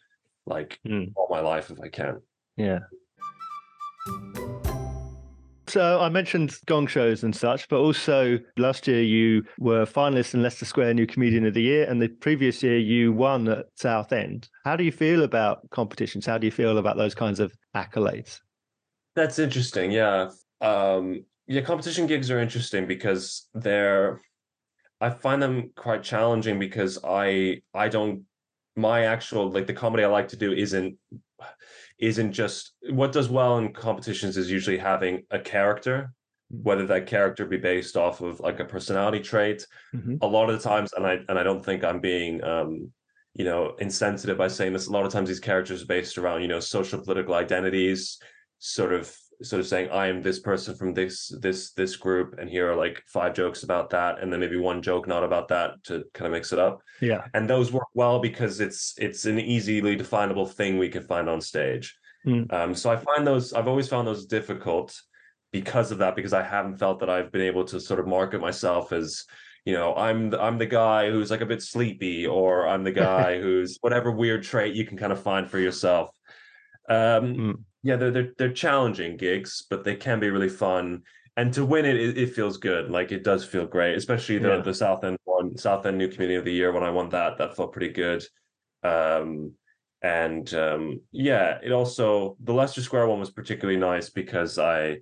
like 0.46 0.78
Mm. 0.86 1.12
all 1.16 1.28
my 1.30 1.40
life 1.40 1.70
if 1.70 1.80
I 1.80 1.88
can. 1.88 2.20
Yeah. 2.56 2.80
So 5.70 6.00
I 6.00 6.08
mentioned 6.08 6.58
gong 6.66 6.88
shows 6.88 7.22
and 7.22 7.34
such, 7.34 7.68
but 7.68 7.78
also 7.78 8.40
last 8.56 8.88
year 8.88 9.04
you 9.04 9.44
were 9.60 9.86
finalist 9.86 10.34
in 10.34 10.42
Leicester 10.42 10.64
Square 10.64 10.94
New 10.94 11.06
Comedian 11.06 11.46
of 11.46 11.54
the 11.54 11.62
Year, 11.62 11.88
and 11.88 12.02
the 12.02 12.08
previous 12.08 12.60
year 12.60 12.76
you 12.76 13.12
won 13.12 13.46
at 13.46 13.66
Southend. 13.76 14.48
How 14.64 14.74
do 14.74 14.82
you 14.82 14.90
feel 14.90 15.22
about 15.22 15.70
competitions? 15.70 16.26
How 16.26 16.38
do 16.38 16.46
you 16.48 16.50
feel 16.50 16.78
about 16.78 16.96
those 16.96 17.14
kinds 17.14 17.38
of 17.38 17.52
accolades? 17.76 18.40
That's 19.14 19.38
interesting. 19.38 19.92
Yeah. 19.92 20.30
Um, 20.60 21.24
yeah, 21.46 21.60
competition 21.60 22.08
gigs 22.08 22.32
are 22.32 22.40
interesting 22.40 22.88
because 22.88 23.48
they're 23.54 24.20
I 25.00 25.10
find 25.10 25.40
them 25.40 25.70
quite 25.76 26.02
challenging 26.02 26.58
because 26.58 26.98
I 27.04 27.62
I 27.72 27.88
don't 27.88 28.24
my 28.74 29.04
actual 29.04 29.52
like 29.52 29.68
the 29.68 29.72
comedy 29.72 30.02
I 30.02 30.08
like 30.08 30.28
to 30.28 30.36
do 30.36 30.52
isn't 30.52 30.98
isn't 32.00 32.32
just 32.32 32.72
what 32.90 33.12
does 33.12 33.28
well 33.28 33.58
in 33.58 33.72
competitions 33.72 34.36
is 34.36 34.50
usually 34.50 34.78
having 34.78 35.22
a 35.30 35.38
character, 35.38 36.12
whether 36.50 36.86
that 36.86 37.06
character 37.06 37.46
be 37.46 37.58
based 37.58 37.96
off 37.96 38.20
of 38.20 38.40
like 38.40 38.58
a 38.58 38.64
personality 38.64 39.20
trait. 39.20 39.66
Mhm. 39.94 40.18
A 40.22 40.26
lot 40.26 40.50
of 40.50 40.56
the 40.60 40.68
times, 40.68 40.92
and 40.94 41.06
I 41.06 41.18
and 41.28 41.38
I 41.38 41.42
don't 41.42 41.64
think 41.64 41.84
I'm 41.84 42.00
being 42.00 42.42
um 42.42 42.90
you 43.34 43.44
know 43.44 43.76
insensitive 43.78 44.38
by 44.38 44.48
saying 44.48 44.72
this. 44.72 44.88
A 44.88 44.92
lot 44.92 45.06
of 45.06 45.12
times 45.12 45.28
these 45.28 45.40
characters 45.40 45.82
are 45.82 45.86
based 45.86 46.18
around 46.18 46.42
you 46.42 46.48
know 46.48 46.60
social 46.60 47.00
political 47.00 47.34
identities, 47.34 48.18
sort 48.58 48.92
of 48.92 49.14
sort 49.42 49.60
of 49.60 49.66
saying 49.66 49.90
I 49.90 50.08
am 50.08 50.22
this 50.22 50.38
person 50.38 50.74
from 50.76 50.94
this 50.94 51.28
this 51.40 51.72
this 51.72 51.96
group, 51.96 52.36
and 52.38 52.48
here 52.48 52.70
are 52.70 52.76
like 52.76 53.02
five 53.06 53.34
jokes 53.34 53.62
about 53.62 53.90
that, 53.90 54.20
and 54.20 54.32
then 54.32 54.40
maybe 54.40 54.56
one 54.56 54.82
joke 54.82 55.06
not 55.06 55.24
about 55.24 55.48
that 55.48 55.82
to 55.84 56.04
kind 56.14 56.26
of 56.26 56.32
mix 56.32 56.52
it 56.52 56.58
up. 56.58 56.80
Yeah, 57.00 57.24
and 57.34 57.48
those 57.48 57.72
work 57.72 57.88
well 57.94 58.20
because 58.20 58.60
it's 58.60 58.94
it's 58.98 59.24
an 59.24 59.38
easily 59.38 59.96
definable 59.96 60.46
thing 60.46 60.78
we 60.78 60.88
can 60.88 61.02
find 61.02 61.28
on 61.28 61.40
stage. 61.40 61.96
Mm. 62.26 62.52
Um, 62.52 62.74
so 62.74 62.90
I 62.90 62.96
find 62.96 63.26
those 63.26 63.52
I've 63.52 63.68
always 63.68 63.88
found 63.88 64.06
those 64.06 64.26
difficult 64.26 64.98
because 65.52 65.90
of 65.90 65.98
that 65.98 66.16
because 66.16 66.32
I 66.32 66.42
haven't 66.42 66.78
felt 66.78 67.00
that 67.00 67.10
I've 67.10 67.32
been 67.32 67.42
able 67.42 67.64
to 67.64 67.80
sort 67.80 68.00
of 68.00 68.06
market 68.06 68.40
myself 68.40 68.92
as 68.92 69.24
you 69.64 69.74
know 69.74 69.94
i'm 69.94 70.30
the, 70.30 70.40
i'm 70.40 70.58
the 70.58 70.66
guy 70.66 71.10
who's 71.10 71.30
like 71.30 71.42
a 71.42 71.46
bit 71.46 71.62
sleepy 71.62 72.26
or 72.26 72.66
i'm 72.66 72.82
the 72.82 72.92
guy 73.06 73.38
who's 73.40 73.78
whatever 73.80 74.10
weird 74.10 74.42
trait 74.42 74.74
you 74.74 74.86
can 74.86 74.96
kind 74.96 75.12
of 75.12 75.22
find 75.22 75.50
for 75.50 75.58
yourself 75.58 76.10
um, 76.88 76.96
mm. 76.96 77.54
Yeah, 77.82 77.96
they're, 77.96 78.10
they're 78.10 78.32
they're 78.36 78.52
challenging 78.52 79.16
gigs, 79.16 79.64
but 79.68 79.84
they 79.84 79.96
can 79.96 80.20
be 80.20 80.30
really 80.30 80.48
fun. 80.48 81.02
And 81.36 81.52
to 81.54 81.64
win 81.64 81.86
it, 81.86 81.96
it, 81.96 82.18
it 82.18 82.34
feels 82.34 82.58
good. 82.58 82.90
Like 82.90 83.12
it 83.12 83.24
does 83.24 83.44
feel 83.44 83.66
great, 83.66 83.96
especially 83.96 84.38
the 84.38 84.56
yeah. 84.56 84.62
the 84.62 84.74
Southend 84.74 85.18
one, 85.24 85.56
Southend 85.56 85.96
New 85.96 86.08
Community 86.08 86.36
of 86.36 86.44
the 86.44 86.52
Year. 86.52 86.72
When 86.72 86.82
I 86.82 86.90
won 86.90 87.08
that, 87.10 87.38
that 87.38 87.56
felt 87.56 87.72
pretty 87.72 87.92
good. 87.92 88.22
Um, 88.82 89.52
and 90.02 90.52
um, 90.54 91.00
yeah, 91.12 91.58
it 91.62 91.72
also 91.72 92.36
the 92.40 92.52
Leicester 92.52 92.82
Square 92.82 93.06
one 93.08 93.20
was 93.20 93.30
particularly 93.30 93.78
nice 93.78 94.10
because 94.10 94.58
I 94.58 94.98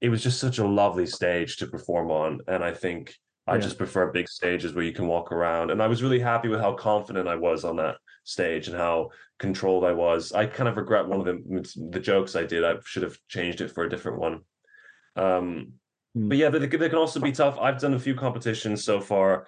it 0.00 0.08
was 0.08 0.22
just 0.22 0.40
such 0.40 0.58
a 0.58 0.66
lovely 0.66 1.06
stage 1.06 1.56
to 1.58 1.66
perform 1.66 2.10
on, 2.10 2.40
and 2.48 2.64
I 2.64 2.72
think 2.72 3.14
I 3.46 3.54
yeah. 3.54 3.60
just 3.60 3.78
prefer 3.78 4.12
big 4.12 4.28
stages 4.28 4.74
where 4.74 4.84
you 4.84 4.92
can 4.92 5.06
walk 5.06 5.32
around. 5.32 5.70
And 5.70 5.82
I 5.82 5.86
was 5.86 6.02
really 6.02 6.20
happy 6.20 6.48
with 6.48 6.60
how 6.60 6.72
confident 6.74 7.28
I 7.28 7.36
was 7.36 7.64
on 7.64 7.76
that 7.76 7.96
stage 8.30 8.68
and 8.68 8.76
how 8.76 9.10
controlled 9.38 9.84
I 9.84 9.92
was. 9.92 10.32
I 10.32 10.46
kind 10.46 10.68
of 10.68 10.76
regret 10.76 11.08
one 11.08 11.20
of 11.20 11.26
the 11.26 11.88
the 11.90 12.00
jokes 12.00 12.36
I 12.36 12.44
did. 12.44 12.64
I 12.64 12.74
should 12.84 13.02
have 13.02 13.18
changed 13.28 13.60
it 13.60 13.72
for 13.72 13.84
a 13.84 13.90
different 13.90 14.18
one. 14.18 14.40
Um, 15.16 15.72
mm. 16.16 16.28
But 16.28 16.38
yeah, 16.38 16.50
they, 16.50 16.58
they 16.58 16.88
can 16.88 16.98
also 16.98 17.20
be 17.20 17.32
tough. 17.32 17.58
I've 17.58 17.80
done 17.80 17.94
a 17.94 17.98
few 17.98 18.14
competitions 18.14 18.84
so 18.84 19.00
far 19.00 19.46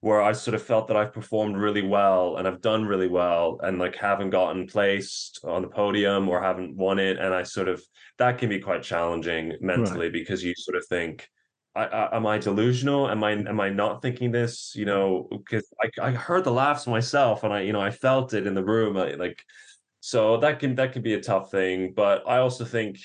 where 0.00 0.22
I 0.22 0.32
sort 0.32 0.54
of 0.54 0.62
felt 0.62 0.88
that 0.88 0.96
I've 0.96 1.12
performed 1.12 1.58
really 1.58 1.82
well 1.82 2.38
and 2.38 2.48
I've 2.48 2.62
done 2.62 2.86
really 2.86 3.08
well 3.08 3.60
and 3.62 3.78
like 3.78 3.96
haven't 3.96 4.30
gotten 4.30 4.66
placed 4.66 5.40
on 5.44 5.60
the 5.60 5.68
podium 5.68 6.26
or 6.28 6.40
haven't 6.40 6.74
won 6.74 6.98
it. 6.98 7.18
And 7.18 7.34
I 7.34 7.42
sort 7.42 7.68
of 7.68 7.82
that 8.16 8.38
can 8.38 8.48
be 8.48 8.60
quite 8.60 8.82
challenging 8.82 9.52
mentally 9.60 10.06
right. 10.06 10.12
because 10.12 10.42
you 10.42 10.54
sort 10.56 10.78
of 10.78 10.86
think, 10.86 11.28
I, 11.74 11.84
I, 11.84 12.16
am 12.16 12.26
I 12.26 12.38
delusional? 12.38 13.08
Am 13.08 13.22
I 13.22 13.32
am 13.32 13.60
I 13.60 13.68
not 13.70 14.02
thinking 14.02 14.32
this? 14.32 14.72
You 14.74 14.86
know, 14.86 15.28
because 15.30 15.68
I, 15.80 16.08
I 16.08 16.10
heard 16.10 16.44
the 16.44 16.52
laughs 16.52 16.86
myself, 16.86 17.44
and 17.44 17.52
I 17.52 17.60
you 17.60 17.72
know 17.72 17.80
I 17.80 17.90
felt 17.90 18.34
it 18.34 18.46
in 18.46 18.54
the 18.54 18.64
room. 18.64 18.96
I, 18.96 19.12
like, 19.12 19.42
so 20.00 20.38
that 20.38 20.58
can 20.58 20.74
that 20.76 20.92
can 20.92 21.02
be 21.02 21.14
a 21.14 21.20
tough 21.20 21.50
thing. 21.50 21.92
But 21.94 22.28
I 22.28 22.38
also 22.38 22.64
think 22.64 22.98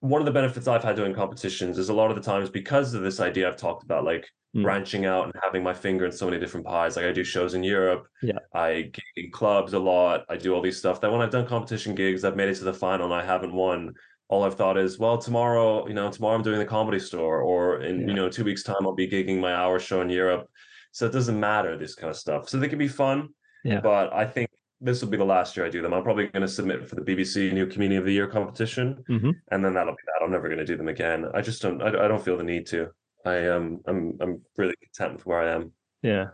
one 0.00 0.20
of 0.20 0.26
the 0.26 0.32
benefits 0.32 0.68
I've 0.68 0.84
had 0.84 0.96
doing 0.96 1.14
competitions 1.14 1.78
is 1.78 1.88
a 1.88 1.94
lot 1.94 2.10
of 2.10 2.16
the 2.16 2.22
times 2.22 2.50
because 2.50 2.94
of 2.94 3.02
this 3.02 3.20
idea 3.20 3.48
I've 3.48 3.56
talked 3.56 3.84
about, 3.84 4.04
like 4.04 4.28
mm. 4.54 4.62
branching 4.62 5.06
out 5.06 5.24
and 5.24 5.32
having 5.42 5.62
my 5.62 5.74
finger 5.74 6.04
in 6.04 6.12
so 6.12 6.26
many 6.26 6.38
different 6.38 6.66
pies. 6.66 6.96
Like 6.96 7.06
I 7.06 7.12
do 7.12 7.24
shows 7.24 7.54
in 7.54 7.64
Europe. 7.64 8.06
Yeah. 8.22 8.38
I 8.54 8.90
gig 8.92 9.02
in 9.16 9.30
clubs 9.30 9.72
a 9.72 9.78
lot. 9.78 10.24
I 10.28 10.36
do 10.36 10.54
all 10.54 10.62
these 10.62 10.78
stuff. 10.78 11.00
That 11.00 11.10
when 11.10 11.20
I've 11.20 11.30
done 11.30 11.46
competition 11.46 11.94
gigs, 11.94 12.24
I've 12.24 12.36
made 12.36 12.48
it 12.48 12.56
to 12.56 12.64
the 12.64 12.74
final 12.74 13.06
and 13.06 13.14
I 13.14 13.24
haven't 13.24 13.52
won 13.52 13.94
all 14.34 14.42
I've 14.44 14.56
thought 14.56 14.76
is, 14.76 14.98
well, 14.98 15.16
tomorrow, 15.16 15.86
you 15.86 15.94
know, 15.94 16.10
tomorrow 16.10 16.34
I'm 16.34 16.42
doing 16.42 16.58
the 16.58 16.64
comedy 16.64 16.98
store, 16.98 17.40
or 17.40 17.82
in 17.82 18.00
yeah. 18.00 18.06
you 18.08 18.14
know 18.14 18.28
two 18.28 18.44
weeks 18.44 18.62
time 18.64 18.82
I'll 18.82 18.94
be 18.94 19.08
gigging 19.08 19.40
my 19.40 19.54
hour 19.54 19.78
show 19.78 20.00
in 20.00 20.10
Europe. 20.10 20.48
So 20.90 21.06
it 21.06 21.12
doesn't 21.12 21.38
matter 21.38 21.76
this 21.76 21.94
kind 21.94 22.10
of 22.10 22.16
stuff. 22.16 22.48
So 22.48 22.58
they 22.58 22.68
can 22.68 22.78
be 22.78 22.88
fun, 22.88 23.28
yeah. 23.64 23.80
But 23.80 24.12
I 24.12 24.26
think 24.26 24.50
this 24.80 25.00
will 25.00 25.08
be 25.08 25.16
the 25.16 25.24
last 25.24 25.56
year 25.56 25.64
I 25.64 25.70
do 25.70 25.80
them. 25.80 25.94
I'm 25.94 26.02
probably 26.02 26.26
going 26.26 26.42
to 26.42 26.48
submit 26.48 26.88
for 26.88 26.96
the 26.96 27.00
BBC 27.00 27.52
New 27.52 27.66
Comedian 27.66 28.00
of 28.00 28.06
the 28.06 28.12
Year 28.12 28.26
competition, 28.26 29.02
mm-hmm. 29.08 29.30
and 29.50 29.64
then 29.64 29.72
that'll 29.74 29.94
be 29.94 30.02
that. 30.06 30.24
I'm 30.24 30.30
never 30.30 30.48
going 30.48 30.58
to 30.58 30.66
do 30.66 30.76
them 30.76 30.88
again. 30.88 31.26
I 31.34 31.40
just 31.40 31.62
don't. 31.62 31.82
I, 31.82 31.88
I 31.88 32.08
don't 32.08 32.22
feel 32.22 32.36
the 32.36 32.44
need 32.44 32.66
to. 32.68 32.88
I 33.24 33.48
um 33.48 33.80
I'm 33.86 34.18
I'm 34.20 34.42
really 34.56 34.74
content 34.82 35.16
with 35.16 35.26
where 35.26 35.40
I 35.40 35.54
am. 35.54 35.72
Yeah. 36.02 36.26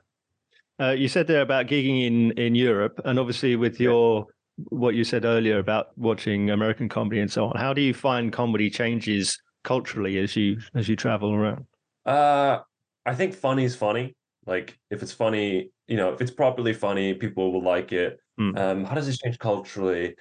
Uh, 0.81 0.91
you 0.93 1.09
said 1.09 1.27
there 1.27 1.43
about 1.43 1.67
gigging 1.67 2.07
in 2.07 2.33
in 2.33 2.55
Europe, 2.55 3.01
and 3.05 3.19
obviously 3.19 3.55
with 3.55 3.79
your 3.79 4.27
what 4.69 4.95
you 4.95 5.05
said 5.05 5.25
earlier 5.25 5.59
about 5.59 5.97
watching 5.97 6.51
American 6.51 6.89
comedy 6.89 7.21
and 7.21 7.31
so 7.31 7.47
on. 7.47 7.57
How 7.57 7.73
do 7.73 7.81
you 7.81 7.95
find 7.95 8.33
comedy 8.33 8.71
changes 8.71 9.41
culturally 9.65 10.19
as 10.19 10.37
you 10.37 10.59
as 10.75 10.89
you 10.89 10.97
travel 10.97 11.35
around? 11.35 11.67
Uh, 12.07 12.61
I 13.07 13.15
think 13.15 13.35
funny 13.35 13.65
is 13.65 13.77
funny. 13.77 14.17
Like 14.47 14.79
if 14.91 15.03
it's 15.03 15.13
funny, 15.13 15.71
you 15.87 15.97
know, 15.97 16.13
if 16.13 16.21
it's 16.21 16.31
properly 16.31 16.73
funny, 16.73 17.15
people 17.15 17.53
will 17.53 17.63
like 17.63 17.93
it. 17.93 18.19
Mm. 18.39 18.59
Um, 18.59 18.85
how 18.85 18.95
does 18.95 19.09
it 19.09 19.19
change 19.23 19.39
culturally? 19.39 20.17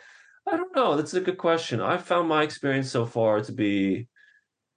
I 0.47 0.57
don't 0.57 0.75
know. 0.75 0.95
That's 0.95 1.13
a 1.13 1.21
good 1.21 1.37
question. 1.37 1.79
I've 1.79 2.03
found 2.03 2.27
my 2.27 2.43
experience 2.43 2.91
so 2.91 3.05
far 3.05 3.41
to 3.41 3.51
be 3.51 4.07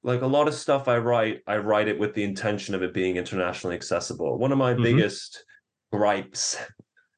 like 0.02 0.22
a 0.22 0.26
lot 0.26 0.48
of 0.48 0.54
stuff 0.54 0.88
I 0.88 0.98
write, 0.98 1.42
I 1.46 1.56
write 1.58 1.88
it 1.88 1.98
with 1.98 2.14
the 2.14 2.24
intention 2.24 2.74
of 2.74 2.82
it 2.82 2.92
being 2.92 3.16
internationally 3.16 3.76
accessible. 3.76 4.38
One 4.38 4.52
of 4.52 4.58
my 4.58 4.74
mm-hmm. 4.74 4.82
biggest 4.82 5.44
gripes 5.92 6.56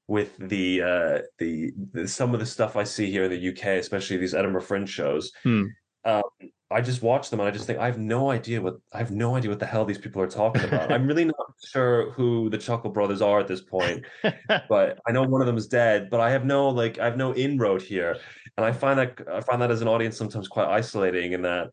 with 0.07 0.37
the, 0.39 0.83
uh, 0.83 1.19
the, 1.39 1.73
the 1.93 2.07
some 2.07 2.35
of 2.35 2.41
the 2.41 2.47
stuff 2.47 2.77
I 2.77 2.85
see 2.85 3.11
here 3.11 3.25
in 3.25 3.31
the 3.31 3.49
UK, 3.51 3.79
especially 3.79 4.17
these 4.17 4.35
Edinburgh 4.35 4.63
Fringe 4.63 4.89
shows. 4.89 5.33
Hmm. 5.43 5.65
Um, 6.05 6.23
I 6.71 6.81
just 6.81 7.03
watch 7.03 7.31
them 7.31 7.39
and 7.39 7.49
I 7.49 7.53
just 7.53 7.67
think 7.67 7.79
I 7.79 7.87
have 7.87 7.99
no 7.99 8.31
idea 8.31 8.61
what 8.61 8.75
I 8.93 8.99
have 8.99 9.13
no 9.13 9.37
idea 9.37 9.49
what 9.51 9.61
the 9.61 9.67
hell 9.67 9.85
these 9.85 9.99
people 9.99 10.21
are 10.21 10.27
talking 10.27 10.65
about. 10.69 10.91
I'm 10.91 11.07
really 11.07 11.25
not 11.25 11.55
sure 11.65 12.11
who 12.11 12.51
the 12.51 12.59
Chuckle 12.59 12.91
Brothers 12.91 13.23
are 13.23 13.39
at 13.39 13.47
this 13.47 13.61
point, 13.61 14.05
but 14.69 14.99
I 15.07 15.13
know 15.13 15.23
one 15.23 15.41
of 15.41 15.47
them 15.47 15.57
is 15.57 15.69
dead. 15.69 16.11
But 16.11 16.21
I 16.21 16.31
have 16.31 16.45
no 16.45 16.69
like 16.69 16.99
I 16.99 17.05
have 17.05 17.17
no 17.17 17.33
inroad 17.35 17.81
here, 17.81 18.17
and 18.57 18.67
I 18.67 18.73
find 18.73 18.99
that 18.99 19.21
I 19.31 19.41
find 19.41 19.63
that 19.63 19.71
as 19.71 19.83
an 19.83 19.89
audience 19.89 20.17
sometimes 20.17 20.49
quite 20.49 20.67
isolating 20.67 21.33
in 21.33 21.43
that 21.43 21.69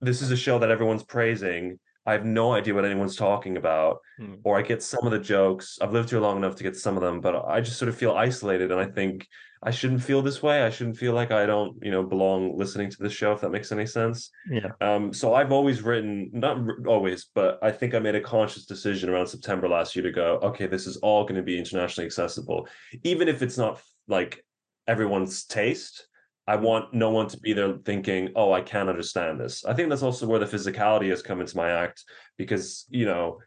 this 0.00 0.22
is 0.22 0.32
a 0.32 0.36
show 0.36 0.58
that 0.58 0.70
everyone's 0.70 1.04
praising, 1.04 1.78
I 2.04 2.12
have 2.12 2.24
no 2.24 2.52
idea 2.52 2.74
what 2.74 2.84
anyone's 2.84 3.16
talking 3.16 3.56
about, 3.56 3.98
hmm. 4.18 4.34
or 4.42 4.58
I 4.58 4.62
get 4.62 4.82
some 4.82 5.06
of 5.06 5.12
the 5.12 5.18
jokes. 5.18 5.78
I've 5.80 5.92
lived 5.92 6.10
here 6.10 6.20
long 6.20 6.36
enough 6.36 6.56
to 6.56 6.62
get 6.62 6.76
some 6.76 6.96
of 6.96 7.02
them, 7.02 7.20
but 7.20 7.44
I 7.46 7.60
just 7.60 7.78
sort 7.78 7.88
of 7.88 7.96
feel 7.96 8.12
isolated. 8.12 8.72
And 8.72 8.80
I 8.80 8.86
think 8.86 9.28
I 9.62 9.70
shouldn't 9.70 10.02
feel 10.02 10.22
this 10.22 10.42
way. 10.42 10.62
I 10.62 10.70
shouldn't 10.70 10.96
feel 10.96 11.12
like 11.12 11.30
I 11.30 11.46
don't, 11.46 11.76
you 11.80 11.92
know, 11.92 12.02
belong 12.02 12.58
listening 12.58 12.90
to 12.90 12.96
this 13.00 13.12
show, 13.12 13.32
if 13.32 13.40
that 13.42 13.50
makes 13.50 13.70
any 13.70 13.86
sense. 13.86 14.30
Yeah. 14.50 14.72
Um, 14.80 15.12
so 15.12 15.34
I've 15.34 15.52
always 15.52 15.82
written, 15.82 16.30
not 16.32 16.58
always, 16.86 17.26
but 17.32 17.60
I 17.62 17.70
think 17.70 17.94
I 17.94 18.00
made 18.00 18.16
a 18.16 18.20
conscious 18.20 18.66
decision 18.66 19.08
around 19.08 19.28
September 19.28 19.68
last 19.68 19.94
year 19.94 20.02
to 20.02 20.10
go, 20.10 20.40
okay, 20.42 20.66
this 20.66 20.88
is 20.88 20.96
all 20.96 21.22
going 21.22 21.36
to 21.36 21.42
be 21.42 21.56
internationally 21.56 22.06
accessible, 22.06 22.66
even 23.04 23.28
if 23.28 23.42
it's 23.42 23.56
not 23.58 23.80
like 24.08 24.44
everyone's 24.88 25.44
taste. 25.44 26.08
I 26.46 26.56
want 26.56 26.92
no 26.92 27.10
one 27.10 27.28
to 27.28 27.38
be 27.38 27.52
there 27.52 27.74
thinking, 27.84 28.30
"Oh, 28.34 28.52
I 28.52 28.60
can't 28.60 28.88
understand 28.88 29.40
this." 29.40 29.64
I 29.64 29.74
think 29.74 29.88
that's 29.88 30.02
also 30.02 30.26
where 30.26 30.40
the 30.40 30.46
physicality 30.46 31.08
has 31.10 31.22
come 31.22 31.40
into 31.40 31.56
my 31.56 31.70
act 31.70 32.04
because 32.36 32.86
you 32.90 33.06
know, 33.06 33.38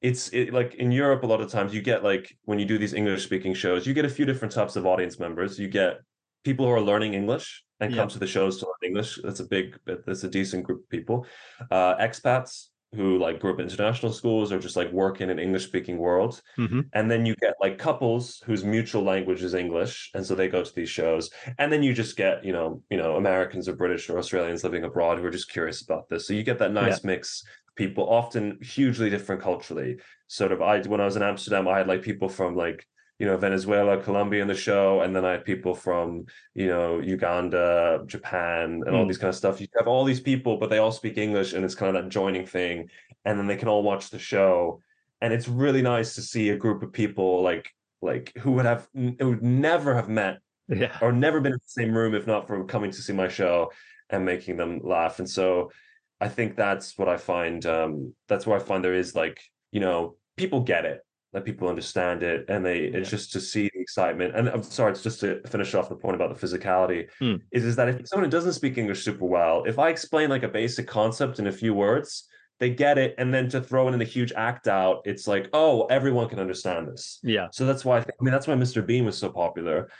it's 0.00 0.28
it, 0.30 0.52
like 0.52 0.74
in 0.74 0.90
Europe 0.90 1.22
a 1.22 1.26
lot 1.26 1.40
of 1.40 1.50
times 1.50 1.74
you 1.74 1.82
get 1.82 2.02
like 2.02 2.34
when 2.44 2.58
you 2.58 2.64
do 2.64 2.78
these 2.78 2.94
English 2.94 3.24
speaking 3.24 3.54
shows, 3.54 3.86
you 3.86 3.94
get 3.94 4.04
a 4.04 4.10
few 4.10 4.24
different 4.24 4.52
types 4.52 4.76
of 4.76 4.86
audience 4.86 5.18
members. 5.18 5.58
You 5.58 5.68
get 5.68 5.98
people 6.44 6.66
who 6.66 6.72
are 6.72 6.80
learning 6.80 7.14
English 7.14 7.64
and 7.80 7.94
come 7.94 8.08
to 8.08 8.18
the 8.18 8.26
shows 8.26 8.58
to 8.58 8.66
learn 8.66 8.90
English. 8.90 9.18
That's 9.22 9.40
a 9.40 9.44
big, 9.44 9.78
that's 9.86 10.24
a 10.24 10.28
decent 10.28 10.64
group 10.64 10.84
of 10.84 10.88
people. 10.88 11.26
Uh, 11.70 11.96
expats 11.96 12.68
who 12.94 13.18
like 13.18 13.38
grew 13.40 13.52
up 13.52 13.60
in 13.60 13.66
international 13.66 14.12
schools 14.12 14.50
or 14.50 14.58
just 14.58 14.76
like 14.76 14.90
work 14.92 15.20
in 15.20 15.28
an 15.28 15.38
English 15.38 15.64
speaking 15.66 15.98
world. 15.98 16.40
Mm-hmm. 16.56 16.80
And 16.94 17.10
then 17.10 17.26
you 17.26 17.34
get 17.36 17.54
like 17.60 17.76
couples 17.76 18.42
whose 18.46 18.64
mutual 18.64 19.02
language 19.02 19.42
is 19.42 19.54
English. 19.54 20.10
And 20.14 20.24
so 20.24 20.34
they 20.34 20.48
go 20.48 20.64
to 20.64 20.74
these 20.74 20.88
shows. 20.88 21.30
And 21.58 21.70
then 21.70 21.82
you 21.82 21.92
just 21.92 22.16
get, 22.16 22.44
you 22.44 22.52
know, 22.52 22.82
you 22.90 22.96
know, 22.96 23.16
Americans 23.16 23.68
or 23.68 23.76
British 23.76 24.08
or 24.08 24.18
Australians 24.18 24.64
living 24.64 24.84
abroad 24.84 25.18
who 25.18 25.24
are 25.26 25.30
just 25.30 25.50
curious 25.50 25.82
about 25.82 26.08
this. 26.08 26.26
So 26.26 26.32
you 26.32 26.42
get 26.42 26.58
that 26.60 26.72
nice 26.72 27.00
yeah. 27.04 27.10
mix 27.10 27.44
people 27.76 28.08
often 28.08 28.58
hugely 28.62 29.10
different 29.10 29.42
culturally. 29.42 29.98
Sort 30.26 30.52
of 30.52 30.62
I 30.62 30.80
when 30.82 31.00
I 31.00 31.04
was 31.04 31.16
in 31.16 31.22
Amsterdam, 31.22 31.68
I 31.68 31.78
had 31.78 31.88
like 31.88 32.02
people 32.02 32.28
from 32.28 32.56
like 32.56 32.86
you 33.18 33.26
know 33.26 33.36
Venezuela, 33.36 34.00
Colombia 34.00 34.42
in 34.42 34.48
the 34.48 34.54
show, 34.54 35.00
and 35.00 35.14
then 35.14 35.24
I 35.24 35.32
had 35.32 35.44
people 35.44 35.74
from 35.74 36.26
you 36.54 36.68
know 36.68 37.00
Uganda, 37.00 38.02
Japan, 38.06 38.82
and 38.86 38.94
all 38.94 39.02
hmm. 39.02 39.08
these 39.08 39.18
kind 39.18 39.28
of 39.28 39.34
stuff. 39.34 39.60
You 39.60 39.66
have 39.76 39.88
all 39.88 40.04
these 40.04 40.20
people, 40.20 40.56
but 40.56 40.70
they 40.70 40.78
all 40.78 40.92
speak 40.92 41.18
English, 41.18 41.52
and 41.52 41.64
it's 41.64 41.74
kind 41.74 41.96
of 41.96 42.02
that 42.02 42.10
joining 42.10 42.46
thing, 42.46 42.90
and 43.24 43.38
then 43.38 43.46
they 43.46 43.56
can 43.56 43.68
all 43.68 43.82
watch 43.82 44.10
the 44.10 44.18
show, 44.18 44.80
and 45.20 45.32
it's 45.32 45.48
really 45.48 45.82
nice 45.82 46.14
to 46.14 46.22
see 46.22 46.50
a 46.50 46.56
group 46.56 46.82
of 46.82 46.92
people 46.92 47.42
like 47.42 47.68
like 48.00 48.32
who 48.38 48.52
would 48.52 48.66
have 48.66 48.88
who 48.94 49.30
would 49.30 49.42
never 49.42 49.94
have 49.94 50.08
met 50.08 50.38
yeah. 50.68 50.96
or 51.02 51.10
never 51.10 51.40
been 51.40 51.52
in 51.52 51.58
the 51.58 51.82
same 51.82 51.96
room 51.96 52.14
if 52.14 52.26
not 52.26 52.46
for 52.46 52.64
coming 52.64 52.92
to 52.92 53.02
see 53.02 53.12
my 53.12 53.26
show 53.26 53.72
and 54.10 54.24
making 54.24 54.56
them 54.56 54.80
laugh, 54.84 55.18
and 55.18 55.28
so 55.28 55.72
I 56.20 56.28
think 56.28 56.54
that's 56.54 56.96
what 56.96 57.08
I 57.08 57.16
find. 57.16 57.66
Um, 57.66 58.14
that's 58.28 58.46
where 58.46 58.56
I 58.56 58.62
find 58.62 58.84
there 58.84 58.94
is 58.94 59.16
like 59.16 59.40
you 59.72 59.80
know 59.80 60.14
people 60.36 60.60
get 60.60 60.84
it 60.84 61.00
that 61.32 61.44
people 61.44 61.68
understand 61.68 62.22
it 62.22 62.46
and 62.48 62.64
they 62.64 62.84
yeah. 62.84 62.98
it's 62.98 63.10
just 63.10 63.32
to 63.32 63.40
see 63.40 63.70
the 63.74 63.80
excitement 63.80 64.34
and 64.34 64.48
i'm 64.48 64.62
sorry 64.62 64.90
it's 64.92 65.02
just 65.02 65.20
to 65.20 65.40
finish 65.48 65.74
off 65.74 65.88
the 65.88 65.94
point 65.94 66.14
about 66.14 66.34
the 66.34 66.46
physicality 66.46 67.08
hmm. 67.18 67.36
is 67.52 67.64
is 67.64 67.76
that 67.76 67.88
if 67.88 68.08
someone 68.08 68.30
doesn't 68.30 68.54
speak 68.54 68.78
english 68.78 69.04
super 69.04 69.26
well 69.26 69.64
if 69.64 69.78
i 69.78 69.88
explain 69.88 70.30
like 70.30 70.42
a 70.42 70.48
basic 70.48 70.86
concept 70.86 71.38
in 71.38 71.46
a 71.46 71.52
few 71.52 71.74
words 71.74 72.24
they 72.60 72.70
get 72.70 72.98
it 72.98 73.14
and 73.18 73.32
then 73.32 73.48
to 73.48 73.60
throw 73.60 73.88
in 73.88 74.00
a 74.00 74.04
huge 74.04 74.32
act 74.32 74.68
out 74.68 75.02
it's 75.04 75.28
like 75.28 75.48
oh 75.52 75.84
everyone 75.86 76.28
can 76.28 76.40
understand 76.40 76.88
this 76.88 77.18
yeah 77.22 77.48
so 77.52 77.66
that's 77.66 77.84
why 77.84 77.98
i, 77.98 78.00
think, 78.00 78.14
I 78.20 78.24
mean 78.24 78.32
that's 78.32 78.46
why 78.46 78.54
mr 78.54 78.84
bean 78.84 79.04
was 79.04 79.18
so 79.18 79.28
popular 79.28 79.90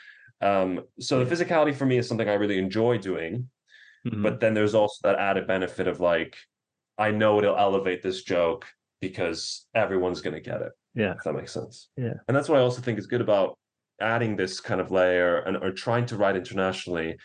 um 0.40 0.80
so 0.98 1.22
the 1.22 1.34
physicality 1.34 1.74
for 1.74 1.84
me 1.84 1.98
is 1.98 2.08
something 2.08 2.28
i 2.28 2.34
really 2.34 2.58
enjoy 2.58 2.98
doing 2.98 3.48
Mhm. 4.06 4.22
but 4.22 4.40
then 4.40 4.54
there's 4.54 4.74
also 4.74 4.96
that 5.02 5.18
added 5.18 5.46
benefit 5.46 5.88
of 5.88 6.00
like 6.00 6.36
I 6.98 7.10
know 7.12 7.38
it'll 7.38 7.56
elevate 7.56 8.02
this 8.02 8.22
joke 8.22 8.66
because 9.00 9.66
everyone's 9.74 10.20
gonna 10.20 10.40
get 10.40 10.62
it. 10.62 10.72
Yeah. 10.98 11.12
If 11.12 11.22
that 11.24 11.32
makes 11.32 11.52
sense. 11.52 11.88
Yeah. 11.96 12.14
And 12.26 12.36
that's 12.36 12.48
what 12.48 12.58
I 12.58 12.62
also 12.62 12.82
think 12.82 12.98
is 12.98 13.06
good 13.06 13.20
about 13.20 13.56
adding 14.00 14.36
this 14.36 14.60
kind 14.60 14.80
of 14.80 14.90
layer 14.90 15.38
and 15.38 15.56
or 15.56 15.70
trying 15.70 16.06
to 16.06 16.16
write 16.16 16.36
internationally 16.36 17.16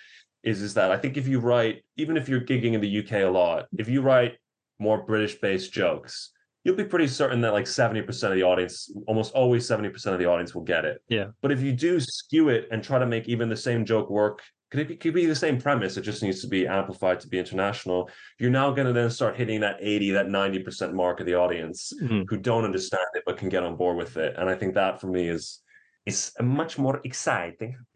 is 0.44 0.62
is 0.62 0.74
that 0.76 0.92
I 0.92 0.98
think 0.98 1.18
if 1.18 1.28
you 1.28 1.40
write, 1.40 1.84
even 1.98 2.18
if 2.18 2.30
you're 2.30 2.42
gigging 2.42 2.74
in 2.74 2.82
the 2.82 3.00
UK 3.00 3.24
a 3.24 3.26
lot, 3.26 3.66
if 3.78 3.90
you 3.90 4.02
write 4.02 4.38
more 4.80 5.04
British 5.06 5.36
based 5.36 5.74
jokes, 5.74 6.32
you'll 6.64 6.76
be 6.76 6.84
pretty 6.84 7.08
certain 7.08 7.42
that 7.42 7.54
like 7.54 7.66
70% 7.66 8.08
of 8.24 8.36
the 8.36 8.44
audience, 8.44 8.92
almost 9.08 9.34
always 9.34 9.68
70% 9.68 10.06
of 10.08 10.20
the 10.20 10.26
audience 10.26 10.54
will 10.54 10.64
get 10.64 10.86
it. 10.86 11.02
Yeah. 11.10 11.28
But 11.42 11.52
if 11.52 11.62
you 11.62 11.72
do 11.72 12.00
skew 12.00 12.50
it 12.50 12.68
and 12.72 12.84
try 12.84 13.00
to 13.00 13.06
make 13.06 13.28
even 13.28 13.50
the 13.50 13.58
same 13.58 13.86
joke 13.86 14.10
work, 14.10 14.42
could 14.74 14.80
it 14.82 14.88
be, 14.88 14.96
could 14.96 15.14
be 15.14 15.28
the 15.28 15.36
same 15.36 15.62
premise? 15.62 15.98
It 15.98 16.02
just 16.02 16.24
needs 16.24 16.42
to 16.42 16.48
be 16.48 16.66
amplified 16.66 17.20
to 17.20 17.28
be 17.28 17.38
international. 17.38 18.10
You're 18.40 18.50
now 18.50 18.72
going 18.72 18.88
to 18.88 18.94
then 18.94 19.12
start 19.12 19.38
hitting 19.38 19.60
that 19.60 19.78
80, 19.80 20.10
that 20.14 20.26
90% 20.30 20.94
mark 20.94 21.20
of 21.20 21.28
the 21.28 21.36
audience 21.36 21.94
Mhm. 22.02 22.26
who 22.28 22.38
don't 22.38 22.64
understand 22.66 23.06
it 23.14 23.22
but 23.24 23.38
can 23.38 23.50
get 23.50 23.62
on 23.62 23.76
board 23.76 23.98
with 23.98 24.18
it. 24.18 24.34
And 24.36 24.50
I 24.50 24.56
think 24.56 24.74
that 24.74 25.00
for 25.00 25.06
me 25.06 25.30
is 25.30 25.60
is 26.08 26.32
much 26.42 26.80
more 26.80 27.02
exciting. 27.04 27.78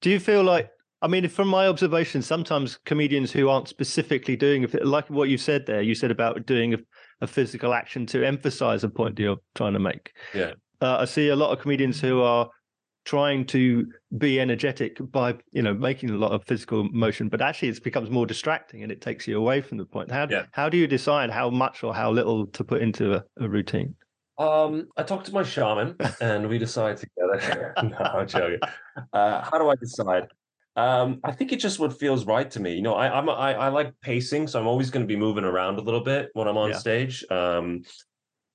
Do 0.00 0.10
you 0.10 0.18
feel 0.18 0.42
like? 0.42 0.70
I 1.02 1.06
mean, 1.06 1.28
from 1.28 1.46
my 1.46 1.68
observation, 1.68 2.20
sometimes 2.20 2.80
comedians 2.84 3.30
who 3.30 3.48
aren't 3.48 3.68
specifically 3.68 4.34
doing 4.34 4.66
like 4.82 5.08
what 5.08 5.28
you 5.28 5.38
said 5.38 5.66
there, 5.66 5.82
you 5.82 5.94
said 5.94 6.10
about 6.10 6.46
doing 6.46 6.74
a, 6.74 6.78
a 7.20 7.28
physical 7.28 7.72
action 7.72 8.06
to 8.06 8.26
emphasize 8.26 8.82
a 8.82 8.88
point 8.88 9.20
you're 9.20 9.38
trying 9.54 9.74
to 9.74 9.78
make. 9.78 10.10
Yeah. 10.34 10.54
Uh, 10.80 10.96
I 10.98 11.04
see 11.04 11.28
a 11.28 11.36
lot 11.36 11.52
of 11.52 11.60
comedians 11.60 12.00
who 12.00 12.22
are 12.22 12.50
trying 13.08 13.46
to 13.46 13.90
be 14.18 14.38
energetic 14.38 14.98
by 15.10 15.34
you 15.52 15.62
know 15.62 15.72
making 15.72 16.10
a 16.10 16.18
lot 16.24 16.30
of 16.30 16.44
physical 16.44 16.84
motion 16.92 17.26
but 17.30 17.40
actually 17.40 17.68
it 17.68 17.82
becomes 17.82 18.10
more 18.10 18.26
distracting 18.26 18.82
and 18.82 18.92
it 18.92 19.00
takes 19.00 19.26
you 19.26 19.38
away 19.38 19.62
from 19.62 19.78
the 19.78 19.84
point 19.86 20.10
how, 20.10 20.26
Yeah. 20.28 20.44
how 20.52 20.68
do 20.68 20.76
you 20.76 20.86
decide 20.86 21.30
how 21.30 21.48
much 21.48 21.82
or 21.82 21.94
how 21.94 22.10
little 22.10 22.46
to 22.48 22.62
put 22.64 22.82
into 22.82 23.14
a, 23.14 23.24
a 23.40 23.48
routine 23.48 23.94
Um, 24.36 24.88
I 24.98 25.04
talked 25.04 25.24
to 25.28 25.32
my 25.32 25.42
shaman 25.42 25.96
and 26.20 26.48
we 26.50 26.58
decide 26.58 26.96
together. 26.98 27.74
no, 27.82 27.96
I'm 27.98 28.28
joking. 28.28 28.60
Uh, 29.18 29.40
how 29.48 29.56
do 29.58 29.66
I 29.70 29.76
decide? 29.80 30.24
Um, 30.76 31.08
I 31.24 31.32
think 31.32 31.48
it 31.54 31.60
just 31.66 31.78
what 31.80 31.98
feels 31.98 32.26
right 32.26 32.48
to 32.54 32.60
me. 32.60 32.74
You 32.78 32.82
know, 32.82 32.94
I, 32.94 33.06
I'm 33.18 33.28
I, 33.30 33.50
I 33.66 33.68
like 33.78 33.90
pacing, 34.02 34.46
so 34.48 34.60
I'm 34.60 34.68
always 34.72 34.90
going 34.90 35.04
to 35.06 35.12
be 35.14 35.16
moving 35.26 35.44
around 35.52 35.74
a 35.78 35.82
little 35.88 36.04
bit 36.12 36.28
when 36.34 36.46
I'm 36.46 36.58
on 36.58 36.70
Yeah. 36.70 36.76
stage. 36.86 37.24
Um, 37.30 37.82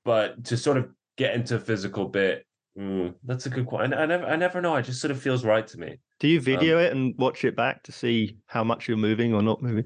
but 0.06 0.46
to 0.46 0.56
sort 0.58 0.78
of 0.78 0.86
get 1.18 1.34
into 1.34 1.56
a 1.56 1.60
physical 1.60 2.06
bit, 2.08 2.46
mm, 2.78 3.14
that's 3.24 3.46
a 3.46 3.50
good 3.50 3.66
question. 3.66 3.94
I, 3.94 4.04
I 4.04 4.06
never 4.06 4.26
I 4.26 4.36
never 4.36 4.62
know. 4.62 4.76
It 4.76 4.84
just 4.84 5.02
sort 5.02 5.12
of 5.12 5.22
feels 5.22 5.44
right 5.46 5.66
to 5.68 5.78
me. 5.78 5.98
do 6.20 6.28
you 6.28 6.40
video 6.42 6.80
it 6.80 6.92
and 6.92 7.14
watch 7.18 7.44
it 7.46 7.56
back 7.56 7.84
to 7.84 7.92
see 7.92 8.38
how 8.48 8.64
much 8.64 8.88
you're 8.88 8.98
moving 8.98 9.34
or 9.34 9.42
not 9.42 9.62
moving 9.62 9.86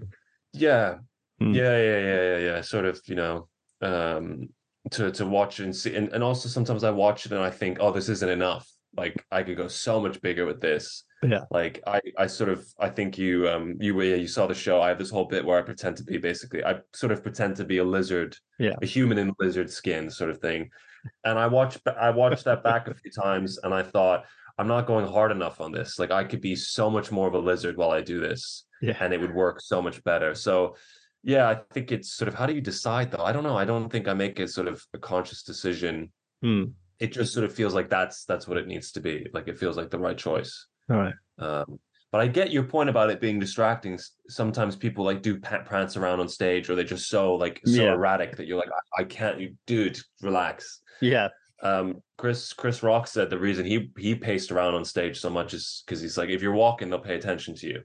Yeah. 0.53 0.97
Hmm. 1.39 1.53
Yeah, 1.53 1.77
yeah, 1.77 1.99
yeah, 1.99 2.21
yeah, 2.21 2.37
yeah. 2.37 2.61
Sort 2.61 2.85
of, 2.85 2.99
you 3.05 3.15
know, 3.15 3.47
um 3.81 4.49
to 4.91 5.11
to 5.11 5.25
watch 5.25 5.59
and 5.59 5.75
see 5.75 5.95
and, 5.95 6.09
and 6.13 6.23
also 6.23 6.49
sometimes 6.49 6.83
I 6.83 6.91
watch 6.91 7.25
it 7.25 7.31
and 7.31 7.41
I 7.41 7.49
think, 7.51 7.77
oh, 7.79 7.91
this 7.91 8.09
isn't 8.09 8.29
enough. 8.29 8.67
Like 8.95 9.23
I 9.31 9.43
could 9.43 9.57
go 9.57 9.67
so 9.67 9.99
much 9.99 10.21
bigger 10.21 10.45
with 10.45 10.61
this. 10.61 11.03
Yeah. 11.21 11.43
Like 11.51 11.81
I 11.85 11.99
I 12.17 12.27
sort 12.27 12.49
of 12.49 12.65
I 12.79 12.89
think 12.89 13.17
you 13.17 13.47
um 13.49 13.75
you 13.79 13.93
were 13.95 14.03
yeah, 14.03 14.15
you 14.15 14.27
saw 14.27 14.47
the 14.47 14.55
show. 14.55 14.81
I 14.81 14.89
have 14.89 14.97
this 14.99 15.09
whole 15.11 15.25
bit 15.25 15.45
where 15.45 15.59
I 15.59 15.61
pretend 15.61 15.97
to 15.97 16.03
be 16.03 16.17
basically 16.17 16.63
I 16.63 16.79
sort 16.93 17.11
of 17.11 17.21
pretend 17.21 17.57
to 17.57 17.65
be 17.65 17.77
a 17.79 17.83
lizard, 17.83 18.35
Yeah. 18.59 18.75
a 18.81 18.85
human 18.85 19.17
in 19.17 19.33
lizard 19.39 19.69
skin 19.69 20.09
sort 20.09 20.29
of 20.31 20.39
thing. 20.39 20.69
And 21.23 21.37
I 21.37 21.47
watched 21.47 21.79
I 21.87 22.09
watched 22.09 22.45
that 22.45 22.63
back 22.63 22.87
a 22.87 22.93
few 22.93 23.11
times 23.11 23.57
and 23.59 23.73
I 23.73 23.83
thought 23.83 24.25
I'm 24.57 24.67
not 24.67 24.87
going 24.87 25.05
hard 25.07 25.31
enough 25.31 25.61
on 25.61 25.71
this. 25.71 25.99
Like 25.99 26.11
I 26.11 26.23
could 26.23 26.41
be 26.41 26.55
so 26.55 26.89
much 26.89 27.11
more 27.11 27.27
of 27.27 27.33
a 27.33 27.39
lizard 27.39 27.77
while 27.77 27.91
I 27.91 28.01
do 28.01 28.19
this 28.19 28.65
yeah 28.81 28.95
and 28.99 29.13
it 29.13 29.19
would 29.19 29.33
work 29.33 29.61
so 29.61 29.81
much 29.81 30.03
better. 30.03 30.35
So 30.35 30.75
yeah, 31.23 31.49
I 31.49 31.59
think 31.73 31.91
it's 31.91 32.13
sort 32.13 32.27
of 32.27 32.35
how 32.35 32.45
do 32.45 32.53
you 32.53 32.61
decide 32.61 33.11
though? 33.11 33.23
I 33.23 33.31
don't 33.31 33.43
know. 33.43 33.57
I 33.57 33.65
don't 33.65 33.89
think 33.89 34.07
I 34.07 34.13
make 34.13 34.39
a 34.39 34.47
sort 34.47 34.67
of 34.67 34.83
a 34.93 34.97
conscious 34.97 35.43
decision. 35.43 36.11
Hmm. 36.41 36.65
It 36.99 37.11
just 37.11 37.33
sort 37.33 37.43
of 37.43 37.53
feels 37.53 37.73
like 37.73 37.89
that's 37.89 38.25
that's 38.25 38.47
what 38.47 38.57
it 38.57 38.67
needs 38.67 38.91
to 38.93 39.01
be. 39.01 39.27
Like 39.33 39.47
it 39.47 39.57
feels 39.57 39.77
like 39.77 39.89
the 39.89 39.99
right 39.99 40.17
choice. 40.17 40.67
all 40.89 40.97
right 40.97 41.13
Um, 41.37 41.79
but 42.11 42.21
I 42.21 42.27
get 42.27 42.51
your 42.51 42.63
point 42.63 42.89
about 42.89 43.09
it 43.09 43.19
being 43.19 43.39
distracting. 43.39 43.99
Sometimes 44.29 44.75
people 44.75 45.03
like 45.03 45.21
do 45.21 45.39
pa- 45.39 45.63
prance 45.63 45.97
around 45.97 46.19
on 46.19 46.29
stage, 46.29 46.69
or 46.69 46.75
they're 46.75 46.83
just 46.85 47.09
so 47.09 47.35
like 47.35 47.61
so 47.65 47.83
Yeah. 47.83 47.93
erratic 47.93 48.37
that 48.37 48.47
you're 48.47 48.57
like, 48.57 48.69
I, 48.97 49.01
I 49.01 49.03
can't. 49.05 49.39
You 49.39 49.55
dude, 49.65 49.99
relax. 50.21 50.81
yeah 51.01 51.27
Um, 51.61 52.01
Chris 52.17 52.53
Chris 52.53 52.81
Rock 52.83 53.07
said 53.07 53.29
the 53.29 53.37
reason 53.39 53.65
he 53.65 53.91
he 53.97 54.15
paced 54.15 54.51
around 54.51 54.73
on 54.75 54.85
stage 54.85 55.19
so 55.19 55.29
much 55.29 55.53
is 55.53 55.83
because 55.85 56.01
he's 56.01 56.17
like, 56.17 56.29
if 56.29 56.41
you're 56.41 56.53
walking, 56.53 56.89
they'll 56.89 56.99
pay 56.99 57.15
attention 57.15 57.55
to 57.55 57.67
you. 57.67 57.81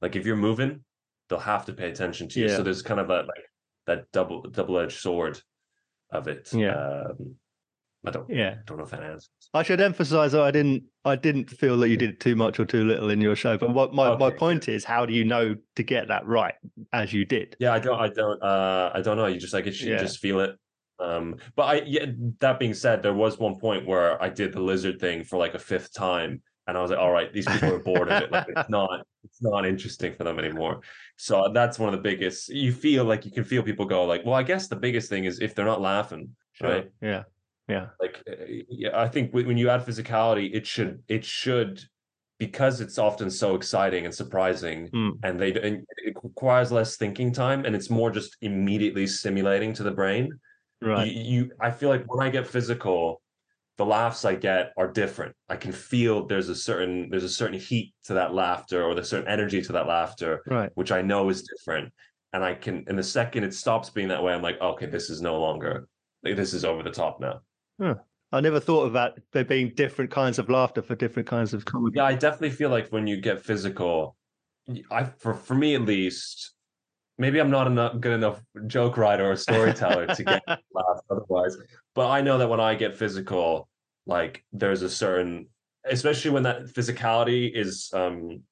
Like 0.00 0.16
if 0.16 0.24
you're 0.26 0.36
moving, 0.36 0.84
they'll 1.28 1.38
have 1.38 1.66
to 1.66 1.72
pay 1.72 1.90
attention 1.90 2.28
to 2.30 2.40
you. 2.40 2.46
Yeah. 2.46 2.56
So 2.56 2.62
there's 2.62 2.82
kind 2.82 3.00
of 3.00 3.08
that 3.08 3.26
like 3.26 3.44
that 3.86 4.10
double 4.12 4.42
double 4.42 4.78
edged 4.78 4.98
sword 4.98 5.40
of 6.10 6.28
it. 6.28 6.52
Yeah. 6.52 6.74
Um, 6.76 7.36
I 8.06 8.10
don't 8.10 8.30
yeah 8.30 8.56
don't 8.66 8.78
know 8.78 8.84
if 8.84 8.90
that 8.90 9.02
answers. 9.02 9.28
I 9.52 9.62
should 9.64 9.80
emphasize 9.80 10.32
that 10.32 10.42
I 10.42 10.50
didn't 10.52 10.84
I 11.04 11.16
didn't 11.16 11.50
feel 11.50 11.76
that 11.78 11.88
you 11.88 11.96
did 11.96 12.20
too 12.20 12.36
much 12.36 12.60
or 12.60 12.64
too 12.64 12.84
little 12.84 13.10
in 13.10 13.20
your 13.20 13.34
show. 13.36 13.58
But 13.58 13.74
what 13.74 13.92
my, 13.92 14.16
my 14.16 14.30
point 14.30 14.68
is 14.68 14.84
how 14.84 15.04
do 15.06 15.12
you 15.12 15.24
know 15.24 15.56
to 15.74 15.82
get 15.82 16.08
that 16.08 16.26
right 16.26 16.54
as 16.92 17.12
you 17.12 17.24
did? 17.24 17.56
Yeah, 17.58 17.72
I 17.72 17.78
don't, 17.80 18.00
I 18.00 18.08
don't, 18.08 18.42
uh, 18.42 18.90
I 18.94 19.00
don't 19.02 19.16
know. 19.16 19.26
You 19.26 19.38
just 19.38 19.52
like 19.52 19.66
it, 19.66 19.80
you 19.80 19.92
Yeah. 19.92 19.98
just 19.98 20.18
feel 20.18 20.40
it. 20.40 20.56
Um, 20.98 21.36
but 21.56 21.62
I, 21.62 21.74
yeah. 21.84 22.06
That 22.40 22.58
being 22.58 22.74
said, 22.74 23.02
there 23.02 23.12
was 23.14 23.38
one 23.38 23.58
point 23.58 23.86
where 23.86 24.20
I 24.22 24.28
did 24.30 24.52
the 24.52 24.60
lizard 24.60 24.98
thing 25.00 25.24
for 25.24 25.36
like 25.38 25.54
a 25.54 25.58
fifth 25.58 25.92
time, 25.94 26.42
and 26.66 26.76
I 26.76 26.80
was 26.80 26.90
like, 26.90 26.98
all 27.00 27.12
right, 27.12 27.32
these 27.32 27.46
people 27.46 27.72
are 27.72 27.78
bored 27.78 28.08
of 28.08 28.22
it. 28.22 28.32
Like 28.32 28.46
it's 28.48 28.68
not, 28.70 28.90
it's 29.24 29.42
not 29.42 29.66
interesting 29.66 30.14
for 30.14 30.24
them 30.24 30.38
anymore. 30.38 30.80
So 31.16 31.50
that's 31.52 31.78
one 31.78 31.92
of 31.92 31.98
the 32.00 32.02
biggest. 32.02 32.48
You 32.48 32.72
feel 32.72 33.04
like 33.04 33.24
you 33.24 33.30
can 33.30 33.44
feel 33.44 33.62
people 33.62 33.84
go 33.84 34.04
like, 34.06 34.24
well, 34.24 34.34
I 34.34 34.42
guess 34.42 34.68
the 34.68 34.76
biggest 34.76 35.08
thing 35.08 35.24
is 35.24 35.40
if 35.40 35.54
they're 35.54 35.64
not 35.64 35.80
laughing, 35.80 36.34
right? 36.60 36.90
Yeah. 37.00 37.24
Yeah. 37.68 37.88
like 38.00 38.22
uh, 38.30 38.34
yeah 38.68 38.90
i 38.94 39.08
think 39.08 39.32
when 39.32 39.46
when 39.46 39.56
you 39.58 39.68
add 39.68 39.84
physicality 39.84 40.54
it 40.54 40.66
should 40.66 41.02
it 41.08 41.24
should 41.24 41.80
because 42.38 42.80
it's 42.80 42.98
often 42.98 43.30
so 43.30 43.54
exciting 43.56 44.04
and 44.04 44.14
surprising 44.14 44.88
Mm. 44.92 45.12
and 45.24 45.40
they 45.40 45.52
and 45.66 45.84
it 46.04 46.14
requires 46.22 46.70
less 46.70 46.96
thinking 46.96 47.32
time 47.32 47.64
and 47.64 47.74
it's 47.74 47.90
more 47.90 48.10
just 48.10 48.36
immediately 48.40 49.06
stimulating 49.06 49.72
to 49.74 49.82
the 49.82 49.90
brain 49.90 50.30
Right. 50.82 51.06
you, 51.08 51.22
you 51.22 51.50
i 51.60 51.70
feel 51.70 51.88
like 51.88 52.04
when 52.12 52.24
i 52.26 52.30
get 52.30 52.46
physical 52.46 53.20
the 53.78 53.84
laughs 53.86 54.24
i 54.24 54.34
get 54.34 54.72
are 54.76 54.88
different 55.02 55.34
i 55.48 55.56
can 55.56 55.72
feel 55.72 56.26
there's 56.26 56.48
a 56.48 56.54
certain 56.54 57.08
there's 57.10 57.24
a 57.24 57.28
certain 57.40 57.58
heat 57.58 57.94
to 58.04 58.14
that 58.14 58.32
laughter 58.34 58.84
or 58.84 58.94
there's 58.94 59.08
certain 59.08 59.28
energy 59.28 59.60
to 59.62 59.72
that 59.72 59.86
laughter 59.86 60.42
Right. 60.46 60.70
which 60.74 60.92
i 60.92 61.02
know 61.02 61.28
is 61.30 61.42
different 61.42 61.92
and 62.32 62.44
i 62.44 62.54
can 62.54 62.84
in 62.86 62.96
the 62.96 63.02
second 63.02 63.42
it 63.44 63.54
stops 63.54 63.90
being 63.90 64.08
that 64.08 64.22
way 64.22 64.32
i'm 64.34 64.42
like 64.42 64.60
okay 64.60 64.86
this 64.86 65.10
is 65.10 65.20
no 65.20 65.40
longer 65.40 65.88
like, 66.22 66.36
this 66.36 66.52
is 66.54 66.64
over 66.64 66.82
the 66.82 66.90
top 66.90 67.18
now 67.20 67.40
I 68.32 68.40
never 68.40 68.60
thought 68.60 68.86
about 68.86 69.18
there 69.32 69.44
being 69.44 69.72
different 69.74 70.10
kinds 70.10 70.38
of 70.38 70.50
laughter 70.50 70.82
for 70.82 70.94
different 70.94 71.28
kinds 71.28 71.54
of 71.54 71.64
comedy. 71.64 71.96
Yeah, 71.96 72.04
I 72.04 72.14
definitely 72.14 72.50
feel 72.50 72.70
like 72.70 72.88
when 72.88 73.06
you 73.06 73.20
get 73.20 73.44
physical, 73.44 74.16
I 74.90 75.04
for 75.04 75.34
for 75.34 75.54
me 75.54 75.74
at 75.74 75.82
least, 75.82 76.52
maybe 77.18 77.38
I'm 77.38 77.50
not 77.50 77.66
enough 77.66 78.00
good 78.00 78.12
enough 78.12 78.40
joke 78.66 78.96
writer 78.96 79.30
or 79.30 79.36
storyteller 79.36 80.06
to 80.06 80.24
get 80.24 80.42
laugh 80.48 81.00
otherwise. 81.10 81.56
But 81.94 82.08
I 82.10 82.20
know 82.20 82.38
that 82.38 82.48
when 82.48 82.60
I 82.60 82.74
get 82.74 82.96
physical, 82.96 83.68
like 84.06 84.44
there's 84.52 84.82
a 84.82 84.90
certain, 84.90 85.48
especially 85.84 86.32
when 86.32 86.42
that 86.42 86.66
physicality 86.66 87.50
is 87.54 87.90
um 87.94 88.42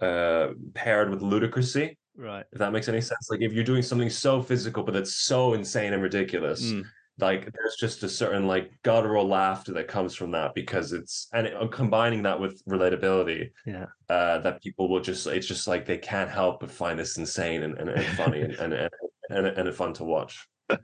uh 0.00 0.48
paired 0.74 1.10
with 1.10 1.20
ludicrousy, 1.20 1.96
right. 2.16 2.44
if 2.50 2.58
that 2.58 2.72
makes 2.72 2.88
any 2.88 3.00
sense. 3.00 3.28
Like 3.30 3.40
if 3.40 3.52
you're 3.52 3.62
doing 3.62 3.82
something 3.82 4.10
so 4.10 4.42
physical 4.42 4.82
but 4.82 4.94
that's 4.94 5.14
so 5.14 5.54
insane 5.54 5.92
and 5.92 6.02
ridiculous, 6.02 6.72
Mm. 6.72 6.84
Like 7.22 7.44
there's 7.52 7.76
just 7.78 8.02
a 8.02 8.08
certain 8.08 8.46
like 8.46 8.70
guttural 8.82 9.26
laughter 9.26 9.72
that 9.72 9.88
comes 9.88 10.14
from 10.14 10.30
that 10.32 10.54
because 10.54 10.92
it's 10.92 11.28
and 11.32 11.46
it, 11.46 11.54
uh, 11.56 11.66
combining 11.68 12.22
that 12.24 12.38
with 12.38 12.62
relatability 12.66 13.50
Yeah. 13.64 13.86
uh 14.10 14.38
that 14.40 14.62
people 14.62 14.88
will 14.90 15.00
just 15.00 15.26
it's 15.26 15.46
just 15.46 15.66
like 15.66 15.86
they 15.86 15.98
can't 15.98 16.30
help 16.30 16.60
but 16.60 16.70
find 16.70 16.98
this 16.98 17.16
insane 17.16 17.62
and, 17.62 17.78
and, 17.78 17.88
and 17.88 18.06
funny 18.18 18.42
and, 18.42 18.54
and, 18.54 18.72
and 18.74 18.90
and 19.30 19.46
and 19.46 19.74
fun 19.74 19.94
to 19.94 20.04
watch 20.04 20.46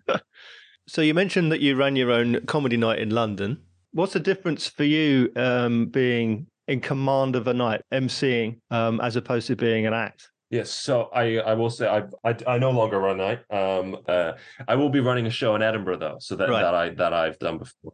So 0.88 1.02
you 1.02 1.12
mentioned 1.12 1.52
that 1.52 1.60
you 1.60 1.76
ran 1.76 1.96
your 1.96 2.10
own 2.10 2.46
comedy 2.46 2.78
night 2.78 2.98
in 2.98 3.10
London. 3.10 3.60
What's 3.92 4.14
the 4.14 4.20
difference 4.20 4.66
for 4.68 4.84
you 4.84 5.30
um, 5.36 5.86
being 5.86 6.46
in 6.66 6.80
command 6.80 7.36
of 7.36 7.46
a 7.46 7.52
night, 7.52 7.82
emceeing, 7.92 8.60
um, 8.70 8.98
as 9.02 9.14
opposed 9.14 9.48
to 9.48 9.56
being 9.56 9.86
an 9.86 9.92
act? 9.92 10.30
Yes 10.50 10.70
so 10.70 11.10
i 11.12 11.38
i 11.38 11.52
will 11.54 11.68
say 11.68 11.86
i 11.86 12.04
i, 12.24 12.34
I 12.46 12.58
no 12.58 12.70
longer 12.70 12.98
run 12.98 13.18
night 13.18 13.40
um 13.50 13.98
uh 14.08 14.32
i 14.66 14.74
will 14.76 14.88
be 14.88 15.00
running 15.00 15.26
a 15.26 15.30
show 15.30 15.54
in 15.56 15.62
edinburgh 15.62 15.98
though 15.98 16.16
so 16.20 16.36
that 16.36 16.48
Right. 16.48 16.62
that 16.62 16.74
i 16.74 16.88
that 16.90 17.12
i've 17.12 17.38
done 17.38 17.58
before 17.58 17.92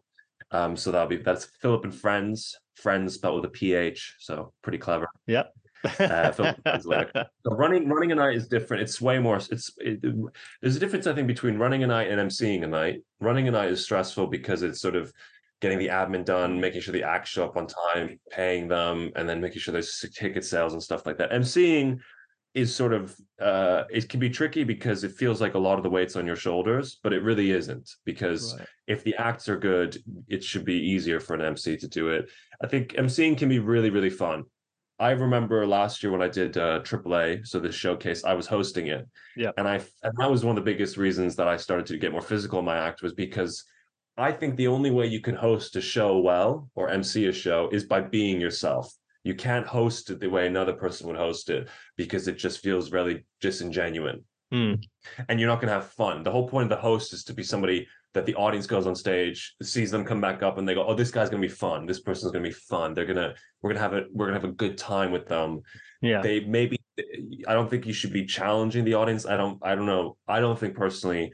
um 0.53 0.77
so 0.77 0.93
that'll 0.93 1.09
be 1.09 1.17
that's 1.17 1.47
philipp 1.61 1.83
and 1.85 1.95
friends 1.95 2.57
friends 2.77 3.15
spelled 3.15 3.37
with 3.43 3.45
a 3.45 3.53
ph 3.53 4.15
so 4.21 4.53
pretty 4.63 4.79
clever 4.79 5.09
Yep. 5.27 5.53
Uh, 6.01 6.33
Philipp 6.33 6.57
So 6.81 7.27
running 7.47 7.89
running 7.89 8.13
a 8.13 8.15
night 8.15 8.37
is 8.37 8.49
different. 8.49 8.83
It's 8.83 9.01
way 9.03 9.19
more. 9.19 9.37
It's 9.37 9.71
it, 9.79 10.01
there's 10.63 10.77
a 10.77 10.81
difference 10.81 11.07
I 11.07 11.15
think 11.15 11.27
between 11.29 11.59
running 11.59 11.83
a 11.83 11.87
night 11.87 12.09
and 12.11 12.19
emceeing 12.21 12.65
a 12.65 12.67
night. 12.67 13.03
Running 13.21 13.49
a 13.49 13.51
night 13.51 13.71
is 13.71 13.85
stressful 13.85 14.29
because 14.29 14.63
it's 14.63 14.81
sort 14.81 14.97
of 14.97 15.13
getting 15.61 15.79
the 15.79 15.89
admin 15.89 16.25
done, 16.25 16.59
making 16.59 16.81
sure 16.81 16.93
the 16.93 17.03
acts 17.03 17.31
show 17.31 17.45
up 17.45 17.57
on 17.59 17.67
time, 17.67 18.19
paying 18.31 18.67
them, 18.69 19.11
and 19.17 19.29
then 19.29 19.41
making 19.43 19.61
sure 19.61 19.73
there's 19.73 20.03
ticket 20.15 20.45
sales 20.45 20.73
and 20.73 20.83
stuff 20.83 21.05
like 21.05 21.19
that. 21.19 21.31
MCing 21.33 21.99
is 22.55 22.75
sort 22.75 22.93
of 22.93 23.15
uh 23.41 23.83
it 23.91 24.09
can 24.09 24.21
be 24.21 24.31
tricky 24.31 24.63
because 24.65 25.03
it 25.05 25.13
feels 25.13 25.41
like 25.41 25.55
a 25.55 25.59
lot 25.59 25.77
of 25.77 25.83
the 25.83 25.91
weight's 25.91 26.17
on 26.17 26.27
your 26.27 26.37
shoulders, 26.37 26.99
but 27.03 27.13
it 27.13 27.23
really 27.23 27.51
isn't 27.51 27.91
because 28.05 28.57
Right. 28.57 28.67
if 28.87 29.03
the 29.05 29.15
acts 29.17 29.49
are 29.49 29.59
good, 29.59 29.97
it 30.29 30.43
should 30.45 30.65
be 30.65 30.75
easier 30.93 31.19
for 31.21 31.35
an 31.35 31.41
MC 31.43 31.77
to 31.79 31.89
do 31.89 32.09
it. 32.11 32.31
I 32.63 32.67
think 32.69 32.93
MCing 32.95 33.37
can 33.37 33.49
be 33.49 33.59
really, 33.59 33.91
really 33.91 34.11
fun. 34.11 34.45
I 35.01 35.11
remember 35.11 35.67
last 35.67 36.03
year 36.05 36.13
when 36.13 36.23
I 36.23 36.29
did 36.29 36.57
uh, 36.57 36.79
AAA, 36.85 37.45
so 37.45 37.59
this 37.59 37.75
showcase, 37.75 38.23
I 38.25 38.35
was 38.35 38.47
hosting 38.47 38.87
it. 38.87 39.09
Yeah. 39.37 39.51
And 39.57 39.67
I 39.67 39.77
and 40.05 40.15
that 40.19 40.31
was 40.31 40.45
one 40.45 40.57
of 40.57 40.65
the 40.65 40.71
biggest 40.71 40.97
reasons 40.97 41.35
that 41.37 41.49
I 41.49 41.57
started 41.57 41.87
to 41.87 41.99
get 41.99 42.13
more 42.13 42.23
physical 42.23 42.61
in 42.61 42.65
my 42.65 42.79
act 42.79 43.03
was 43.03 43.13
because 43.13 43.65
I 44.17 44.31
think 44.31 44.55
the 44.55 44.69
only 44.69 44.93
way 44.93 45.07
you 45.09 45.21
can 45.21 45.35
host 45.35 45.75
a 45.75 45.81
show 45.81 46.19
well 46.19 46.71
or 46.77 46.89
MC 46.89 47.27
a 47.27 47.33
show 47.33 47.69
is 47.73 47.83
by 47.83 48.01
being 48.01 48.41
yourself. 48.41 48.95
You 49.25 49.35
can't 49.35 49.67
host 49.67 50.11
it 50.11 50.21
the 50.21 50.29
way 50.29 50.47
another 50.47 50.75
person 50.75 51.07
would 51.09 51.17
host 51.17 51.51
it 51.51 51.69
because 51.97 52.29
it 52.29 52.37
just 52.37 52.61
feels 52.61 52.93
really 52.93 53.25
disingenuous 53.41 54.21
Hmm. 54.53 54.75
and 55.29 55.41
you're 55.41 55.49
not 55.49 55.57
going 55.57 55.69
to 55.69 55.75
have 55.75 55.91
fun. 55.91 56.23
The 56.23 56.31
whole 56.31 56.49
point 56.49 56.65
of 56.65 56.69
the 56.69 56.83
host 56.83 57.13
is 57.13 57.25
to 57.25 57.35
be 57.35 57.43
somebody 57.43 57.89
that 58.13 58.25
the 58.25 58.37
audience 58.37 58.67
goes 58.67 58.87
on 58.87 58.95
stage, 58.95 59.55
sees 59.61 59.91
them 59.91 60.05
come 60.05 60.21
back 60.21 60.45
up, 60.45 60.59
and 60.59 60.69
they 60.69 60.75
go, 60.75 60.87
"Oh, 60.87 60.95
this 60.95 61.11
guy's 61.11 61.29
going 61.29 61.43
to 61.43 61.49
be 61.49 61.53
fun. 61.53 61.87
This 61.87 61.99
person's 62.01 62.31
going 62.31 62.45
to 62.45 62.51
be 62.51 62.55
fun. 62.55 62.95
They're 62.95 63.07
gonna, 63.07 63.35
we're 63.61 63.71
gonna 63.71 63.81
have 63.81 63.95
a, 63.95 64.05
we're 64.13 64.27
gonna 64.27 64.39
have 64.39 64.49
a 64.49 64.53
good 64.53 64.79
time 64.79 65.11
with 65.11 65.27
them." 65.27 65.63
Yeah. 66.01 66.21
They 66.21 66.41
maybe, 66.41 66.79
I 67.49 67.55
don't 67.55 67.69
think 67.69 67.87
you 67.87 67.93
should 67.93 68.13
be 68.13 68.27
challenging 68.27 68.85
the 68.85 68.95
audience. 68.95 69.27
I 69.27 69.37
don't, 69.37 69.59
I 69.63 69.75
don't 69.75 69.87
know. 69.87 70.17
I 70.29 70.39
don't 70.39 70.59
think 70.59 70.77
personally, 70.77 71.33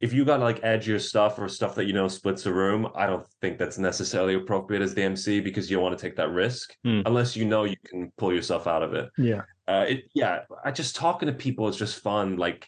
if 0.00 0.12
you 0.12 0.24
got 0.24 0.38
like 0.40 0.60
edgier 0.62 1.00
stuff 1.00 1.38
or 1.38 1.48
stuff 1.48 1.74
that 1.74 1.86
you 1.86 1.92
know 1.92 2.06
splits 2.08 2.46
a 2.46 2.52
room, 2.52 2.88
I 2.94 3.06
don't 3.06 3.26
think 3.40 3.58
that's 3.58 3.78
necessarily 3.78 4.34
appropriate 4.34 4.80
as 4.82 4.94
the 4.94 5.02
MC 5.02 5.40
because 5.40 5.68
you 5.68 5.76
don't 5.76 5.82
want 5.84 5.98
to 5.98 6.02
take 6.02 6.16
that 6.16 6.30
risk 6.30 6.74
Hmm. 6.84 7.00
unless 7.06 7.36
you 7.36 7.44
know 7.44 7.64
you 7.64 7.76
can 7.84 8.12
pull 8.16 8.32
yourself 8.32 8.66
out 8.66 8.82
of 8.82 8.94
it 8.94 9.10
yeah. 9.18 9.42
uh 9.66 9.84
it 9.88 10.04
yeah 10.14 10.40
i 10.64 10.70
just 10.70 10.94
talking 10.96 11.26
to 11.26 11.32
people 11.32 11.66
is 11.68 11.76
just 11.76 12.00
fun 12.00 12.36
like 12.36 12.66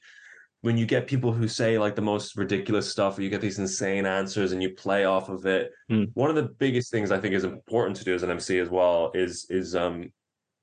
when 0.62 0.76
you 0.76 0.85
get 0.87 1.07
people 1.07 1.33
who 1.33 1.47
say 1.49 1.78
like 1.78 1.95
the 1.95 2.03
most 2.03 2.37
ridiculous 2.37 2.91
stuff 2.91 3.16
or 3.16 3.22
you 3.22 3.31
get 3.31 3.41
these 3.41 3.59
insane 3.61 4.05
answers 4.07 4.51
and 4.53 4.61
you 4.62 4.70
play 4.74 5.05
off 5.05 5.28
of 5.28 5.47
it 5.47 5.70
Hmm. 5.89 6.05
one 6.14 6.31
of 6.31 6.37
the 6.37 6.49
biggest 6.59 6.91
things 6.91 7.11
i 7.12 7.18
think 7.20 7.35
is 7.35 7.45
important 7.45 7.97
to 7.99 8.05
do 8.05 8.14
as 8.14 8.22
an 8.24 8.31
mc 8.31 8.59
as 8.59 8.68
well 8.68 9.12
is 9.14 9.47
is 9.51 9.76
um 9.76 10.11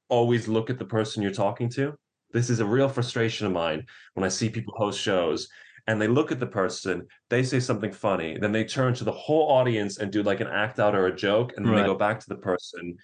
always 0.10 0.48
look 0.50 0.70
at 0.70 0.78
the 0.80 0.86
person 0.86 1.24
you're 1.24 1.32
talking 1.32 1.70
to 1.70 1.94
this 2.34 2.50
is 2.50 2.60
a 2.60 2.66
real 2.66 2.90
frustration 2.90 3.48
of 3.48 3.54
mine 3.54 3.86
when 4.16 4.24
i 4.26 4.30
see 4.30 4.50
people 4.50 4.74
host 4.78 5.00
shows 5.00 5.48
and 5.88 6.02
they 6.02 6.08
look 6.08 6.32
at 6.32 6.40
the 6.40 6.46
person 6.46 7.06
they 7.30 7.42
say 7.44 7.60
something 7.60 7.92
funny 7.92 8.38
then 8.40 8.52
they 8.52 8.64
turn 8.64 8.94
to 8.94 9.04
the 9.04 9.12
whole 9.12 9.50
audience 9.52 9.98
and 9.98 10.12
do 10.12 10.22
like 10.24 10.40
an 10.42 10.48
act 10.48 10.80
out 10.80 10.96
or 10.96 11.08
a 11.08 11.16
joke 11.16 11.54
and 11.56 11.66
then 11.66 11.74
Right. 11.74 11.82
they 11.82 11.88
go 11.88 11.96
back 11.96 12.20
to 12.20 12.30
the 12.30 12.36
person 12.36 12.98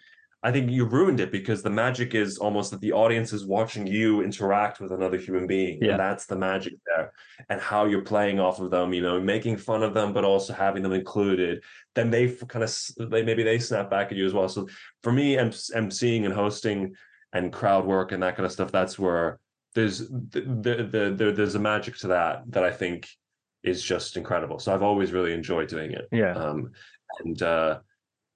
I 0.46 0.52
think 0.52 0.70
you 0.70 0.84
ruined 0.84 1.22
it 1.22 1.32
because 1.32 1.64
the 1.64 1.70
magic 1.70 2.14
is 2.14 2.38
almost 2.38 2.72
that 2.72 2.82
the 2.82 2.92
audience 2.92 3.32
is 3.32 3.46
watching 3.46 3.88
you 3.88 4.22
interact 4.22 4.82
with 4.82 4.92
another 4.92 5.18
human 5.18 5.48
being. 5.48 5.80
Yeah. 5.82 5.92
And 5.92 6.00
that's 6.02 6.26
the 6.26 6.36
magic 6.36 6.74
there. 6.86 7.14
And 7.48 7.62
how 7.62 7.86
you're 7.86 8.02
playing 8.02 8.42
off 8.42 8.60
of 8.60 8.70
them, 8.70 8.94
you 8.94 9.02
know, 9.02 9.22
making 9.22 9.56
fun 9.56 9.84
of 9.84 9.94
them, 9.94 10.12
but 10.12 10.26
also 10.26 10.52
having 10.52 10.84
them 10.84 10.92
included. 10.92 11.64
Then 11.96 12.12
they 12.12 12.28
kind 12.28 12.62
of, 12.62 12.78
they 13.10 13.24
maybe 13.24 13.44
they 13.44 13.58
snap 13.58 13.90
back 13.90 14.12
at 14.12 14.18
you 14.18 14.26
as 14.26 14.34
well. 14.34 14.50
So 14.50 14.68
for 15.02 15.14
me, 15.14 15.40
I'm 15.40 15.54
I'm 15.74 15.90
seeing 15.90 16.26
and 16.26 16.34
hosting 16.36 16.94
and 17.32 17.54
crowd 17.54 17.86
work 17.86 18.12
and 18.12 18.22
that 18.22 18.36
kind 18.36 18.46
of 18.46 18.52
stuff. 18.52 18.70
That's 18.70 19.00
where 19.00 19.40
there's 19.76 20.00
the, 20.00 20.42
the, 20.42 20.90
the, 20.92 21.14
the 21.16 21.32
there's 21.32 21.56
a 21.56 21.60
magic 21.60 21.98
to 21.98 22.08
that 22.08 22.44
that 22.48 22.64
I 22.64 22.72
think 22.72 23.08
is 23.64 23.82
just 23.82 24.18
incredible. 24.18 24.60
So 24.60 24.74
I've 24.74 24.84
always 24.84 25.12
really 25.12 25.34
enjoyed 25.34 25.70
doing 25.70 25.92
it. 25.92 26.08
Yeah. 26.12 26.34
Um, 26.34 26.72
and 27.24 27.42
uh, 27.42 27.80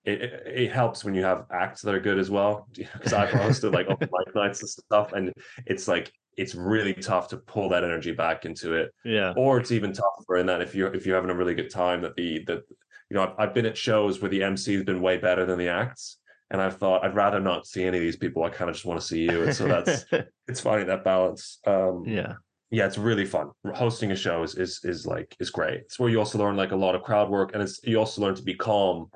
it, 0.05 0.21
it, 0.21 0.43
it 0.45 0.71
helps 0.71 1.03
when 1.03 1.13
you 1.13 1.23
have 1.23 1.45
acts 1.51 1.81
that 1.81 1.93
are 1.93 1.99
good 1.99 2.17
as 2.17 2.29
well. 2.29 2.67
Because 2.93 3.13
I've 3.13 3.29
hosted 3.29 3.73
like 3.73 3.87
open 3.87 4.09
mic 4.11 4.35
nights 4.35 4.61
and 4.61 4.69
stuff, 4.69 5.13
and 5.13 5.31
it's 5.65 5.87
like 5.87 6.11
it's 6.37 6.55
really 6.55 6.93
tough 6.93 7.27
to 7.29 7.37
pull 7.37 7.69
that 7.69 7.83
energy 7.83 8.11
back 8.11 8.45
into 8.45 8.73
it. 8.73 8.93
Yeah. 9.03 9.33
Or 9.35 9.57
it's 9.57 9.71
even 9.71 9.91
tougher 9.91 10.37
in 10.37 10.45
that 10.45 10.61
if 10.61 10.73
you're 10.75 10.93
if 10.93 11.05
you're 11.05 11.15
having 11.15 11.31
a 11.31 11.35
really 11.35 11.55
good 11.55 11.69
time, 11.69 12.01
that 12.01 12.15
the 12.15 12.43
that 12.47 12.63
you 13.09 13.15
know 13.15 13.23
I've, 13.23 13.33
I've 13.37 13.53
been 13.53 13.65
at 13.65 13.77
shows 13.77 14.21
where 14.21 14.29
the 14.29 14.43
MC 14.43 14.75
has 14.75 14.83
been 14.83 15.01
way 15.01 15.17
better 15.17 15.45
than 15.45 15.59
the 15.59 15.69
acts, 15.69 16.17
and 16.49 16.61
I've 16.61 16.77
thought 16.77 17.03
I'd 17.03 17.15
rather 17.15 17.39
not 17.39 17.67
see 17.67 17.83
any 17.83 17.97
of 17.97 18.03
these 18.03 18.15
people. 18.17 18.43
I 18.43 18.49
kind 18.49 18.69
of 18.69 18.75
just 18.75 18.85
want 18.85 18.99
to 18.99 19.05
see 19.05 19.23
you, 19.23 19.43
and 19.43 19.53
so 19.55 19.67
that's 19.67 20.05
it's 20.47 20.61
finding 20.61 20.87
that 20.87 21.03
balance. 21.03 21.59
Um, 21.67 22.03
yeah. 22.05 22.33
yeah, 22.71 22.85
it's 22.85 22.97
really 22.97 23.25
fun. 23.25 23.51
Hosting 23.75 24.11
a 24.11 24.15
show 24.15 24.43
is 24.43 24.55
is 24.55 24.79
is 24.83 25.05
like 25.05 25.35
is 25.39 25.49
great. 25.49 25.81
It's 25.81 25.99
where 25.99 26.09
you 26.09 26.19
also 26.19 26.37
learn 26.37 26.55
like 26.55 26.71
a 26.71 26.75
lot 26.75 26.95
of 26.95 27.03
crowd 27.03 27.29
work, 27.29 27.51
and 27.53 27.61
it's 27.61 27.79
you 27.83 27.97
also 27.99 28.21
learn 28.21 28.35
to 28.35 28.43
be 28.43 28.53
calm 28.55 29.09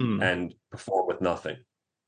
Hmm. 0.00 0.22
and 0.22 0.54
perform 0.70 1.06
with 1.08 1.20
nothing, 1.20 1.58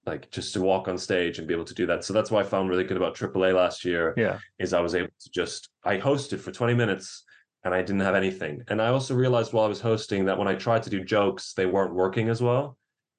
like 0.06 0.30
just 0.30 0.54
to 0.54 0.62
walk 0.62 0.88
on 0.88 0.96
stage 0.96 1.38
and 1.38 1.46
be 1.46 1.52
able 1.52 1.66
to 1.66 1.74
do 1.74 1.84
that. 1.88 2.04
So 2.04 2.14
that's 2.14 2.30
why 2.30 2.40
I 2.40 2.44
found 2.44 2.70
really 2.70 2.84
good 2.84 2.96
about 2.96 3.14
AAA 3.14 3.52
last 3.54 3.84
year. 3.84 4.14
Yeah. 4.16 4.38
is 4.58 4.72
I 4.72 4.80
was 4.80 4.94
able 4.94 5.10
to 5.20 5.30
just 5.30 5.68
I 5.84 5.98
hosted 5.98 6.40
for 6.40 6.52
twenty 6.52 6.72
minutes 6.72 7.22
and 7.64 7.74
I 7.74 7.82
didn't 7.82 8.00
have 8.00 8.14
anything, 8.14 8.62
and 8.68 8.80
I 8.80 8.88
also 8.88 9.14
realized 9.14 9.52
while 9.52 9.66
I 9.66 9.68
was 9.68 9.80
hosting 9.82 10.24
that 10.24 10.38
when 10.38 10.48
I 10.48 10.54
tried 10.54 10.82
to 10.84 10.90
do 10.90 11.04
jokes, 11.04 11.52
they 11.52 11.66
weren't 11.66 11.94
working 11.94 12.30
as 12.30 12.40
well. 12.40 12.78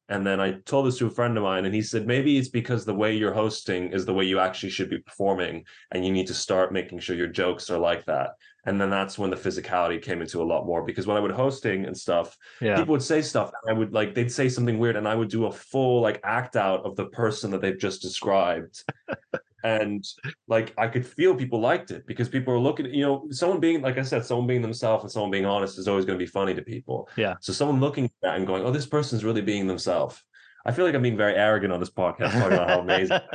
And 0.10 0.26
then 0.28 0.40
I 0.40 0.54
told 0.66 0.86
this 0.86 0.98
to 0.98 1.08
a 1.08 1.10
friend 1.10 1.38
of 1.38 1.44
mine, 1.44 1.66
and 1.66 1.74
he 1.74 1.82
said 1.82 2.06
maybe 2.06 2.38
it's 2.38 2.50
because 2.50 2.84
the 2.84 2.94
way 2.94 3.16
you're 3.16 3.34
hosting 3.34 3.92
is 3.94 4.06
the 4.06 4.14
way 4.14 4.26
you 4.26 4.40
actually 4.40 4.70
should 4.70 4.90
be 4.90 5.00
performing, 5.00 5.66
and 5.92 6.06
you 6.06 6.12
need 6.12 6.28
to 6.28 6.34
start 6.34 6.74
making 6.74 7.00
sure 7.00 7.16
your 7.16 7.28
jokes 7.28 7.70
are 7.70 7.78
like 7.80 8.06
that. 8.06 8.32
And 8.66 8.80
then 8.80 8.90
that's 8.90 9.18
when 9.18 9.30
the 9.30 9.36
physicality 9.36 10.02
came 10.02 10.22
into 10.22 10.42
a 10.42 10.46
lot 10.46 10.66
more 10.66 10.84
because 10.86 11.06
when 11.06 11.18
I 11.18 11.20
would 11.20 11.32
hosting 11.32 11.86
and 11.86 11.98
stuff, 11.98 12.38
Yeah. 12.62 12.78
people 12.78 12.94
would 12.94 13.02
say 13.04 13.22
stuff 13.22 13.52
and 13.64 13.76
I 13.76 13.78
would 13.78 13.92
like 13.94 14.16
they'd 14.16 14.32
say 14.32 14.48
something 14.48 14.80
weird 14.80 14.96
and 14.96 15.06
I 15.08 15.16
would 15.16 15.28
do 15.30 15.48
a 15.48 15.52
full 15.52 16.02
like 16.02 16.22
act 16.24 16.56
out 16.56 16.86
of 16.86 16.96
the 16.96 17.08
person 17.08 17.52
that 17.52 17.62
they've 17.62 17.78
just 17.78 18.02
described. 18.02 18.84
and 19.64 20.06
like 20.48 20.74
I 20.78 20.88
could 20.88 21.06
feel 21.06 21.36
people 21.36 21.60
liked 21.60 21.92
it 21.92 22.06
because 22.06 22.28
people 22.28 22.54
were 22.54 22.60
looking, 22.60 22.88
you 22.94 23.04
know, 23.04 23.28
someone 23.32 23.60
being 23.60 23.82
like 23.82 23.98
I 23.98 24.02
said, 24.04 24.26
someone 24.26 24.48
being 24.48 24.62
themselves 24.62 25.04
and 25.04 25.12
someone 25.12 25.32
being 25.32 25.46
honest 25.46 25.80
is 25.80 25.88
always 25.88 26.06
going 26.06 26.20
to 26.20 26.24
be 26.24 26.30
funny 26.30 26.54
to 26.54 26.62
people. 26.62 27.10
Yeah. 27.16 27.36
So 27.42 27.54
someone 27.54 27.80
looking 27.80 28.06
at 28.06 28.12
that 28.22 28.36
and 28.36 28.46
going, 28.46 28.64
Oh, 28.64 28.72
this 28.72 28.86
person's 28.86 29.24
really 29.24 29.42
being 29.42 29.66
themselves. 29.68 30.22
I 30.66 30.72
feel 30.72 30.86
like 30.86 30.96
I'm 30.96 31.02
being 31.02 31.18
very 31.18 31.36
arrogant 31.36 31.74
on 31.74 31.80
this 31.80 31.90
podcast 31.90 32.32
talking 32.32 32.54
about 32.54 32.70
how 32.70 32.80
amazing. 32.82 33.20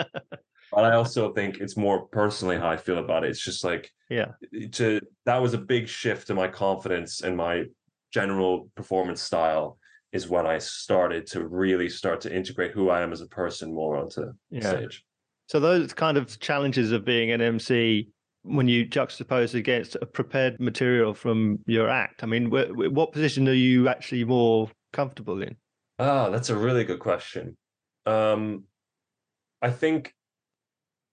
But 0.71 0.85
I 0.85 0.97
also 0.97 1.33
think 1.33 1.61
it's 1.61 1.79
more 1.79 2.07
personally 2.09 2.59
how 2.59 2.69
I 2.69 2.77
feel 2.77 2.99
about 2.99 3.25
it. 3.25 3.31
It's 3.31 3.43
just 3.43 3.65
like 3.65 3.91
Yeah. 4.11 4.33
to 4.73 5.01
that 5.25 5.39
was 5.41 5.55
a 5.55 5.59
big 5.59 5.89
shift 5.89 6.29
in 6.29 6.37
my 6.37 6.49
confidence 6.49 7.23
and 7.23 7.35
my 7.39 7.65
general 8.13 8.71
performance 8.75 9.23
style 9.23 9.79
is 10.13 10.29
when 10.29 10.47
I 10.47 10.59
started 10.59 11.27
to 11.29 11.47
really 11.47 11.89
start 11.89 12.21
to 12.23 12.35
integrate 12.35 12.73
who 12.73 12.91
I 12.91 13.01
am 13.01 13.13
as 13.13 13.23
a 13.23 13.27
person 13.27 13.75
more 13.75 13.97
onto 13.97 14.33
yeah. 14.51 14.69
stage. 14.69 15.05
So 15.49 15.59
those 15.59 15.95
kind 15.95 16.19
of 16.19 16.39
challenges 16.41 16.93
of 16.93 17.05
being 17.05 17.31
an 17.33 17.41
MC 17.41 18.11
when 18.43 18.69
you 18.69 18.87
juxtapose 18.87 19.55
against 19.55 19.97
a 20.01 20.07
prepared 20.07 20.61
material 20.61 21.15
from 21.15 21.59
your 21.67 21.89
act, 21.89 22.23
I 22.23 22.27
mean, 22.27 22.51
wh- 22.51 22.69
wh- 22.69 22.93
what 22.93 23.13
position 23.13 23.49
are 23.49 23.53
you 23.55 23.89
actually 23.89 24.25
more 24.25 24.71
comfortable 24.93 25.43
in? 25.43 25.57
Ah, 25.99 26.29
that's 26.29 26.51
a 26.51 26.57
really 26.57 26.85
good 26.85 27.01
question. 27.01 27.57
Um, 28.07 28.65
I 29.61 29.71
think 29.71 30.15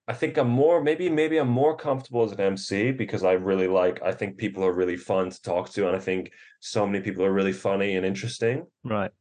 I 0.08 0.14
think 0.14 0.38
I'm 0.38 0.50
more 0.50 0.84
maybe 0.84 1.10
maybe 1.10 1.38
I'm 1.38 1.50
more 1.50 1.76
comfortable 1.76 2.24
as 2.24 2.32
an 2.32 2.40
MC 2.40 2.92
because 2.92 3.24
I 3.24 3.34
really 3.34 3.68
like 3.68 4.04
I 4.04 4.12
think 4.12 4.38
people 4.38 4.64
are 4.64 4.74
really 4.74 4.98
fun 4.98 5.30
to 5.32 5.42
talk 5.42 5.72
to 5.72 5.88
and 5.88 5.96
I 5.96 6.00
think 6.00 6.32
so 6.60 6.86
many 6.86 7.04
people 7.04 7.24
are 7.26 7.34
really 7.34 7.54
funny 7.54 7.96
and 7.96 8.06
interesting. 8.06 8.68
Right. 8.84 9.12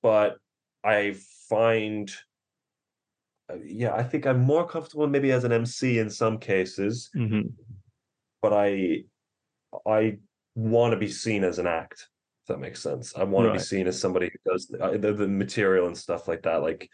But 0.00 0.38
I 0.82 1.16
find 1.50 2.10
uh, 3.50 3.56
yeah, 3.64 3.94
I 3.94 4.02
think 4.02 4.26
I'm 4.26 4.40
more 4.40 4.66
comfortable 4.66 5.06
maybe 5.06 5.32
as 5.32 5.44
an 5.44 5.52
MC 5.52 5.98
in 5.98 6.10
some 6.10 6.38
cases, 6.38 7.10
hmm 7.14 7.40
but 8.40 8.52
I 8.52 9.04
I 9.86 10.18
want 10.54 10.92
to 10.92 10.98
be 10.98 11.08
seen 11.08 11.44
as 11.44 11.58
an 11.58 11.66
act. 11.66 12.08
If 12.42 12.48
that 12.48 12.58
makes 12.60 12.82
sense. 12.82 13.14
I 13.16 13.24
want 13.24 13.46
to 13.46 13.52
be 13.52 13.58
seen 13.58 13.86
as 13.86 14.00
somebody 14.00 14.30
who 14.32 14.52
does 14.52 14.66
the, 14.66 14.82
uh, 14.82 14.96
the, 14.96 15.12
the 15.12 15.28
material 15.28 15.86
and 15.86 15.96
stuff 15.96 16.26
like 16.26 16.42
that. 16.42 16.62
Like 16.62 16.90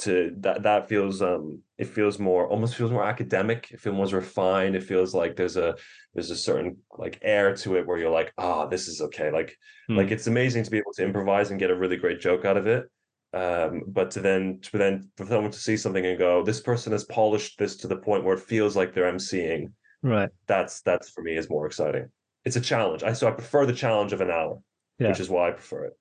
to 0.00 0.34
that 0.38 0.62
that 0.62 0.88
feels 0.88 1.20
um 1.20 1.62
it 1.76 1.84
feels 1.84 2.18
more 2.18 2.48
almost 2.48 2.74
feels 2.74 2.90
more 2.90 3.04
academic. 3.04 3.70
It 3.70 3.80
feels 3.80 3.94
more 3.96 4.20
refined. 4.20 4.74
It 4.74 4.82
feels 4.84 5.14
like 5.14 5.36
there's 5.36 5.56
a 5.56 5.76
there's 6.14 6.30
a 6.30 6.36
certain 6.36 6.78
like 6.98 7.18
air 7.22 7.54
to 7.56 7.76
it 7.76 7.86
where 7.86 7.98
you're 7.98 8.10
like, 8.10 8.32
ah, 8.38 8.66
this 8.66 8.88
is 8.88 9.00
okay. 9.00 9.30
Like 9.30 9.56
Hmm. 9.88 9.96
like 9.96 10.10
it's 10.10 10.26
amazing 10.26 10.64
to 10.64 10.70
be 10.70 10.78
able 10.78 10.92
to 10.94 11.04
improvise 11.04 11.50
and 11.50 11.60
get 11.60 11.70
a 11.70 11.76
really 11.76 11.96
great 11.96 12.20
joke 12.20 12.44
out 12.44 12.56
of 12.56 12.66
it. 12.66 12.86
Um, 13.32 13.82
but 13.86 14.10
to 14.12 14.20
then 14.20 14.58
to 14.62 14.78
then 14.78 15.08
for 15.16 15.24
someone 15.26 15.52
to 15.52 15.58
see 15.58 15.76
something 15.76 16.04
and 16.04 16.18
go, 16.18 16.42
this 16.42 16.60
person 16.60 16.92
has 16.92 17.04
polished 17.04 17.58
this 17.58 17.76
to 17.76 17.86
the 17.88 17.96
point 17.96 18.24
where 18.24 18.34
it 18.36 18.40
feels 18.42 18.76
like 18.76 18.92
they're 18.92 19.12
MCing 19.12 19.72
Right. 20.02 20.30
that's 20.46 20.80
that's 20.80 21.10
for 21.10 21.22
me 21.22 21.36
is 21.36 21.48
more 21.50 21.66
exciting. 21.66 22.08
It's 22.44 22.56
a 22.56 22.60
challenge. 22.60 23.02
I 23.04 23.12
so 23.12 23.28
I 23.28 23.30
prefer 23.32 23.66
the 23.66 23.72
challenge 23.72 24.12
of 24.12 24.20
an 24.20 24.30
hour, 24.30 24.58
Yeah. 24.98 25.08
which 25.08 25.20
is 25.20 25.28
why 25.30 25.48
I 25.48 25.50
prefer 25.52 25.84
it. 25.84 25.92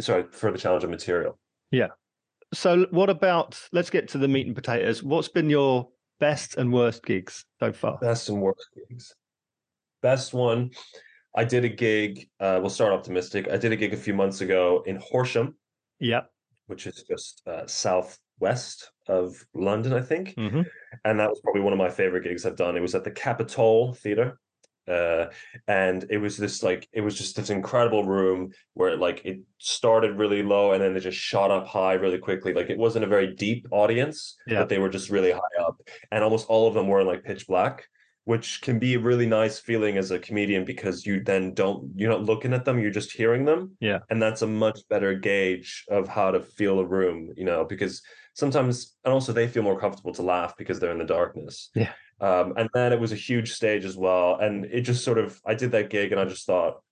So 0.00 0.18
I 0.18 0.22
prefer 0.22 0.50
the 0.50 0.58
challenge 0.58 0.84
of 0.84 0.90
material. 0.90 1.38
Yeah. 1.70 1.88
So 2.52 2.86
what 2.90 3.08
about, 3.10 3.58
let's 3.72 3.90
get 3.90 4.08
to 4.08 4.18
the 4.18 4.28
meat 4.28 4.46
and 4.46 4.54
potatoes. 4.54 5.02
What's 5.02 5.28
been 5.28 5.48
your 5.50 5.88
best 6.20 6.56
and 6.56 6.72
worst 6.72 7.04
gigs 7.04 7.44
so 7.60 7.72
far? 7.72 7.96
Best 7.98 8.28
and 8.28 8.40
worst 8.42 8.68
gigs. 8.88 9.14
Best 10.02 10.34
one. 10.34 10.70
I 11.34 11.44
did 11.44 11.64
a 11.64 11.68
gig. 11.68 12.28
Uh, 12.38 12.58
we'll 12.60 12.70
start 12.70 12.92
optimistic. 12.92 13.48
I 13.50 13.56
did 13.56 13.72
a 13.72 13.76
gig 13.76 13.92
a 13.94 13.96
few 13.96 14.14
months 14.14 14.40
ago 14.40 14.82
in 14.86 14.96
Horsham, 14.96 15.56
Yeah. 15.98 16.22
Which 16.66 16.86
is 16.86 17.02
just 17.08 17.42
uh, 17.46 17.66
southwest 17.66 18.90
of 19.08 19.44
London, 19.54 19.92
I 19.92 20.00
think. 20.00 20.34
hmm 20.36 20.62
and 21.04 21.18
that 21.18 21.28
was 21.28 21.40
probably 21.40 21.60
one 21.60 21.72
of 21.72 21.78
my 21.78 21.90
favorite 21.90 22.22
gigs 22.22 22.46
I've 22.46 22.56
done. 22.56 22.76
It 22.76 22.80
was 22.80 22.94
at 22.94 23.02
the 23.02 23.10
Capitol 23.10 23.94
Theater, 23.94 24.38
uh, 24.86 25.26
and 25.66 26.04
it 26.08 26.18
was 26.18 26.36
this 26.36 26.62
like 26.62 26.86
it 26.92 27.00
was 27.00 27.16
just 27.18 27.34
this 27.36 27.50
incredible 27.50 28.04
room 28.04 28.52
where 28.74 28.90
it, 28.90 29.00
like 29.00 29.24
it 29.24 29.40
started 29.58 30.16
really 30.18 30.42
low 30.42 30.72
and 30.72 30.80
then 30.82 30.96
it 30.96 31.00
just 31.00 31.18
shot 31.18 31.50
up 31.50 31.66
high 31.66 31.94
really 31.94 32.18
quickly. 32.18 32.52
Like 32.54 32.70
it 32.70 32.78
wasn't 32.78 33.04
a 33.04 33.08
very 33.08 33.34
deep 33.34 33.66
audience, 33.72 34.36
Yeah. 34.46 34.60
but 34.60 34.68
they 34.68 34.78
were 34.78 34.88
just 34.88 35.10
really 35.10 35.32
high 35.32 35.56
up, 35.60 35.80
and 36.12 36.22
almost 36.22 36.46
all 36.48 36.68
of 36.68 36.74
them 36.74 36.86
were 36.86 37.00
in 37.00 37.06
like 37.08 37.24
pitch 37.24 37.46
black. 37.48 37.86
Which 38.24 38.62
can 38.62 38.78
be 38.78 38.94
a 38.94 38.98
really 38.98 39.26
nice 39.26 39.58
feeling 39.58 39.98
as 39.98 40.10
a 40.10 40.18
comedian 40.18 40.64
because 40.64 41.04
you 41.04 41.22
then 41.22 41.52
don't 41.52 41.90
you're 41.94 42.10
not 42.10 42.24
looking 42.24 42.54
at 42.54 42.64
them, 42.64 42.78
you're 42.78 42.90
just 42.90 43.12
hearing 43.12 43.44
them. 43.44 43.76
Yeah. 43.80 43.98
And 44.08 44.20
that's 44.22 44.40
a 44.42 44.46
much 44.46 44.80
better 44.88 45.14
gauge 45.14 45.84
of 45.90 46.08
how 46.08 46.30
to 46.30 46.40
feel 46.40 46.78
a 46.80 46.86
room, 46.86 47.32
you 47.36 47.44
know, 47.44 47.64
because 47.66 48.00
sometimes 48.34 48.96
and 49.04 49.12
also 49.12 49.32
they 49.32 49.46
feel 49.46 49.62
more 49.62 49.78
comfortable 49.78 50.12
to 50.14 50.22
laugh 50.22 50.56
because 50.56 50.80
they're 50.80 50.90
in 50.90 50.98
the 50.98 51.04
darkness 51.04 51.70
Yeah. 51.74 51.92
um 52.20 52.54
and 52.56 52.68
then 52.74 52.92
it 52.92 52.98
was 52.98 53.12
a 53.12 53.16
huge 53.16 53.52
stage 53.52 53.84
as 53.84 53.96
well 53.96 54.36
and 54.40 54.64
it 54.64 54.80
just 54.80 55.04
sort 55.04 55.18
of 55.18 55.40
i 55.46 55.54
did 55.54 55.70
that 55.70 55.88
gig 55.88 56.10
and 56.10 56.20
i 56.20 56.24
just 56.24 56.44
thought 56.44 56.82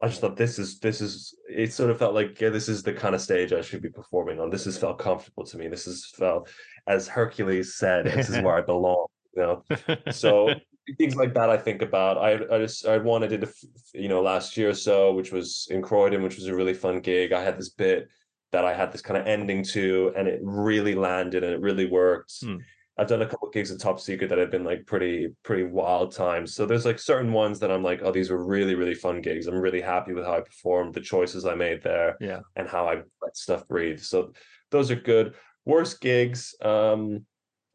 i 0.00 0.08
just 0.08 0.22
thought 0.22 0.36
this 0.38 0.58
is 0.58 0.78
this 0.78 1.02
is 1.02 1.34
it 1.50 1.70
sort 1.72 1.90
of 1.90 1.98
felt 1.98 2.14
like 2.14 2.40
yeah 2.40 2.48
this 2.48 2.68
is 2.70 2.82
the 2.82 2.94
kind 2.94 3.14
of 3.14 3.20
stage 3.20 3.52
i 3.52 3.60
should 3.60 3.82
be 3.82 3.90
performing 3.90 4.40
on 4.40 4.48
this 4.48 4.64
has 4.64 4.78
felt 4.78 4.98
comfortable 4.98 5.44
to 5.44 5.58
me 5.58 5.68
this 5.68 5.84
has 5.84 6.06
felt 6.16 6.48
as 6.86 7.06
hercules 7.08 7.74
said 7.76 8.06
this 8.06 8.30
is 8.30 8.38
where 8.42 8.56
i 8.56 8.62
belong 8.62 9.06
you 9.36 9.42
know 9.42 9.64
so 10.10 10.50
things 10.98 11.16
like 11.16 11.32
that 11.34 11.48
I 11.50 11.56
think 11.56 11.82
about. 11.82 12.18
I 12.18 12.32
I 12.54 12.58
just 12.58 12.86
I 12.86 12.98
one 12.98 13.24
I 13.24 13.26
did 13.26 13.42
a 13.44 13.46
f- 13.46 13.64
you 13.94 14.08
know 14.08 14.22
last 14.22 14.56
year 14.56 14.68
or 14.70 14.74
so, 14.74 15.12
which 15.12 15.32
was 15.32 15.66
in 15.70 15.82
Croydon, 15.82 16.22
which 16.22 16.36
was 16.36 16.46
a 16.46 16.54
really 16.54 16.74
fun 16.74 17.00
gig. 17.00 17.32
I 17.32 17.42
had 17.42 17.58
this 17.58 17.70
bit 17.70 18.08
that 18.52 18.64
I 18.64 18.72
had 18.74 18.92
this 18.92 19.00
kind 19.02 19.18
of 19.20 19.26
ending 19.26 19.64
to, 19.64 20.12
and 20.16 20.28
it 20.28 20.40
really 20.42 20.94
landed 20.94 21.42
and 21.42 21.52
it 21.52 21.60
really 21.60 21.86
worked. 21.86 22.34
Hmm. 22.42 22.56
I've 22.96 23.08
done 23.08 23.22
a 23.22 23.26
couple 23.26 23.50
gigs 23.50 23.72
at 23.72 23.80
Top 23.80 23.98
Secret 23.98 24.28
that 24.28 24.38
have 24.38 24.52
been 24.52 24.62
like 24.62 24.86
pretty 24.86 25.34
pretty 25.42 25.64
wild 25.64 26.12
times. 26.14 26.54
So 26.54 26.64
there's 26.64 26.84
like 26.84 27.00
certain 27.00 27.32
ones 27.32 27.58
that 27.60 27.70
I'm 27.72 27.82
like, 27.82 28.02
oh, 28.04 28.12
these 28.12 28.30
were 28.30 28.44
really 28.44 28.74
really 28.76 28.94
fun 28.94 29.20
gigs. 29.20 29.46
I'm 29.48 29.58
really 29.58 29.80
happy 29.80 30.12
with 30.12 30.24
how 30.24 30.36
I 30.36 30.40
performed, 30.42 30.94
the 30.94 31.00
choices 31.00 31.44
I 31.44 31.54
made 31.54 31.82
there, 31.82 32.16
Yeah. 32.20 32.40
and 32.54 32.68
how 32.68 32.86
I 32.88 32.96
let 33.22 33.36
stuff 33.36 33.66
breathe. 33.66 33.98
So 34.00 34.32
those 34.70 34.90
are 34.92 34.96
good. 34.96 35.34
Worst 35.64 36.00
gigs. 36.00 36.54
Um, 36.62 37.24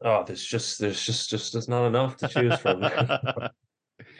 oh, 0.02 0.24
there's 0.24 0.44
just 0.44 0.78
there's 0.78 1.02
just 1.02 1.30
just 1.30 1.52
there's 1.52 1.68
not 1.68 1.86
enough 1.86 2.16
to 2.18 2.28
choose 2.28 2.58
from. 2.58 2.82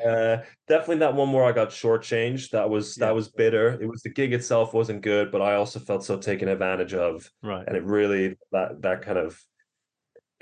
Uh, 0.05 0.39
definitely 0.69 0.97
that 0.97 1.15
one 1.15 1.33
where 1.33 1.45
I 1.45 1.53
got 1.53 1.69
shortchanged. 1.71 2.51
That 2.51 2.69
was 2.71 2.97
Yeah. 2.97 3.07
that 3.07 3.15
was 3.15 3.29
bitter. 3.29 3.79
It 3.81 3.87
was 3.87 4.03
the 4.03 4.09
gig 4.11 4.33
itself 4.33 4.73
wasn't 4.73 5.03
good, 5.03 5.31
but 5.31 5.43
I 5.43 5.55
also 5.57 5.79
felt 5.79 6.05
so 6.05 6.17
taken 6.19 6.49
advantage 6.49 6.95
of, 6.95 7.31
right. 7.43 7.67
and 7.67 7.77
it 7.77 7.85
really 7.85 8.37
that 8.53 8.81
that 8.83 9.03
kind 9.03 9.19
of 9.19 9.39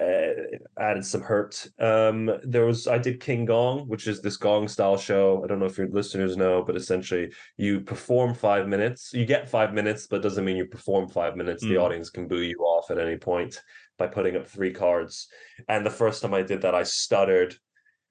uh, 0.00 0.58
added 0.78 1.04
some 1.04 1.20
hurt. 1.22 1.66
Um, 1.78 2.30
there 2.44 2.64
was 2.64 2.86
I 2.86 2.98
did 2.98 3.20
King 3.20 3.44
Gong, 3.44 3.88
which 3.88 4.06
is 4.06 4.20
this 4.20 4.36
gong 4.36 4.68
style 4.68 4.96
show. 4.96 5.42
I 5.44 5.46
don't 5.48 5.58
know 5.58 5.66
if 5.66 5.78
your 5.78 5.88
listeners 5.88 6.36
know, 6.36 6.62
but 6.62 6.76
essentially 6.76 7.32
you 7.56 7.80
perform 7.80 8.34
five 8.34 8.68
minutes. 8.68 9.12
You 9.12 9.26
get 9.26 9.48
five 9.48 9.74
minutes, 9.74 10.06
but 10.06 10.22
doesn't 10.22 10.44
mean 10.44 10.56
you 10.56 10.66
perform 10.66 11.08
five 11.08 11.36
minutes. 11.36 11.62
The 11.62 11.74
Mm. 11.74 11.82
audience 11.82 12.10
can 12.10 12.28
boo 12.28 12.42
you 12.42 12.58
off 12.60 12.90
at 12.90 12.98
any 12.98 13.16
point 13.16 13.60
by 13.98 14.06
putting 14.06 14.36
up 14.36 14.46
three 14.46 14.72
cards. 14.72 15.28
And 15.68 15.84
the 15.84 15.90
first 15.90 16.22
time 16.22 16.34
I 16.34 16.42
did 16.42 16.62
that, 16.62 16.74
I 16.74 16.84
stuttered 16.84 17.56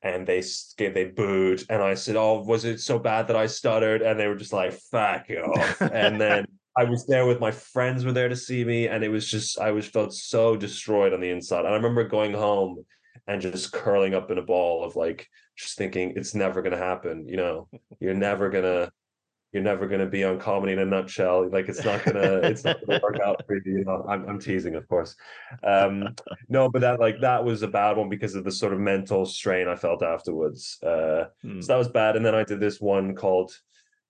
and 0.04 0.28
they 0.28 0.44
they 0.78 1.06
booed 1.06 1.64
and 1.72 1.82
i 1.82 1.96
said 1.96 2.16
oh 2.16 2.44
was 2.44 2.66
it 2.66 2.80
so 2.80 3.00
bad 3.00 3.28
that 3.28 3.36
i 3.36 3.48
stuttered 3.48 4.04
and 4.04 4.20
they 4.20 4.28
were 4.28 4.36
just 4.36 4.54
like 4.54 4.72
fuck 4.72 5.28
you 5.28 5.40
off 5.40 5.82
and 5.92 6.22
then 6.22 6.46
i 6.78 6.84
was 6.84 7.06
there 7.08 7.26
with 7.26 7.40
my 7.40 7.52
friends 7.52 8.06
were 8.06 8.12
there 8.12 8.30
to 8.30 8.36
see 8.36 8.64
me 8.64 8.88
and 8.88 9.04
it 9.04 9.10
was 9.10 9.30
just 9.30 9.60
i 9.60 9.72
was 9.72 9.88
felt 9.88 10.14
so 10.14 10.56
destroyed 10.56 11.14
on 11.14 11.20
the 11.22 11.30
inside. 11.30 11.60
And 11.66 11.70
i 11.70 11.74
remember 11.74 12.04
going 12.08 12.34
home 12.34 12.86
and 13.28 13.42
just 13.42 13.72
curling 13.74 14.14
up 14.14 14.32
in 14.32 14.38
a 14.38 14.42
ball 14.42 14.84
of 14.84 14.96
like 14.96 15.28
just 15.58 15.78
thinking 15.78 16.14
it's 16.16 16.36
never 16.36 16.62
going 16.62 16.72
to 16.72 16.78
happen 16.78 17.28
you 17.28 17.38
know? 17.38 17.68
You're 18.00 18.14
never 18.14 18.50
going 18.50 18.64
to 18.64 18.92
you're 19.54 19.64
never 19.64 19.88
going 19.88 20.02
to 20.02 20.06
be 20.06 20.26
on 20.26 20.40
comedy 20.40 20.74
in 20.74 20.80
a 20.80 20.86
nutshell. 20.86 21.50
Like 21.50 21.70
it's 21.70 21.84
not 21.84 22.04
going 22.04 22.16
to 22.18 22.46
it's 22.46 22.66
not 22.66 22.86
going 22.86 23.00
to 23.00 23.04
work 23.04 23.20
out 23.26 23.42
for 23.48 23.56
you 23.56 23.78
you 23.80 23.86
know? 23.86 24.06
I'm, 24.08 24.28
I'm 24.30 24.40
teasing 24.40 24.76
of 24.76 24.88
course. 24.88 25.16
Um 25.64 26.16
no 26.50 26.70
but 26.70 26.82
that 26.82 27.00
like 27.00 27.22
that 27.22 27.44
was 27.44 27.64
a 27.64 27.68
bad 27.68 27.98
one 27.98 28.10
because 28.10 28.36
of 28.36 28.44
the 28.44 28.52
sort 28.52 28.74
of 28.74 28.80
mental 28.80 29.26
strain 29.26 29.68
i 29.68 29.76
felt 29.76 30.04
afterwards 30.04 30.78
uh 30.84 31.26
Hmm. 31.42 31.62
so 31.62 31.68
that 31.68 31.78
was 31.78 31.90
bad. 31.90 32.16
And 32.18 32.26
then 32.26 32.36
i 32.36 32.44
did 32.44 32.60
this 32.60 32.80
one 32.80 33.16
called 33.16 33.52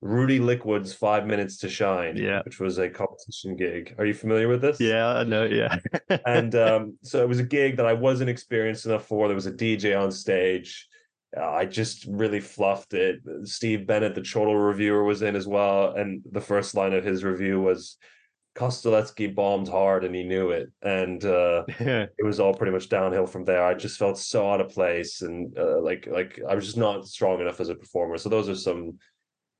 Rudi 0.01 0.39
Lickwood's 0.39 0.93
five 0.93 1.25
minutes 1.25 1.57
to 1.57 1.69
shine 1.69 2.17
Yeah. 2.17 2.41
which 2.45 2.59
was 2.59 2.77
a 2.77 2.89
competition 2.89 3.55
gig 3.55 3.95
are 3.97 4.05
you 4.05 4.13
familiar 4.13 4.47
with 4.47 4.61
this 4.61 4.79
Yeah, 4.79 5.07
I 5.07 5.23
know. 5.23 5.45
Yeah. 5.45 5.79
and 6.25 6.53
um 6.55 6.97
so 7.03 7.21
it 7.23 7.27
was 7.27 7.39
a 7.39 7.43
gig 7.43 7.77
that 7.77 7.85
i 7.87 7.93
wasn't 7.93 8.29
experienced 8.29 8.85
enough 8.85 9.07
for 9.07 9.27
there 9.27 9.35
was 9.35 9.47
a 9.47 9.51
dj 9.51 9.99
on 9.99 10.11
stage 10.11 10.87
uh, 11.35 11.51
I 11.51 11.65
just 11.65 12.05
really 12.07 12.39
fluffed 12.39 12.93
it. 12.93 13.19
Steve 13.43 13.85
Bennett, 13.85 14.15
the 14.15 14.21
Chortle 14.21 14.55
reviewer, 14.57 15.03
was 15.03 15.21
in 15.21 15.35
as 15.35 15.45
well, 15.45 15.91
and 15.93 16.21
the 16.31 16.39
first 16.39 16.73
line 16.73 16.93
of 16.93 17.03
his 17.03 17.21
review 17.21 17.59
was, 17.59 17.97
"Kostelecky 18.55 19.35
bombed 19.35 19.67
hard, 19.67 20.05
and 20.05 20.15
he 20.15 20.23
knew 20.23 20.51
it." 20.51 20.71
And 20.81 21.23
uh, 21.25 21.65
it 21.67 22.23
was 22.23 22.39
all 22.39 22.53
pretty 22.53 22.71
much 22.71 22.87
downhill 22.87 23.27
from 23.27 23.43
there. 23.43 23.61
I 23.65 23.73
just 23.73 23.99
felt 23.99 24.17
so 24.17 24.49
out 24.49 24.61
of 24.61 24.69
place, 24.69 25.21
and 25.21 25.55
uh, 25.59 25.81
like 25.81 26.07
like 26.09 26.39
I 26.49 26.55
was 26.55 26.65
just 26.65 26.77
not 26.77 27.05
strong 27.05 27.41
enough 27.41 27.59
as 27.59 27.67
a 27.69 27.75
performer. 27.75 28.17
So 28.17 28.29
those 28.29 28.47
are 28.47 28.55
some 28.55 28.97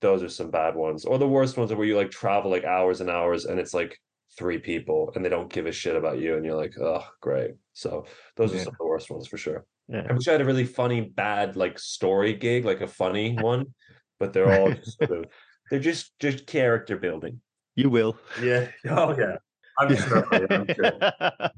those 0.01 0.23
are 0.23 0.29
some 0.29 0.51
bad 0.51 0.75
ones. 0.75 1.05
Or 1.05 1.17
the 1.17 1.27
worst 1.27 1.57
ones 1.57 1.71
are 1.71 1.75
where 1.75 1.87
you 1.87 1.97
like 1.97 2.11
travel 2.11 2.51
like 2.51 2.63
hours 2.63 3.01
and 3.01 3.09
hours, 3.09 3.45
and 3.45 3.59
it's 3.59 3.73
like 3.73 3.99
three 4.37 4.57
people, 4.57 5.11
and 5.15 5.23
they 5.23 5.29
don't 5.29 5.51
give 5.51 5.65
a 5.65 5.71
shit 5.71 5.95
about 5.95 6.19
you, 6.19 6.35
and 6.35 6.45
you're 6.45 6.55
like, 6.55 6.77
oh, 6.79 7.03
great. 7.21 7.51
So 7.73 8.05
those 8.35 8.53
are 8.53 8.59
some 8.59 8.73
of 8.73 8.77
the 8.77 8.85
worst 8.85 9.09
ones 9.09 9.27
for 9.27 9.37
sure. 9.37 9.65
Yeah. 9.87 10.05
I 10.09 10.13
wish 10.13 10.27
I 10.27 10.33
had 10.33 10.41
a 10.41 10.45
really 10.45 10.65
funny 10.65 11.01
bad 11.01 11.55
like 11.55 11.79
story 11.79 12.33
gig, 12.33 12.65
like 12.65 12.81
a 12.81 12.87
funny 12.87 13.35
one, 13.39 13.67
but 14.19 14.33
they're 14.33 14.59
all 14.59 14.71
just 14.71 14.97
sort 14.97 15.11
of 15.11 15.25
they're 15.69 15.79
just 15.79 16.17
just 16.19 16.45
character 16.45 16.97
building. 16.97 17.41
You 17.75 17.89
will. 17.89 18.17
Yeah. 18.41 18.67
Oh 18.89 19.15
yeah. 19.17 19.37
I'm 19.79 19.95
sure. 19.95 20.27
yeah. 20.31 21.49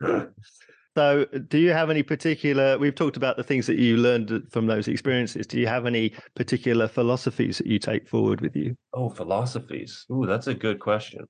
So, 0.98 1.26
do 1.26 1.58
you 1.58 1.70
have 1.70 1.90
any 1.90 2.02
particular? 2.02 2.76
We've 2.76 2.92
talked 2.92 3.16
about 3.16 3.36
the 3.36 3.44
things 3.44 3.68
that 3.68 3.78
you 3.78 3.98
learned 3.98 4.48
from 4.50 4.66
those 4.66 4.88
experiences. 4.88 5.46
Do 5.46 5.60
you 5.60 5.68
have 5.68 5.86
any 5.86 6.12
particular 6.34 6.88
philosophies 6.88 7.58
that 7.58 7.68
you 7.68 7.78
take 7.78 8.08
forward 8.08 8.40
with 8.40 8.56
you? 8.56 8.76
Oh, 8.92 9.08
philosophies. 9.08 10.04
Ooh, 10.10 10.26
that's 10.26 10.48
a 10.48 10.54
good 10.54 10.80
question. 10.80 11.24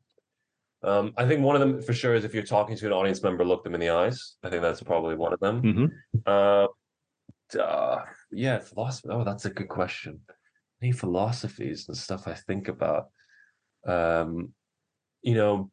Um, 0.82 1.12
I 1.18 1.28
think 1.28 1.42
one 1.42 1.54
of 1.54 1.60
them 1.60 1.82
for 1.82 1.92
sure 1.92 2.14
is 2.14 2.24
if 2.24 2.32
you're 2.32 2.44
talking 2.44 2.78
to 2.78 2.86
an 2.86 2.94
audience 2.94 3.22
member, 3.22 3.44
look 3.44 3.62
them 3.62 3.74
in 3.74 3.80
the 3.80 3.90
eyes. 3.90 4.36
I 4.42 4.48
think 4.48 4.62
that's 4.62 4.82
probably 4.82 5.16
one 5.16 5.34
of 5.34 5.40
them. 5.40 5.60
Mm-hmm. 5.62 5.86
Uh, 6.24 7.60
uh, 7.60 8.04
yeah, 8.30 8.60
philosophy. 8.60 9.10
Oh, 9.12 9.22
that's 9.22 9.44
a 9.44 9.50
good 9.50 9.68
question. 9.68 10.20
Any 10.80 10.92
philosophies 10.92 11.88
and 11.88 11.96
stuff 11.98 12.26
I 12.26 12.32
think 12.32 12.68
about? 12.68 13.08
Um, 13.86 14.54
you 15.20 15.34
know, 15.34 15.70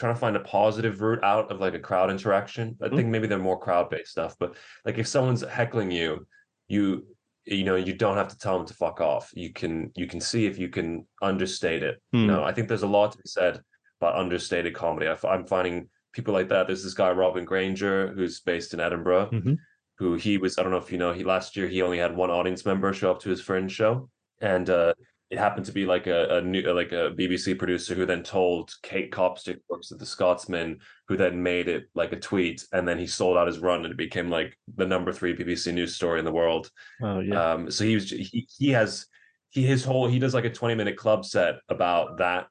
trying 0.00 0.14
to 0.14 0.20
find 0.20 0.34
a 0.36 0.40
positive 0.40 1.00
route 1.00 1.22
out 1.22 1.50
of 1.52 1.60
like 1.60 1.74
a 1.74 1.78
crowd 1.78 2.10
interaction. 2.10 2.76
I 2.82 2.88
Mm. 2.88 2.96
think 2.96 3.08
maybe 3.08 3.26
they're 3.28 3.38
more 3.38 3.58
crowd-based 3.60 4.10
stuff, 4.10 4.34
but 4.40 4.56
like 4.84 4.98
if 4.98 5.06
someone's 5.06 5.42
heckling 5.42 5.90
you, 5.90 6.26
you 6.68 7.06
you 7.46 7.64
know, 7.64 7.74
you 7.76 7.94
don't 7.94 8.16
have 8.18 8.28
to 8.28 8.38
tell 8.38 8.58
them 8.58 8.66
to 8.66 8.74
fuck 8.74 9.00
off. 9.00 9.30
You 9.34 9.50
can 9.52 9.90
you 9.96 10.06
can 10.06 10.20
see 10.20 10.46
if 10.46 10.58
you 10.58 10.68
can 10.68 11.06
understate 11.22 11.82
it. 11.82 12.00
Hmm. 12.12 12.18
You 12.20 12.26
know, 12.26 12.44
I 12.44 12.52
think 12.52 12.68
there's 12.68 12.82
a 12.82 12.86
lot 12.98 13.12
to 13.12 13.18
be 13.18 13.24
said 13.26 13.60
about 14.00 14.16
understated 14.16 14.74
comedy. 14.74 15.06
I, 15.08 15.16
am 15.34 15.46
finding 15.46 15.88
people 16.12 16.34
like 16.34 16.48
that. 16.48 16.66
There's 16.66 16.84
this 16.84 16.94
guy 16.94 17.10
Robin 17.10 17.44
Grainger 17.44 18.12
who's 18.14 18.40
based 18.40 18.74
in 18.74 18.80
Edinburgh 18.80 19.30
Mhm. 19.32 19.56
who 19.98 20.14
he 20.14 20.38
was 20.38 20.56
i 20.58 20.62
don't 20.62 20.72
know 20.72 20.78
if 20.86 20.90
you 20.92 20.96
know 20.98 21.12
he 21.12 21.24
last 21.24 21.56
year 21.56 21.68
he 21.68 21.82
only 21.82 21.98
had 21.98 22.16
one 22.16 22.30
audience 22.30 22.64
member 22.64 22.90
show 22.92 23.10
up 23.10 23.20
to 23.20 23.28
his 23.28 23.40
fringe 23.48 23.70
show 23.80 24.08
and 24.40 24.70
uh 24.70 24.94
it 25.30 25.38
happened 25.38 25.64
to 25.64 25.72
be 25.72 25.86
like 25.86 26.08
a, 26.08 26.38
a 26.38 26.40
new 26.42 26.62
like 26.72 26.92
a 26.92 27.12
bbc 27.16 27.56
producer 27.58 27.94
who 27.94 28.04
then 28.04 28.22
told 28.22 28.72
kate 28.82 29.12
copstick 29.12 29.60
works 29.68 29.92
at 29.92 29.98
the 29.98 30.06
scotsman 30.06 30.78
who 31.08 31.16
then 31.16 31.42
made 31.42 31.68
it 31.68 31.84
like 31.94 32.12
a 32.12 32.18
tweet 32.18 32.66
and 32.72 32.86
then 32.86 32.98
he 32.98 33.06
sold 33.06 33.36
out 33.36 33.46
his 33.46 33.58
run 33.60 33.84
and 33.84 33.92
it 33.92 33.96
became 33.96 34.28
like 34.28 34.56
the 34.76 34.86
number 34.86 35.12
three 35.12 35.34
bbc 35.34 35.72
news 35.72 35.94
story 35.94 36.18
in 36.18 36.24
the 36.24 36.32
world 36.32 36.70
Oh 37.02 37.20
yeah. 37.20 37.52
um 37.52 37.70
so 37.70 37.84
he 37.84 37.94
was 37.94 38.10
he, 38.10 38.46
he 38.58 38.70
has 38.70 39.06
he 39.50 39.62
his 39.62 39.84
whole 39.84 40.08
he 40.08 40.18
does 40.18 40.34
like 40.34 40.44
a 40.44 40.50
20 40.50 40.74
minute 40.74 40.96
club 40.96 41.24
set 41.24 41.56
about 41.68 42.18
that 42.18 42.48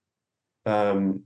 um 0.65 1.23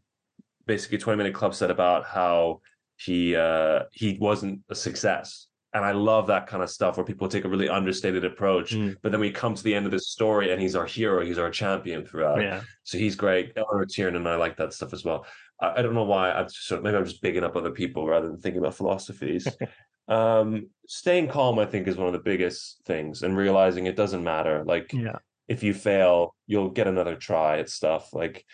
basically 0.66 0.97
a 0.97 1.01
20 1.01 1.18
minute 1.18 1.34
club 1.34 1.54
set 1.54 1.70
about 1.72 2.06
how 2.06 2.62
he 2.97 3.36
uh 3.36 3.82
he 3.91 4.18
wasn't 4.20 4.62
a 4.70 4.76
success 4.76 5.47
And 5.74 5.84
I 5.84 5.91
love 5.91 6.28
that 6.28 6.45
kind 6.47 6.61
of 6.61 6.69
stuff 6.69 6.97
where 6.97 7.05
people 7.05 7.28
take 7.28 7.45
a 7.45 7.49
really 7.49 7.67
understated 7.67 8.24
approach, 8.24 8.74
Mm. 8.76 8.95
but 9.01 9.11
then 9.11 9.19
we 9.19 9.32
come 9.32 9.55
to 9.55 9.63
the 9.63 9.74
end 9.74 9.86
of 9.88 9.91
this 9.91 10.09
story 10.09 10.51
and 10.51 10.61
he's 10.61 10.76
our 10.76 10.86
hero, 10.86 11.26
he's 11.26 11.39
our 11.39 11.49
champion 11.49 12.05
throughout. 12.05 12.41
Yeah. 12.41 12.61
So 12.84 12.97
he's 12.99 13.15
great. 13.15 13.53
Eleanor 13.55 13.86
Tiernan, 13.86 14.28
I 14.28 14.36
like 14.36 14.55
that 14.57 14.74
stuff 14.74 14.93
as 14.93 15.03
well. 15.03 15.26
I, 15.59 15.80
I 15.80 15.82
don't 15.82 15.95
know 15.95 16.03
why. 16.03 16.32
I'm 16.32 16.45
just 16.45 16.67
sort 16.67 16.78
of, 16.80 16.84
maybe 16.84 16.97
I'm 16.97 17.05
just 17.05 17.21
bigging 17.24 17.43
up 17.43 17.55
other 17.55 17.71
people 17.71 18.05
rather 18.07 18.28
than 18.28 18.39
thinking 18.39 18.59
about 18.59 18.76
philosophies. 18.76 19.47
um, 20.07 20.69
staying 20.88 21.28
calm, 21.30 21.57
I 21.59 21.65
think, 21.65 21.88
is 21.88 21.97
one 21.97 22.07
of 22.07 22.13
the 22.13 22.19
biggest 22.19 22.82
things, 22.86 23.24
and 23.24 23.36
realizing 23.36 23.88
it 23.88 23.95
doesn't 23.95 24.24
matter. 24.24 24.63
Like 24.65 24.91
Yeah. 24.93 25.17
if 25.47 25.63
you 25.63 25.74
fail, 25.74 26.36
you'll 26.45 26.69
get 26.69 26.88
another 26.88 27.15
try 27.15 27.59
at 27.59 27.69
stuff. 27.69 28.13
Like, 28.13 28.45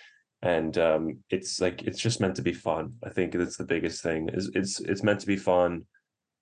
and 0.42 0.78
um, 0.78 1.18
it's 1.30 1.60
like 1.60 1.84
it's 1.84 2.00
just 2.00 2.22
meant 2.22 2.36
to 2.38 2.42
be 2.42 2.54
fun. 2.54 2.94
I 3.04 3.10
think 3.10 3.34
that's 3.34 3.58
the 3.58 3.66
biggest 3.66 4.02
thing. 4.02 4.30
Is 4.32 4.50
it's 4.56 4.80
it's 4.80 5.04
meant 5.04 5.20
to 5.20 5.28
be 5.28 5.36
fun, 5.36 5.86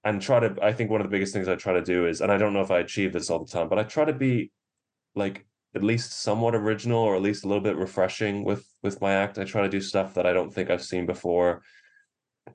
and 0.07 0.21
try 0.21 0.39
to. 0.39 0.55
I 0.61 0.71
think 0.73 0.89
one 0.89 1.01
of 1.01 1.05
the 1.07 1.11
biggest 1.11 1.33
things 1.33 1.47
I 1.47 1.55
try 1.55 1.73
to 1.73 1.81
do 1.81 2.07
is, 2.07 2.21
and 2.21 2.31
I 2.31 2.37
don't 2.37 2.53
know 2.53 2.61
if 2.61 2.71
I 2.71 2.79
achieve 2.79 3.13
this 3.13 3.29
all 3.29 3.43
the 3.43 3.51
time, 3.51 3.67
but 3.69 3.79
I 3.79 3.83
try 3.83 4.05
to 4.05 4.13
be 4.13 4.51
like 5.15 5.45
at 5.75 5.83
least 5.83 6.21
somewhat 6.21 6.55
original 6.55 6.99
or 6.99 7.15
at 7.15 7.21
least 7.21 7.43
a 7.43 7.47
little 7.47 7.63
bit 7.63 7.75
refreshing 7.77 8.43
with 8.43 8.65
with 8.83 9.01
my 9.01 9.13
act. 9.13 9.37
I 9.37 9.43
try 9.43 9.61
to 9.63 9.69
do 9.69 9.81
stuff 9.81 10.13
that 10.15 10.25
I 10.25 10.33
don't 10.33 10.53
think 10.53 10.69
I've 10.69 10.83
seen 10.83 11.05
before. 11.05 11.61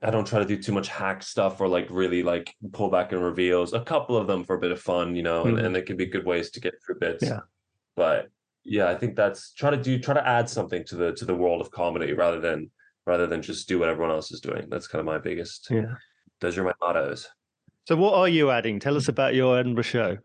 I 0.01 0.09
don't 0.09 0.25
try 0.25 0.39
to 0.39 0.45
do 0.45 0.57
too 0.57 0.71
much 0.71 0.87
hack 0.87 1.21
stuff 1.21 1.61
or 1.61 1.67
like 1.67 1.87
really 1.91 2.23
like 2.23 2.55
pull 2.71 2.89
back 2.89 3.11
and 3.11 3.23
reveals. 3.23 3.73
A 3.73 3.81
couple 3.81 4.17
of 4.17 4.25
them 4.25 4.43
for 4.43 4.55
a 4.55 4.59
bit 4.59 4.71
of 4.71 4.81
fun, 4.81 5.15
you 5.15 5.21
know, 5.21 5.45
and, 5.45 5.57
Mhm. 5.57 5.65
and 5.65 5.75
they 5.75 5.83
can 5.83 5.97
be 5.97 6.07
good 6.07 6.25
ways 6.25 6.49
to 6.51 6.59
get 6.59 6.73
through 6.83 6.97
bits. 6.99 7.23
Yeah. 7.23 7.41
But 7.95 8.29
yeah, 8.63 8.89
I 8.89 8.95
think 8.95 9.15
that's 9.15 9.53
try 9.53 9.69
to 9.69 9.77
do 9.77 9.99
try 9.99 10.15
to 10.15 10.27
add 10.27 10.49
something 10.49 10.83
to 10.85 10.95
the 10.95 11.13
to 11.13 11.25
the 11.25 11.35
world 11.35 11.61
of 11.61 11.69
comedy 11.69 12.13
rather 12.13 12.39
than 12.39 12.71
rather 13.05 13.27
than 13.27 13.41
just 13.43 13.67
do 13.67 13.77
what 13.77 13.89
everyone 13.89 14.11
else 14.15 14.31
is 14.31 14.41
doing. 14.41 14.67
That's 14.69 14.87
kind 14.87 15.01
of 15.01 15.05
my 15.05 15.19
biggest. 15.19 15.69
Yeah. 15.69 15.95
Those 16.39 16.57
are 16.57 16.63
my 16.63 16.73
mottos. 16.81 17.27
So, 17.85 17.95
what 17.95 18.13
are 18.15 18.29
you 18.29 18.49
adding? 18.51 18.79
Tell 18.79 18.95
us 18.97 19.07
about 19.09 19.35
your 19.35 19.57
Edinburgh 19.59 19.83
show. 19.83 20.17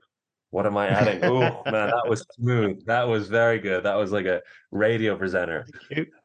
What 0.50 0.64
am 0.64 0.78
I 0.78 0.88
adding? 0.88 1.22
Oh 1.24 1.40
man, 1.66 1.90
that 1.90 2.08
was 2.08 2.24
smooth. 2.32 2.86
That 2.86 3.06
was 3.06 3.28
very 3.28 3.58
good. 3.58 3.84
That 3.84 3.96
was 3.96 4.12
like 4.12 4.24
a 4.24 4.40
radio 4.70 5.14
presenter 5.16 5.66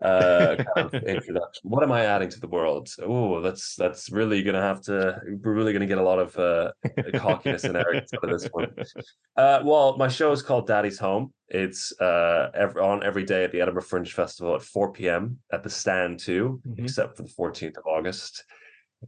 uh 0.02 0.56
kind 0.76 0.88
of 0.88 0.94
introduction. 0.94 1.62
What 1.64 1.84
am 1.84 1.92
I 1.92 2.06
adding 2.06 2.30
to 2.30 2.40
the 2.40 2.48
world? 2.48 2.88
Oh, 3.02 3.42
that's 3.42 3.76
that's 3.76 4.10
really 4.12 4.42
gonna 4.42 4.62
have 4.62 4.80
to 4.84 5.20
we're 5.44 5.54
really 5.54 5.74
gonna 5.74 5.88
get 5.88 5.98
a 5.98 6.04
lot 6.04 6.20
of 6.20 6.38
uh 6.38 6.72
cockiness 7.16 7.66
and 7.66 7.76
arrogance 7.76 8.14
out 8.14 8.24
of 8.24 8.30
this 8.40 8.48
one. 8.54 8.74
Uh 9.36 9.60
well, 9.66 9.98
my 9.98 10.08
show 10.08 10.32
is 10.32 10.42
called 10.42 10.68
Daddy's 10.68 11.00
Home. 11.00 11.34
It's 11.50 11.92
uh 12.00 12.50
ev 12.54 12.78
on 12.78 13.04
every 13.04 13.26
day 13.26 13.44
at 13.44 13.52
the 13.52 13.60
Edinburgh 13.60 13.84
Fringe 13.84 14.14
Festival 14.14 14.56
at 14.56 14.62
4 14.62 14.94
p.m. 14.94 15.40
at 15.52 15.64
the 15.64 15.70
stand 15.70 16.20
too, 16.22 16.62
Mhm. 16.66 16.80
except 16.80 17.18
for 17.18 17.24
the 17.24 17.30
14th 17.38 17.76
of 17.78 17.84
August. 17.88 18.46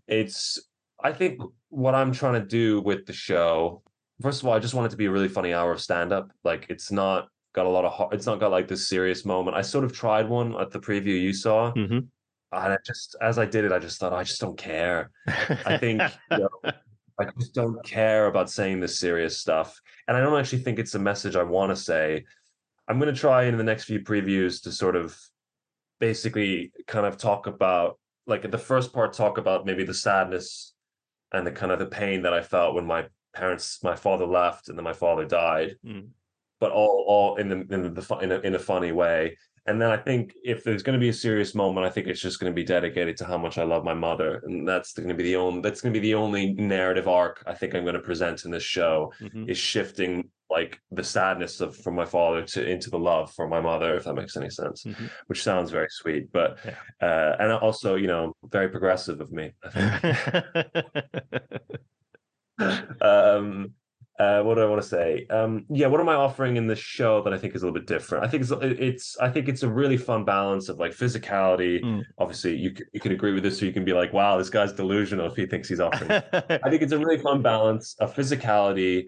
It's 0.09 0.59
I 1.03 1.11
think 1.11 1.41
what 1.69 1.95
I'm 1.95 2.11
trying 2.11 2.41
to 2.41 2.47
do 2.47 2.81
with 2.81 3.05
the 3.05 3.13
show, 3.13 3.83
first 4.21 4.41
of 4.41 4.47
all, 4.47 4.53
I 4.53 4.59
just 4.59 4.73
want 4.73 4.87
it 4.87 4.89
to 4.91 4.97
be 4.97 5.05
a 5.05 5.11
really 5.11 5.27
funny 5.27 5.53
hour 5.53 5.71
of 5.71 5.81
stand-up. 5.81 6.31
Like 6.43 6.67
it's 6.69 6.91
not 6.91 7.27
got 7.53 7.65
a 7.65 7.69
lot 7.69 7.85
of 7.85 8.13
it's 8.13 8.25
not 8.25 8.39
got 8.39 8.51
like 8.51 8.67
this 8.67 8.87
serious 8.87 9.25
moment. 9.25 9.57
I 9.57 9.61
sort 9.61 9.85
of 9.85 9.93
tried 9.93 10.27
one 10.27 10.59
at 10.59 10.71
the 10.71 10.79
preview 10.79 11.19
you 11.19 11.33
saw, 11.33 11.71
hmm 11.71 11.99
and 12.51 12.73
I 12.73 12.77
just 12.85 13.15
as 13.21 13.37
I 13.37 13.45
did 13.45 13.65
it, 13.65 13.71
I 13.71 13.79
just 13.79 13.99
thought 13.99 14.13
I 14.13 14.23
just 14.23 14.39
don't 14.39 14.57
care. 14.57 15.11
I 15.27 15.77
think 15.77 16.01
you 16.31 16.37
know, 16.37 16.71
I 17.19 17.25
just 17.37 17.53
don't 17.53 17.83
care 17.83 18.27
about 18.27 18.49
saying 18.49 18.79
this 18.79 18.99
serious 18.99 19.37
stuff, 19.37 19.79
and 20.07 20.15
I 20.15 20.21
don't 20.21 20.39
actually 20.39 20.59
think 20.59 20.79
it's 20.79 20.95
a 20.95 20.99
message 20.99 21.35
I 21.35 21.43
want 21.43 21.71
to 21.71 21.75
say. 21.75 22.23
I'm 22.87 22.99
going 22.99 23.13
to 23.13 23.19
try 23.19 23.45
in 23.45 23.57
the 23.57 23.63
next 23.63 23.85
few 23.85 23.99
previews 24.01 24.61
to 24.63 24.71
sort 24.71 24.95
of 24.95 25.17
basically 25.99 26.71
kind 26.85 27.07
of 27.07 27.17
talk 27.17 27.47
about 27.47 27.97
like 28.27 28.49
the 28.49 28.57
first 28.59 28.93
part 28.93 29.13
talk 29.13 29.39
about 29.39 29.65
maybe 29.65 29.83
the 29.83 29.93
sadness 29.93 30.74
and 31.33 31.45
the 31.45 31.51
kind 31.51 31.71
of 31.71 31.79
the 31.79 31.85
pain 31.85 32.21
that 32.23 32.33
I 32.33 32.41
felt 32.41 32.75
when 32.75 32.85
my 32.85 33.07
parents 33.33 33.83
my 33.83 33.95
father 33.95 34.25
left 34.25 34.69
and 34.69 34.77
then 34.77 34.83
my 34.83 34.93
father 34.93 35.25
died 35.25 35.75
Mm. 35.85 36.09
but 36.59 36.71
all 36.71 37.03
all 37.07 37.35
in 37.35 37.49
the 37.49 37.57
in 37.73 37.93
the 37.93 38.17
in 38.21 38.31
a, 38.31 38.39
in 38.39 38.55
a 38.55 38.59
funny 38.59 38.91
way 38.91 39.37
and 39.67 39.81
then 39.81 39.89
I 39.89 39.97
think 39.97 40.33
if 40.43 40.63
there's 40.63 40.83
going 40.83 40.97
to 40.97 41.03
be 41.03 41.09
a 41.09 41.13
serious 41.13 41.53
moment 41.55 41.85
I 41.85 41.89
think 41.89 42.07
it's 42.07 42.21
just 42.21 42.39
going 42.39 42.51
to 42.51 42.55
be 42.55 42.63
dedicated 42.63 43.17
to 43.17 43.25
how 43.25 43.37
much 43.37 43.57
I 43.57 43.63
love 43.63 43.83
my 43.83 43.93
mother 43.93 44.41
and 44.45 44.65
that's 44.67 44.93
going 44.93 45.09
to 45.09 45.15
be 45.15 45.23
the 45.23 45.35
only 45.35 45.61
that's 45.61 45.81
going 45.81 45.93
to 45.93 45.99
be 45.99 46.07
the 46.07 46.15
only 46.15 46.53
narrative 46.53 47.07
arc 47.07 47.43
I 47.45 47.53
think 47.53 47.75
I'm 47.75 47.83
going 47.83 47.95
to 47.95 48.01
present 48.01 48.45
in 48.45 48.51
this 48.51 48.63
show 48.63 49.11
Mhm. 49.21 49.49
is 49.49 49.57
shifting 49.57 50.29
like 50.49 50.79
the 50.91 51.03
sadness 51.03 51.59
of 51.59 51.75
from 51.75 51.95
my 51.95 52.05
father 52.05 52.43
to 52.43 52.63
into 52.67 52.89
the 52.89 52.99
love 52.99 53.31
for 53.33 53.47
my 53.47 53.59
mother 53.59 53.95
if 53.95 54.03
that 54.03 54.13
makes 54.13 54.37
any 54.37 54.49
sense 54.49 54.83
Mhm. 54.83 55.09
which 55.27 55.41
sounds 55.43 55.71
very 55.71 55.87
sweet 55.89 56.31
but 56.31 56.57
Yeah. 56.65 56.75
uh 57.01 57.35
and 57.39 57.51
also 57.51 57.95
you 57.95 58.07
know 58.07 58.33
very 58.51 58.69
progressive 58.69 59.21
of 59.21 59.31
me 59.31 59.53
um 63.01 63.73
uh 64.17 64.41
what 64.43 64.55
do 64.55 64.61
i 64.61 64.65
want 64.65 64.81
to 64.81 64.87
say 64.87 65.25
um 65.29 65.65
yeah 65.69 65.87
what 65.87 65.99
am 65.99 66.07
i 66.07 66.13
offering 66.13 66.55
in 66.55 66.67
this 66.67 66.79
show 66.79 67.21
that 67.21 67.33
i 67.33 67.37
think 67.37 67.53
is 67.53 67.63
a 67.63 67.65
little 67.65 67.77
bit 67.77 67.85
different 67.85 68.23
i 68.23 68.27
think 68.29 68.41
it's 68.43 68.51
it's 68.61 69.17
i 69.19 69.29
think 69.29 69.49
it's 69.49 69.63
a 69.63 69.67
really 69.69 69.97
fun 69.97 70.23
balance 70.23 70.69
of 70.69 70.77
like 70.79 70.91
physicality 70.93 71.83
Mm. 71.83 72.03
obviously 72.17 72.55
you 72.55 72.73
you 72.93 73.01
can 73.01 73.11
agree 73.11 73.33
with 73.33 73.43
this 73.43 73.61
or 73.61 73.65
you 73.65 73.73
can 73.73 73.83
be 73.83 73.91
like 73.91 74.13
wow 74.13 74.37
this 74.37 74.49
guy's 74.49 74.71
delusional 74.71 75.25
if 75.25 75.35
he 75.35 75.45
thinks 75.45 75.67
he's 75.67 75.81
offering 75.81 76.09
I 76.11 76.69
think 76.69 76.81
it's 76.81 76.93
a 76.93 76.97
really 76.99 77.17
fun 77.17 77.41
balance 77.41 77.95
of 77.99 78.15
physicality, 78.15 79.05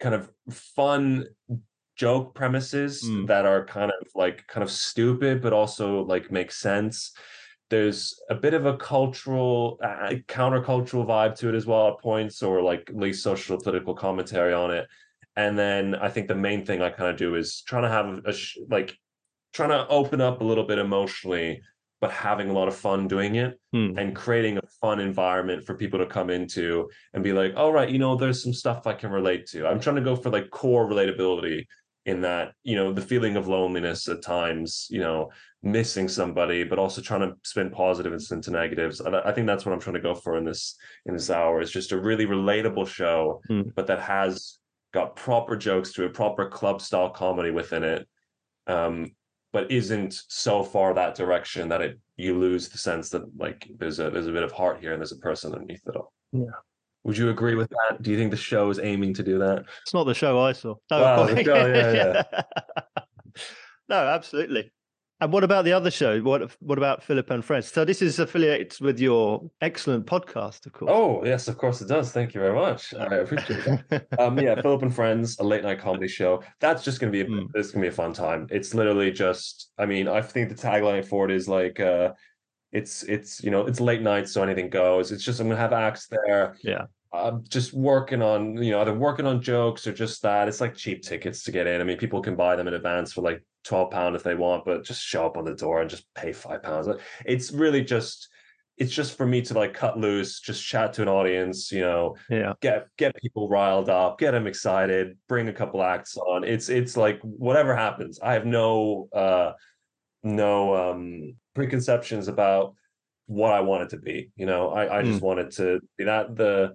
kind 0.00 0.14
of 0.14 0.30
fun 0.50 1.26
joke 1.96 2.34
premises 2.34 3.02
Mm. 3.02 3.26
that 3.26 3.46
are 3.46 3.64
kind 3.64 3.90
of 3.90 4.06
like 4.14 4.46
kind 4.46 4.62
of 4.62 4.70
stupid, 4.70 5.40
but 5.40 5.52
also 5.52 6.02
like 6.04 6.30
make 6.30 6.52
sense. 6.52 7.12
There's 7.70 8.20
a 8.30 8.34
bit 8.34 8.54
of 8.54 8.66
a 8.66 8.76
cultural, 8.76 9.78
uh, 9.82 10.10
countercultural 10.28 11.06
vibe 11.06 11.34
to 11.38 11.48
it 11.48 11.54
as 11.54 11.66
well 11.66 11.88
at 11.88 11.98
points, 12.00 12.42
or 12.42 12.62
like 12.62 12.88
at 12.90 12.96
least 12.96 13.22
social 13.24 13.58
political 13.60 13.94
commentary 13.94 14.52
on 14.52 14.70
it. 14.70 14.86
And 15.36 15.58
then 15.58 15.94
I 15.94 16.08
think 16.08 16.28
the 16.28 16.34
main 16.34 16.64
thing 16.64 16.80
I 16.82 16.90
kind 16.90 17.10
of 17.10 17.16
do 17.16 17.34
is 17.34 17.62
trying 17.62 17.82
to 17.82 17.88
have 17.88 18.24
a 18.24 18.32
sh- 18.32 18.58
like 18.70 18.96
trying 19.52 19.70
to 19.70 19.88
open 19.88 20.20
up 20.20 20.40
a 20.40 20.44
little 20.44 20.64
bit 20.64 20.78
emotionally, 20.78 21.60
but 22.00 22.10
having 22.10 22.50
a 22.50 22.52
lot 22.52 22.68
of 22.68 22.76
fun 22.76 23.08
doing 23.08 23.36
it 23.36 23.58
Hmm. 23.72 23.98
and 23.98 24.14
creating 24.14 24.58
a 24.58 24.66
fun 24.80 25.00
environment 25.00 25.64
for 25.64 25.74
people 25.74 25.98
to 25.98 26.06
come 26.06 26.30
into 26.30 26.88
and 27.14 27.24
be 27.24 27.32
like, 27.32 27.54
all 27.56 27.72
right, 27.72 27.88
you 27.88 27.98
know, 27.98 28.16
there's 28.16 28.42
some 28.42 28.52
stuff 28.52 28.86
I 28.86 28.92
can 28.92 29.10
relate 29.10 29.46
to. 29.48 29.66
I'm 29.66 29.80
trying 29.80 29.96
to 29.96 30.02
go 30.02 30.14
for 30.16 30.30
like 30.30 30.50
core 30.50 30.88
relatability 30.88 31.66
in 32.04 32.20
that, 32.20 32.52
you 32.62 32.76
know, 32.76 32.92
the 32.92 33.00
feeling 33.02 33.36
of 33.36 33.48
loneliness 33.48 34.06
at 34.08 34.22
times, 34.22 34.86
you 34.90 35.00
know, 35.00 35.30
missing 35.62 36.06
somebody, 36.06 36.62
but 36.62 36.78
also 36.78 37.00
trying 37.00 37.22
to 37.22 37.34
spin 37.42 37.70
positives 37.70 38.30
instead 38.30 38.52
to 38.52 38.58
negatives. 38.60 39.00
I 39.00 39.20
I 39.30 39.32
think 39.32 39.46
that's 39.48 39.66
what 39.66 39.72
I'm 39.72 39.80
trying 39.80 39.94
to 39.94 40.00
go 40.00 40.14
for 40.14 40.36
in 40.36 40.44
this 40.44 40.76
in 41.06 41.14
this 41.14 41.30
hour. 41.30 41.60
It's 41.60 41.72
just 41.72 41.92
a 41.92 41.98
really 42.00 42.26
relatable 42.26 42.86
show, 42.86 43.40
Hmm. 43.48 43.62
but 43.74 43.86
that 43.88 44.00
has 44.00 44.58
got 44.92 45.16
proper 45.16 45.56
jokes 45.56 45.92
to 45.94 46.04
it, 46.04 46.14
proper 46.14 46.48
club 46.48 46.80
style 46.80 47.10
comedy 47.10 47.50
within 47.50 47.82
it. 47.82 48.06
Um, 48.68 49.15
but 49.56 49.70
isn't 49.72 50.12
so 50.28 50.62
far 50.62 50.92
that 50.92 51.14
direction 51.14 51.66
that 51.66 51.80
it 51.80 51.98
you 52.18 52.38
lose 52.38 52.68
the 52.68 52.76
sense 52.76 53.08
that 53.08 53.22
like 53.38 53.66
there's 53.78 53.98
a 54.00 54.10
there's 54.10 54.26
a 54.26 54.32
bit 54.32 54.42
of 54.42 54.52
heart 54.52 54.78
here 54.82 54.92
and 54.92 55.00
there's 55.00 55.12
a 55.12 55.16
person 55.16 55.54
underneath 55.54 55.80
it 55.86 55.96
all. 55.96 56.12
Yeah. 56.32 56.56
Would 57.04 57.16
you 57.16 57.30
agree 57.30 57.54
with 57.54 57.70
that? 57.70 58.02
Do 58.02 58.10
you 58.10 58.18
think 58.18 58.32
the 58.32 58.36
show 58.36 58.68
is 58.68 58.78
aiming 58.78 59.14
to 59.14 59.22
do 59.22 59.38
that? 59.38 59.64
It's 59.80 59.94
not 59.94 60.04
the 60.04 60.12
show 60.12 60.38
I 60.40 60.52
saw. 60.52 60.74
No, 60.90 61.00
Wow, 61.00 61.22
of 61.22 61.28
the 61.34 61.42
course- 61.42 61.46
yeah, 61.46 62.22
no, 63.88 63.96
absolutely. 63.96 64.70
And 65.20 65.32
what 65.32 65.44
about 65.44 65.64
the 65.64 65.72
other 65.72 65.90
show? 65.90 66.20
What 66.20 66.52
What 66.60 66.76
about 66.76 67.02
Philipp 67.02 67.30
and 67.30 67.42
Friends? 67.42 67.72
So 67.72 67.84
this 67.86 68.02
is 68.02 68.18
affiliated 68.18 68.78
with 68.80 69.00
your 69.00 69.50
excellent 69.62 70.06
podcast, 70.06 70.66
of 70.66 70.72
course. 70.74 70.90
Oh 70.94 71.24
yes, 71.24 71.48
of 71.48 71.56
course 71.56 71.80
it 71.80 71.88
does. 71.88 72.12
Thank 72.12 72.34
you 72.34 72.40
very 72.40 72.54
much. 72.54 72.92
I 72.92 73.16
appreciate 73.16 73.64
that. 73.64 74.06
um, 74.18 74.38
yeah, 74.38 74.60
Philipp 74.60 74.82
and 74.82 74.94
Friends, 74.94 75.38
a 75.38 75.44
late 75.44 75.62
night 75.62 75.78
comedy 75.78 76.06
show. 76.08 76.42
That's 76.60 76.84
just 76.84 77.00
gonna 77.00 77.12
be 77.12 77.22
a, 77.22 77.26
Mm. 77.26 77.48
it's 77.54 77.70
gonna 77.70 77.82
be 77.84 77.88
a 77.88 77.92
fun 77.92 78.12
time. 78.12 78.46
It's 78.50 78.74
literally 78.74 79.10
just. 79.10 79.72
I 79.78 79.86
mean, 79.86 80.06
I 80.06 80.20
think 80.20 80.50
the 80.50 80.54
tagline 80.54 81.04
for 81.04 81.24
it 81.24 81.30
is 81.30 81.48
like, 81.48 81.80
uh, 81.80 82.12
it's 82.72 83.02
it's 83.04 83.42
you 83.42 83.50
know 83.50 83.66
it's 83.66 83.80
late 83.80 84.02
night, 84.02 84.28
so 84.28 84.42
anything 84.42 84.68
goes. 84.68 85.12
It's 85.12 85.24
just 85.24 85.40
I'm 85.40 85.48
gonna 85.48 85.58
have 85.58 85.72
acts 85.72 86.08
there. 86.08 86.56
Yeah. 86.62 86.86
I'm 87.14 87.44
just 87.48 87.72
working 87.72 88.20
on 88.20 88.62
you 88.62 88.72
know 88.72 88.82
either 88.82 88.92
working 88.92 89.24
on 89.26 89.40
jokes 89.40 89.86
or 89.86 89.94
just 89.94 90.20
that. 90.22 90.46
It's 90.46 90.60
like 90.60 90.74
cheap 90.74 91.00
tickets 91.02 91.42
to 91.44 91.52
get 91.52 91.66
in. 91.66 91.80
I 91.80 91.84
mean, 91.84 91.96
people 91.96 92.20
can 92.20 92.36
buy 92.36 92.54
them 92.56 92.68
in 92.68 92.74
advance 92.74 93.14
for 93.14 93.22
like 93.22 93.42
twelve 93.66 93.90
pound 93.90 94.16
if 94.16 94.22
they 94.22 94.34
want, 94.34 94.64
but 94.64 94.84
just 94.84 95.02
show 95.02 95.26
up 95.26 95.36
on 95.36 95.44
the 95.44 95.54
door 95.54 95.80
and 95.80 95.90
just 95.90 96.06
pay 96.14 96.32
five 96.32 96.62
pounds. 96.62 96.88
It's 97.24 97.52
really 97.52 97.82
just. 97.82 98.28
It's 98.78 98.92
just 98.92 99.16
for 99.16 99.24
me 99.24 99.40
to 99.40 99.54
like 99.54 99.72
cut 99.72 99.96
loose, 99.96 100.38
just 100.38 100.62
chat 100.62 100.92
to 100.92 101.00
an 101.02 101.08
audience, 101.08 101.72
you 101.72 101.80
know, 101.80 102.14
yeah. 102.28 102.52
get 102.60 102.88
get 102.98 103.16
people 103.16 103.48
riled 103.48 103.88
up, 103.88 104.18
get 104.18 104.32
them 104.32 104.46
excited, 104.46 105.16
bring 105.30 105.48
a 105.48 105.52
couple 105.54 105.82
acts 105.82 106.18
on. 106.18 106.44
It's 106.44 106.68
it's 106.68 106.94
like 106.94 107.18
whatever 107.22 107.74
happens. 107.74 108.20
I 108.22 108.34
have 108.34 108.44
no 108.44 109.08
uh 109.14 109.52
no 110.22 110.90
um 110.90 111.36
preconceptions 111.54 112.28
about 112.28 112.74
what 113.24 113.54
I 113.54 113.60
want 113.60 113.84
it 113.84 113.90
to 113.90 113.96
be. 113.96 114.30
You 114.36 114.44
know, 114.44 114.68
I 114.68 114.98
I 114.98 115.02
just 115.02 115.22
want 115.22 115.40
it 115.40 115.52
to 115.52 115.80
be 115.96 116.04
that 116.04 116.36
the 116.36 116.74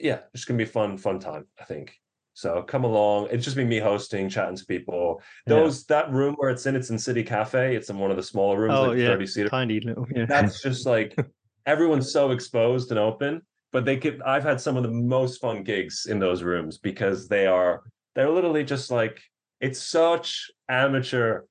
yeah, 0.00 0.22
it's 0.34 0.46
gonna 0.46 0.58
be 0.58 0.64
fun 0.64 0.98
fun 0.98 1.20
time. 1.20 1.46
I 1.60 1.64
think. 1.64 1.94
So 2.38 2.62
come 2.62 2.84
along. 2.84 3.28
It's 3.30 3.44
just 3.44 3.56
be 3.56 3.64
me 3.64 3.78
hosting, 3.78 4.28
chatting 4.28 4.56
to 4.56 4.64
people. 4.64 5.20
Yeah. 5.46 5.54
Those 5.56 5.84
that 5.86 6.12
room 6.12 6.34
where 6.38 6.50
it's 6.50 6.66
in, 6.66 6.76
it's 6.76 6.90
in 6.90 6.98
City 6.98 7.24
Cafe. 7.24 7.74
It's 7.74 7.90
in 7.90 7.98
one 7.98 8.10
of 8.10 8.16
the 8.16 8.22
smaller 8.22 8.60
rooms, 8.60 8.74
Oh 8.76 8.88
like 8.90 8.98
yeah, 8.98 9.08
thirty 9.08 9.26
seater 9.26 9.48
tiny 9.48 9.80
little. 9.80 10.06
Yeah. 10.14 10.26
that's 10.26 10.62
just 10.62 10.86
like 10.86 11.16
everyone's 11.66 12.12
so 12.12 12.30
exposed 12.30 12.90
and 12.90 12.98
open 12.98 13.42
but 13.72 13.84
they 13.84 13.96
could. 13.96 14.22
I've 14.22 14.44
had 14.44 14.60
some 14.60 14.76
of 14.76 14.82
the 14.82 14.90
most 14.90 15.40
fun 15.40 15.62
gigs 15.62 16.06
in 16.06 16.18
those 16.18 16.42
rooms 16.42 16.78
because 16.78 17.28
they 17.28 17.46
are 17.46 17.82
they're 18.14 18.30
literally 18.30 18.64
just 18.64 18.90
like 18.90 19.20
it's 19.60 19.82
such 19.82 20.50
amateur 20.68 21.42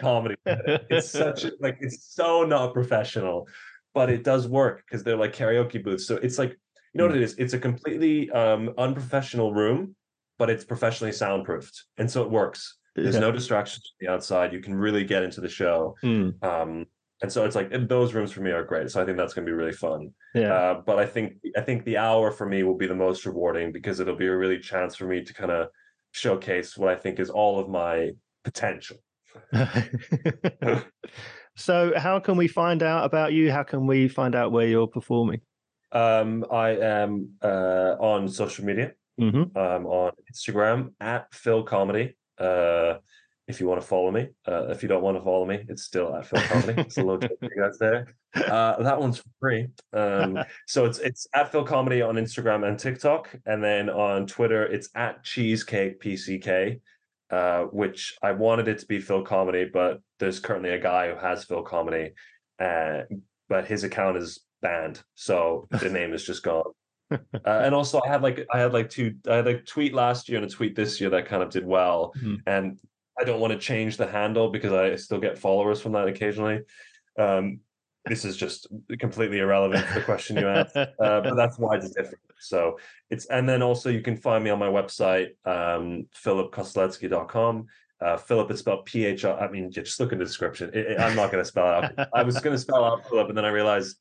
comedy. 0.00 0.36
it's 0.44 1.10
such 1.10 1.46
like 1.60 1.78
it's 1.80 2.14
so 2.14 2.44
not 2.44 2.74
professional, 2.74 3.48
but 3.94 4.10
it 4.10 4.24
does 4.24 4.48
work 4.48 4.84
because 4.86 5.02
they're 5.02 5.16
like 5.16 5.34
karaoke 5.34 5.82
booths. 5.82 6.06
So 6.06 6.16
it's 6.16 6.38
like 6.38 6.50
you 6.50 6.98
know 6.98 7.06
what 7.06 7.16
it 7.16 7.22
is. 7.22 7.34
It's 7.38 7.54
a 7.54 7.58
completely 7.58 8.30
um, 8.30 8.74
unprofessional 8.76 9.54
room, 9.54 9.96
but 10.42 10.50
it's 10.50 10.64
professionally 10.64 11.12
soundproofed, 11.12 11.84
and 11.98 12.10
so 12.10 12.20
it 12.24 12.28
works. 12.28 12.78
There's 12.96 13.14
yeah. 13.14 13.20
no 13.20 13.30
distractions 13.30 13.84
from 13.86 14.04
the 14.04 14.12
outside. 14.12 14.52
You 14.52 14.58
can 14.58 14.74
really 14.74 15.04
get 15.04 15.22
into 15.22 15.40
the 15.40 15.48
show. 15.48 15.94
Mm. 16.02 16.42
Um, 16.42 16.86
and 17.22 17.30
so 17.30 17.44
it's 17.44 17.54
like 17.54 17.70
those 17.86 18.12
rooms 18.12 18.32
for 18.32 18.40
me 18.40 18.50
are 18.50 18.64
great. 18.64 18.90
So 18.90 19.00
I 19.00 19.04
think 19.04 19.18
that's 19.18 19.34
going 19.34 19.46
to 19.46 19.48
be 19.48 19.54
really 19.54 19.70
fun. 19.70 20.10
Yeah. 20.34 20.52
Uh, 20.52 20.82
but 20.84 20.98
I 20.98 21.06
think 21.06 21.34
I 21.56 21.60
think 21.60 21.84
the 21.84 21.98
hour 21.98 22.32
for 22.32 22.44
me 22.44 22.64
will 22.64 22.76
be 22.76 22.88
the 22.88 22.96
most 22.96 23.24
rewarding 23.24 23.70
because 23.70 24.00
it'll 24.00 24.16
be 24.16 24.26
a 24.26 24.36
really 24.36 24.58
chance 24.58 24.96
for 24.96 25.04
me 25.04 25.22
to 25.22 25.32
kind 25.32 25.52
of 25.52 25.68
showcase 26.10 26.76
what 26.76 26.88
I 26.88 26.96
think 26.96 27.20
is 27.20 27.30
all 27.30 27.60
of 27.60 27.68
my 27.68 28.10
potential. 28.42 28.96
so 31.54 31.92
how 31.96 32.18
can 32.18 32.36
we 32.36 32.48
find 32.48 32.82
out 32.82 33.04
about 33.04 33.32
you? 33.32 33.52
How 33.52 33.62
can 33.62 33.86
we 33.86 34.08
find 34.08 34.34
out 34.34 34.50
where 34.50 34.66
you're 34.66 34.88
performing? 34.88 35.40
Um, 35.92 36.44
I 36.50 36.70
am 36.70 37.34
uh, 37.44 37.94
on 38.00 38.26
social 38.26 38.64
media. 38.64 38.94
Mm-hmm. 39.20 39.56
Um, 39.56 39.86
on 39.86 40.12
Instagram 40.32 40.92
at 41.00 41.32
Phil 41.34 41.62
Comedy. 41.62 42.16
Uh, 42.38 42.94
if 43.48 43.60
you 43.60 43.66
want 43.68 43.80
to 43.80 43.86
follow 43.86 44.10
me. 44.10 44.28
Uh, 44.46 44.68
if 44.68 44.82
you 44.82 44.88
don't 44.88 45.02
want 45.02 45.16
to 45.16 45.22
follow 45.22 45.44
me, 45.44 45.64
it's 45.68 45.82
still 45.82 46.14
at 46.16 46.26
Phil 46.26 46.40
Comedy. 46.42 46.80
it's 46.80 46.96
a 46.96 47.02
little 47.02 47.18
joke 47.18 47.38
you 47.42 47.50
guys 47.56 47.78
there. 47.78 48.14
Uh, 48.34 48.82
that 48.82 48.98
one's 48.98 49.22
free. 49.40 49.68
Um, 49.92 50.38
so 50.66 50.86
it's 50.86 50.98
it's 50.98 51.26
at 51.34 51.52
Phil 51.52 51.64
Comedy 51.64 52.00
on 52.00 52.14
Instagram 52.14 52.66
and 52.66 52.78
TikTok, 52.78 53.28
and 53.44 53.62
then 53.62 53.90
on 53.90 54.26
Twitter 54.26 54.64
it's 54.64 54.88
at 54.94 55.22
Cheesecake 55.22 56.00
PCK. 56.00 56.80
Uh, 57.30 57.64
which 57.72 58.14
I 58.22 58.32
wanted 58.32 58.68
it 58.68 58.78
to 58.80 58.86
be 58.86 59.00
Phil 59.00 59.22
Comedy, 59.22 59.64
but 59.64 60.02
there's 60.18 60.38
currently 60.38 60.68
a 60.70 60.78
guy 60.78 61.10
who 61.10 61.18
has 61.18 61.44
Phil 61.44 61.62
Comedy, 61.62 62.12
uh, 62.58 63.02
but 63.48 63.64
his 63.64 63.84
account 63.84 64.18
is 64.18 64.40
banned, 64.60 65.02
so 65.14 65.66
the 65.70 65.88
name 65.88 66.12
is 66.12 66.26
just 66.26 66.42
gone. 66.42 66.72
Uh, 67.44 67.62
and 67.64 67.74
also, 67.74 68.00
I 68.04 68.08
had 68.08 68.22
like 68.22 68.46
I 68.52 68.58
had 68.58 68.72
like 68.72 68.88
two 68.88 69.14
I 69.28 69.36
had 69.36 69.46
a 69.48 69.60
tweet 69.60 69.94
last 69.94 70.28
year 70.28 70.38
and 70.38 70.46
a 70.46 70.54
tweet 70.54 70.76
this 70.76 71.00
year 71.00 71.10
that 71.10 71.26
kind 71.26 71.42
of 71.42 71.50
did 71.50 71.66
well, 71.66 72.12
mm-hmm. 72.16 72.36
and 72.46 72.78
I 73.18 73.24
don't 73.24 73.40
want 73.40 73.52
to 73.52 73.58
change 73.58 73.96
the 73.96 74.06
handle 74.06 74.48
because 74.48 74.72
I 74.72 74.94
still 74.96 75.18
get 75.18 75.38
followers 75.38 75.80
from 75.80 75.92
that 75.92 76.06
occasionally. 76.06 76.60
Um, 77.18 77.60
this 78.06 78.24
is 78.24 78.36
just 78.36 78.66
completely 78.98 79.38
irrelevant 79.38 79.86
to 79.88 79.94
the 79.94 80.00
question 80.02 80.36
you 80.36 80.48
asked, 80.48 80.76
uh, 80.76 80.86
but 80.98 81.34
that's 81.34 81.58
why 81.58 81.76
it's 81.76 81.90
different. 81.90 82.20
So 82.38 82.78
it's 83.10 83.26
and 83.26 83.48
then 83.48 83.62
also 83.62 83.90
you 83.90 84.02
can 84.02 84.16
find 84.16 84.42
me 84.42 84.50
on 84.50 84.58
my 84.58 84.68
website, 84.68 85.30
um, 85.44 86.06
philippkostelecky.com. 86.24 87.66
Uh, 88.00 88.16
Philipp 88.16 88.50
is 88.50 88.58
spelled 88.58 88.84
P 88.84 89.04
H 89.04 89.24
I 89.24 89.48
mean, 89.48 89.70
just 89.70 90.00
look 90.00 90.12
in 90.12 90.18
the 90.18 90.24
description. 90.24 90.70
It, 90.74 90.86
it, 90.86 91.00
I'm 91.00 91.14
not 91.14 91.30
going 91.30 91.42
to 91.42 91.48
spell 91.48 91.84
it 91.84 91.98
out. 91.98 92.08
I 92.12 92.24
was 92.24 92.40
going 92.40 92.54
to 92.54 92.60
spell 92.60 92.84
out 92.84 93.08
Philipp, 93.08 93.28
and 93.28 93.38
then 93.38 93.44
I 93.44 93.50
realized 93.50 93.96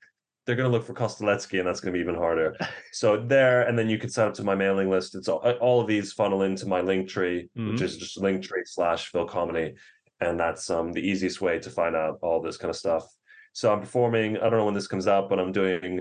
they're 0.45 0.55
going 0.55 0.69
to 0.69 0.75
look 0.75 0.85
for 0.85 0.93
Kostelecky, 0.93 1.59
and 1.59 1.67
that's 1.67 1.79
going 1.79 1.93
to 1.93 1.97
be 1.97 2.01
even 2.01 2.15
harder. 2.15 2.55
So 2.93 3.17
there, 3.17 3.61
and 3.63 3.79
then 3.79 3.89
you 3.89 3.97
can 3.97 4.09
sign 4.09 4.27
up 4.27 4.33
to 4.35 4.43
my 4.43 4.53
mailing 4.53 4.89
list. 4.89 5.15
It's 5.15 5.29
all, 5.29 5.39
all 5.61 5.79
of 5.79 5.87
these 5.87 6.11
funnel 6.11 6.41
into 6.41 6.65
my 6.67 6.81
Linktree, 6.81 7.49
mm-hmm. 7.57 7.71
which 7.71 7.81
is 7.81 7.97
just 7.97 8.19
Linktree 8.19 8.65
slash 8.65 9.07
Phil 9.07 9.25
Comedy, 9.25 9.75
and 10.19 10.37
that's 10.37 10.69
um 10.69 10.91
the 10.91 10.99
easiest 10.99 11.39
way 11.39 11.57
to 11.59 11.69
find 11.69 11.95
out 11.95 12.19
all 12.21 12.41
this 12.41 12.57
kind 12.57 12.69
of 12.69 12.75
stuff. 12.75 13.05
So 13.53 13.71
I'm 13.71 13.79
performing. 13.79 14.37
I 14.37 14.49
don't 14.49 14.59
know 14.59 14.65
when 14.65 14.73
this 14.73 14.87
comes 14.87 15.07
out, 15.07 15.29
but 15.29 15.39
I'm 15.39 15.53
doing 15.53 15.99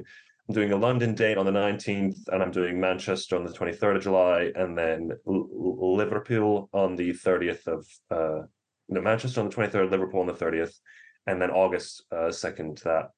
I'm 0.49 0.55
doing 0.55 0.73
a 0.73 0.77
London 0.77 1.15
date 1.15 1.39
on 1.39 1.47
the 1.47 1.53
19th, 1.53 2.29
and 2.29 2.43
I'm 2.43 2.51
doing 2.51 2.81
Manchester 2.81 3.37
on 3.37 3.45
the 3.45 3.53
23rd 3.53 3.97
of 3.97 4.03
July, 4.03 4.51
and 4.57 4.77
then 4.77 5.11
L- 5.29 5.97
Liverpool 5.97 6.69
on 6.73 6.97
the 6.97 7.13
30th 7.13 7.69
of 7.69 7.87
uh, 8.11 8.47
no 8.89 9.01
Manchester 9.01 9.41
on 9.41 9.49
the 9.49 9.55
23rd, 9.55 9.93
Liverpool 9.93 10.21
on 10.21 10.27
the 10.27 10.33
30th, 10.33 10.75
and 11.29 11.41
then 11.41 11.51
August 11.51 12.03
uh, 12.11 12.33
second 12.33 12.79
to 12.79 12.85
that 12.85 13.11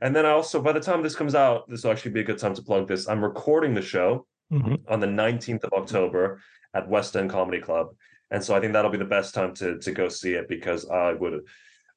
and 0.00 0.14
then 0.14 0.26
I 0.26 0.30
also, 0.30 0.60
by 0.60 0.72
the 0.72 0.80
time 0.80 1.02
this 1.02 1.16
comes 1.16 1.34
out, 1.34 1.68
this 1.68 1.84
will 1.84 1.92
actually 1.92 2.12
be 2.12 2.20
a 2.20 2.24
good 2.24 2.38
time 2.38 2.54
to 2.54 2.62
plug 2.62 2.88
this. 2.88 3.08
I'm 3.08 3.22
recording 3.22 3.74
the 3.74 3.82
show 3.82 4.26
mm-hmm. 4.52 4.74
on 4.88 5.00
the 5.00 5.06
19th 5.06 5.64
of 5.64 5.72
October 5.72 6.40
at 6.74 6.88
West 6.88 7.16
End 7.16 7.30
Comedy 7.30 7.60
Club. 7.60 7.88
And 8.30 8.42
so 8.42 8.54
I 8.54 8.60
think 8.60 8.72
that'll 8.72 8.90
be 8.90 8.98
the 8.98 9.04
best 9.04 9.34
time 9.34 9.54
to 9.54 9.78
to 9.78 9.92
go 9.92 10.08
see 10.08 10.34
it 10.34 10.48
because 10.48 10.88
I 10.88 11.12
would 11.12 11.42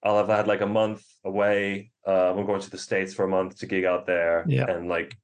I'll 0.03 0.17
have 0.17 0.27
had 0.27 0.47
like 0.47 0.61
a 0.61 0.67
month 0.67 1.03
away. 1.25 1.91
Uh, 2.07 2.32
I'm 2.32 2.45
going 2.45 2.61
to 2.61 2.69
the 2.69 2.77
States 2.77 3.13
for 3.13 3.25
a 3.25 3.30
month 3.30 3.57
to 3.59 3.65
gig 3.65 3.86
out 3.86 4.05
there 4.05 4.45
yeah. 4.47 4.69
and 4.69 4.88
like 4.88 5.17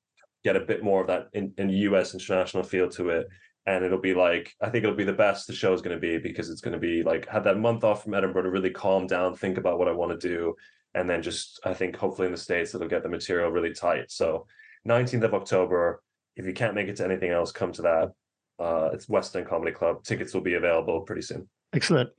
get 0.43 0.55
a 0.55 0.61
bit 0.61 0.83
more 0.83 1.01
of 1.01 1.07
that 1.07 1.27
in, 1.33 1.53
in 1.57 1.69
US 1.69 2.13
international 2.13 2.63
feel 2.63 2.89
to 2.89 3.09
it. 3.09 3.27
And 3.67 3.83
it'll 3.83 4.01
be 4.01 4.13
like, 4.13 4.53
I 4.61 4.69
think 4.69 4.83
it'll 4.83 4.95
be 4.95 5.03
the 5.03 5.13
best 5.13 5.47
the 5.47 5.53
show 5.53 5.73
is 5.73 5.81
going 5.81 5.95
to 5.95 6.01
be 6.01 6.19
because 6.19 6.51
it's 6.51 6.61
going 6.61 6.73
to 6.73 6.79
be 6.79 7.01
like, 7.01 7.27
have 7.29 7.45
that 7.45 7.57
month 7.57 7.83
off 7.83 8.03
from 8.03 8.13
Edinburgh 8.13 8.43
to 8.43 8.51
really 8.51 8.69
calm 8.69 9.07
down, 9.07 9.35
think 9.35 9.57
about 9.57 9.79
what 9.79 9.87
I 9.87 9.91
want 9.91 10.19
to 10.19 10.27
do, 10.27 10.55
and 10.95 11.09
then 11.09 11.21
just 11.21 11.59
I 11.63 11.73
think 11.73 11.95
hopefully 11.95 12.25
in 12.25 12.31
the 12.31 12.37
states 12.37 12.73
it'll 12.73 12.87
get 12.87 13.03
the 13.03 13.09
material 13.09 13.51
really 13.51 13.73
tight. 13.73 14.09
So 14.09 14.47
19th 14.87 15.23
of 15.23 15.33
October. 15.33 16.01
If 16.35 16.45
you 16.45 16.53
can't 16.53 16.75
make 16.75 16.87
it 16.87 16.97
to 16.97 17.05
anything 17.05 17.31
else, 17.31 17.51
come 17.51 17.71
to 17.73 17.81
that. 17.83 18.11
Uh, 18.59 18.89
it's 18.93 19.07
West 19.07 19.35
End 19.35 19.47
Comedy 19.47 19.71
Club. 19.71 20.03
Tickets 20.03 20.33
will 20.33 20.41
be 20.41 20.55
available 20.55 21.01
pretty 21.01 21.21
soon. 21.21 21.47
Excellent. 21.73 22.09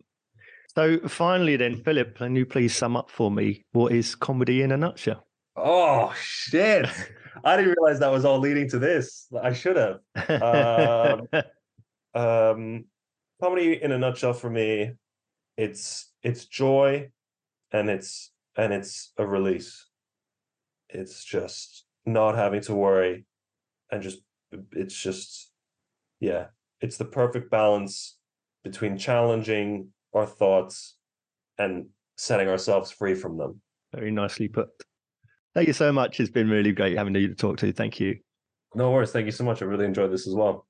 So 0.74 0.98
finally, 1.08 1.56
then, 1.56 1.82
Philipp, 1.82 2.16
can 2.16 2.36
you 2.36 2.44
please 2.44 2.74
sum 2.74 2.96
up 2.96 3.10
for 3.10 3.30
me 3.30 3.64
what 3.72 3.92
is 3.92 4.14
comedy 4.14 4.62
in 4.62 4.72
a 4.72 4.76
nutshell? 4.76 5.26
Oh 5.56 6.14
shit! 6.18 6.86
I 7.44 7.56
didn't 7.56 7.74
realize 7.78 8.00
that 8.00 8.12
was 8.12 8.24
all 8.26 8.38
leading 8.38 8.68
to 8.70 8.78
this. 8.78 9.26
I 9.42 9.52
should 9.54 9.76
have. 9.76 10.00
Um, 10.42 11.28
um, 12.14 12.84
comedy 13.42 13.82
in 13.82 13.92
a 13.92 13.98
nutshell 13.98 14.34
for 14.34 14.50
me, 14.50 14.92
it's 15.56 16.10
it's 16.22 16.44
joy, 16.44 17.10
and 17.72 17.88
it's 17.88 18.30
and 18.56 18.72
it's 18.72 19.12
a 19.18 19.26
release. 19.26 19.86
It's 20.88 21.24
just 21.24 21.84
not 22.04 22.36
having 22.36 22.60
to 22.62 22.74
worry 22.74 23.26
and 23.90 24.02
just 24.02 24.20
it's 24.72 24.94
just 24.94 25.50
yeah, 26.20 26.46
it's 26.80 26.96
the 26.96 27.04
perfect 27.04 27.50
balance 27.50 28.16
between 28.64 28.96
challenging 28.96 29.88
our 30.14 30.26
thoughts 30.26 30.96
and 31.58 31.86
setting 32.16 32.48
ourselves 32.48 32.90
free 32.90 33.14
from 33.14 33.36
them. 33.36 33.60
Very 33.94 34.10
nicely 34.10 34.48
put. 34.48 34.68
Thank 35.54 35.68
you 35.68 35.74
so 35.74 35.92
much. 35.92 36.20
It's 36.20 36.30
been 36.30 36.48
really 36.48 36.72
great 36.72 36.96
having 36.96 37.14
you 37.14 37.28
to 37.28 37.34
talk 37.34 37.58
to. 37.58 37.72
Thank 37.72 38.00
you. 38.00 38.18
No 38.74 38.90
worries. 38.90 39.10
Thank 39.10 39.26
you 39.26 39.32
so 39.32 39.44
much. 39.44 39.62
I 39.62 39.66
really 39.66 39.84
enjoyed 39.84 40.12
this 40.12 40.26
as 40.26 40.34
well. 40.34 40.66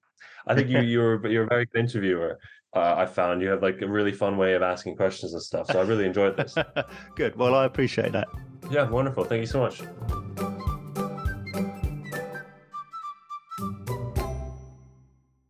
I 0.46 0.54
think 0.54 0.68
you 0.68 0.80
you're 0.94 1.26
you're 1.26 1.44
a 1.44 1.48
very 1.48 1.66
good 1.66 1.80
interviewer 1.80 2.38
uh, 2.76 2.94
I 2.96 3.06
found 3.06 3.40
you 3.42 3.48
have 3.48 3.62
like 3.62 3.80
a 3.80 3.88
really 3.88 4.12
fun 4.12 4.36
way 4.36 4.54
of 4.54 4.62
asking 4.62 4.96
questions 4.96 5.32
and 5.32 5.42
stuff. 5.42 5.66
So 5.70 5.80
I 5.80 5.82
really 5.82 6.04
enjoyed 6.04 6.36
this. 6.36 6.54
Good. 7.16 7.36
Well, 7.36 7.54
I 7.54 7.64
appreciate 7.64 8.12
that. 8.12 8.28
Yeah, 8.70 8.88
wonderful. 8.88 9.24
Thank 9.24 9.40
you 9.40 9.46
so 9.46 9.60
much. 9.60 9.82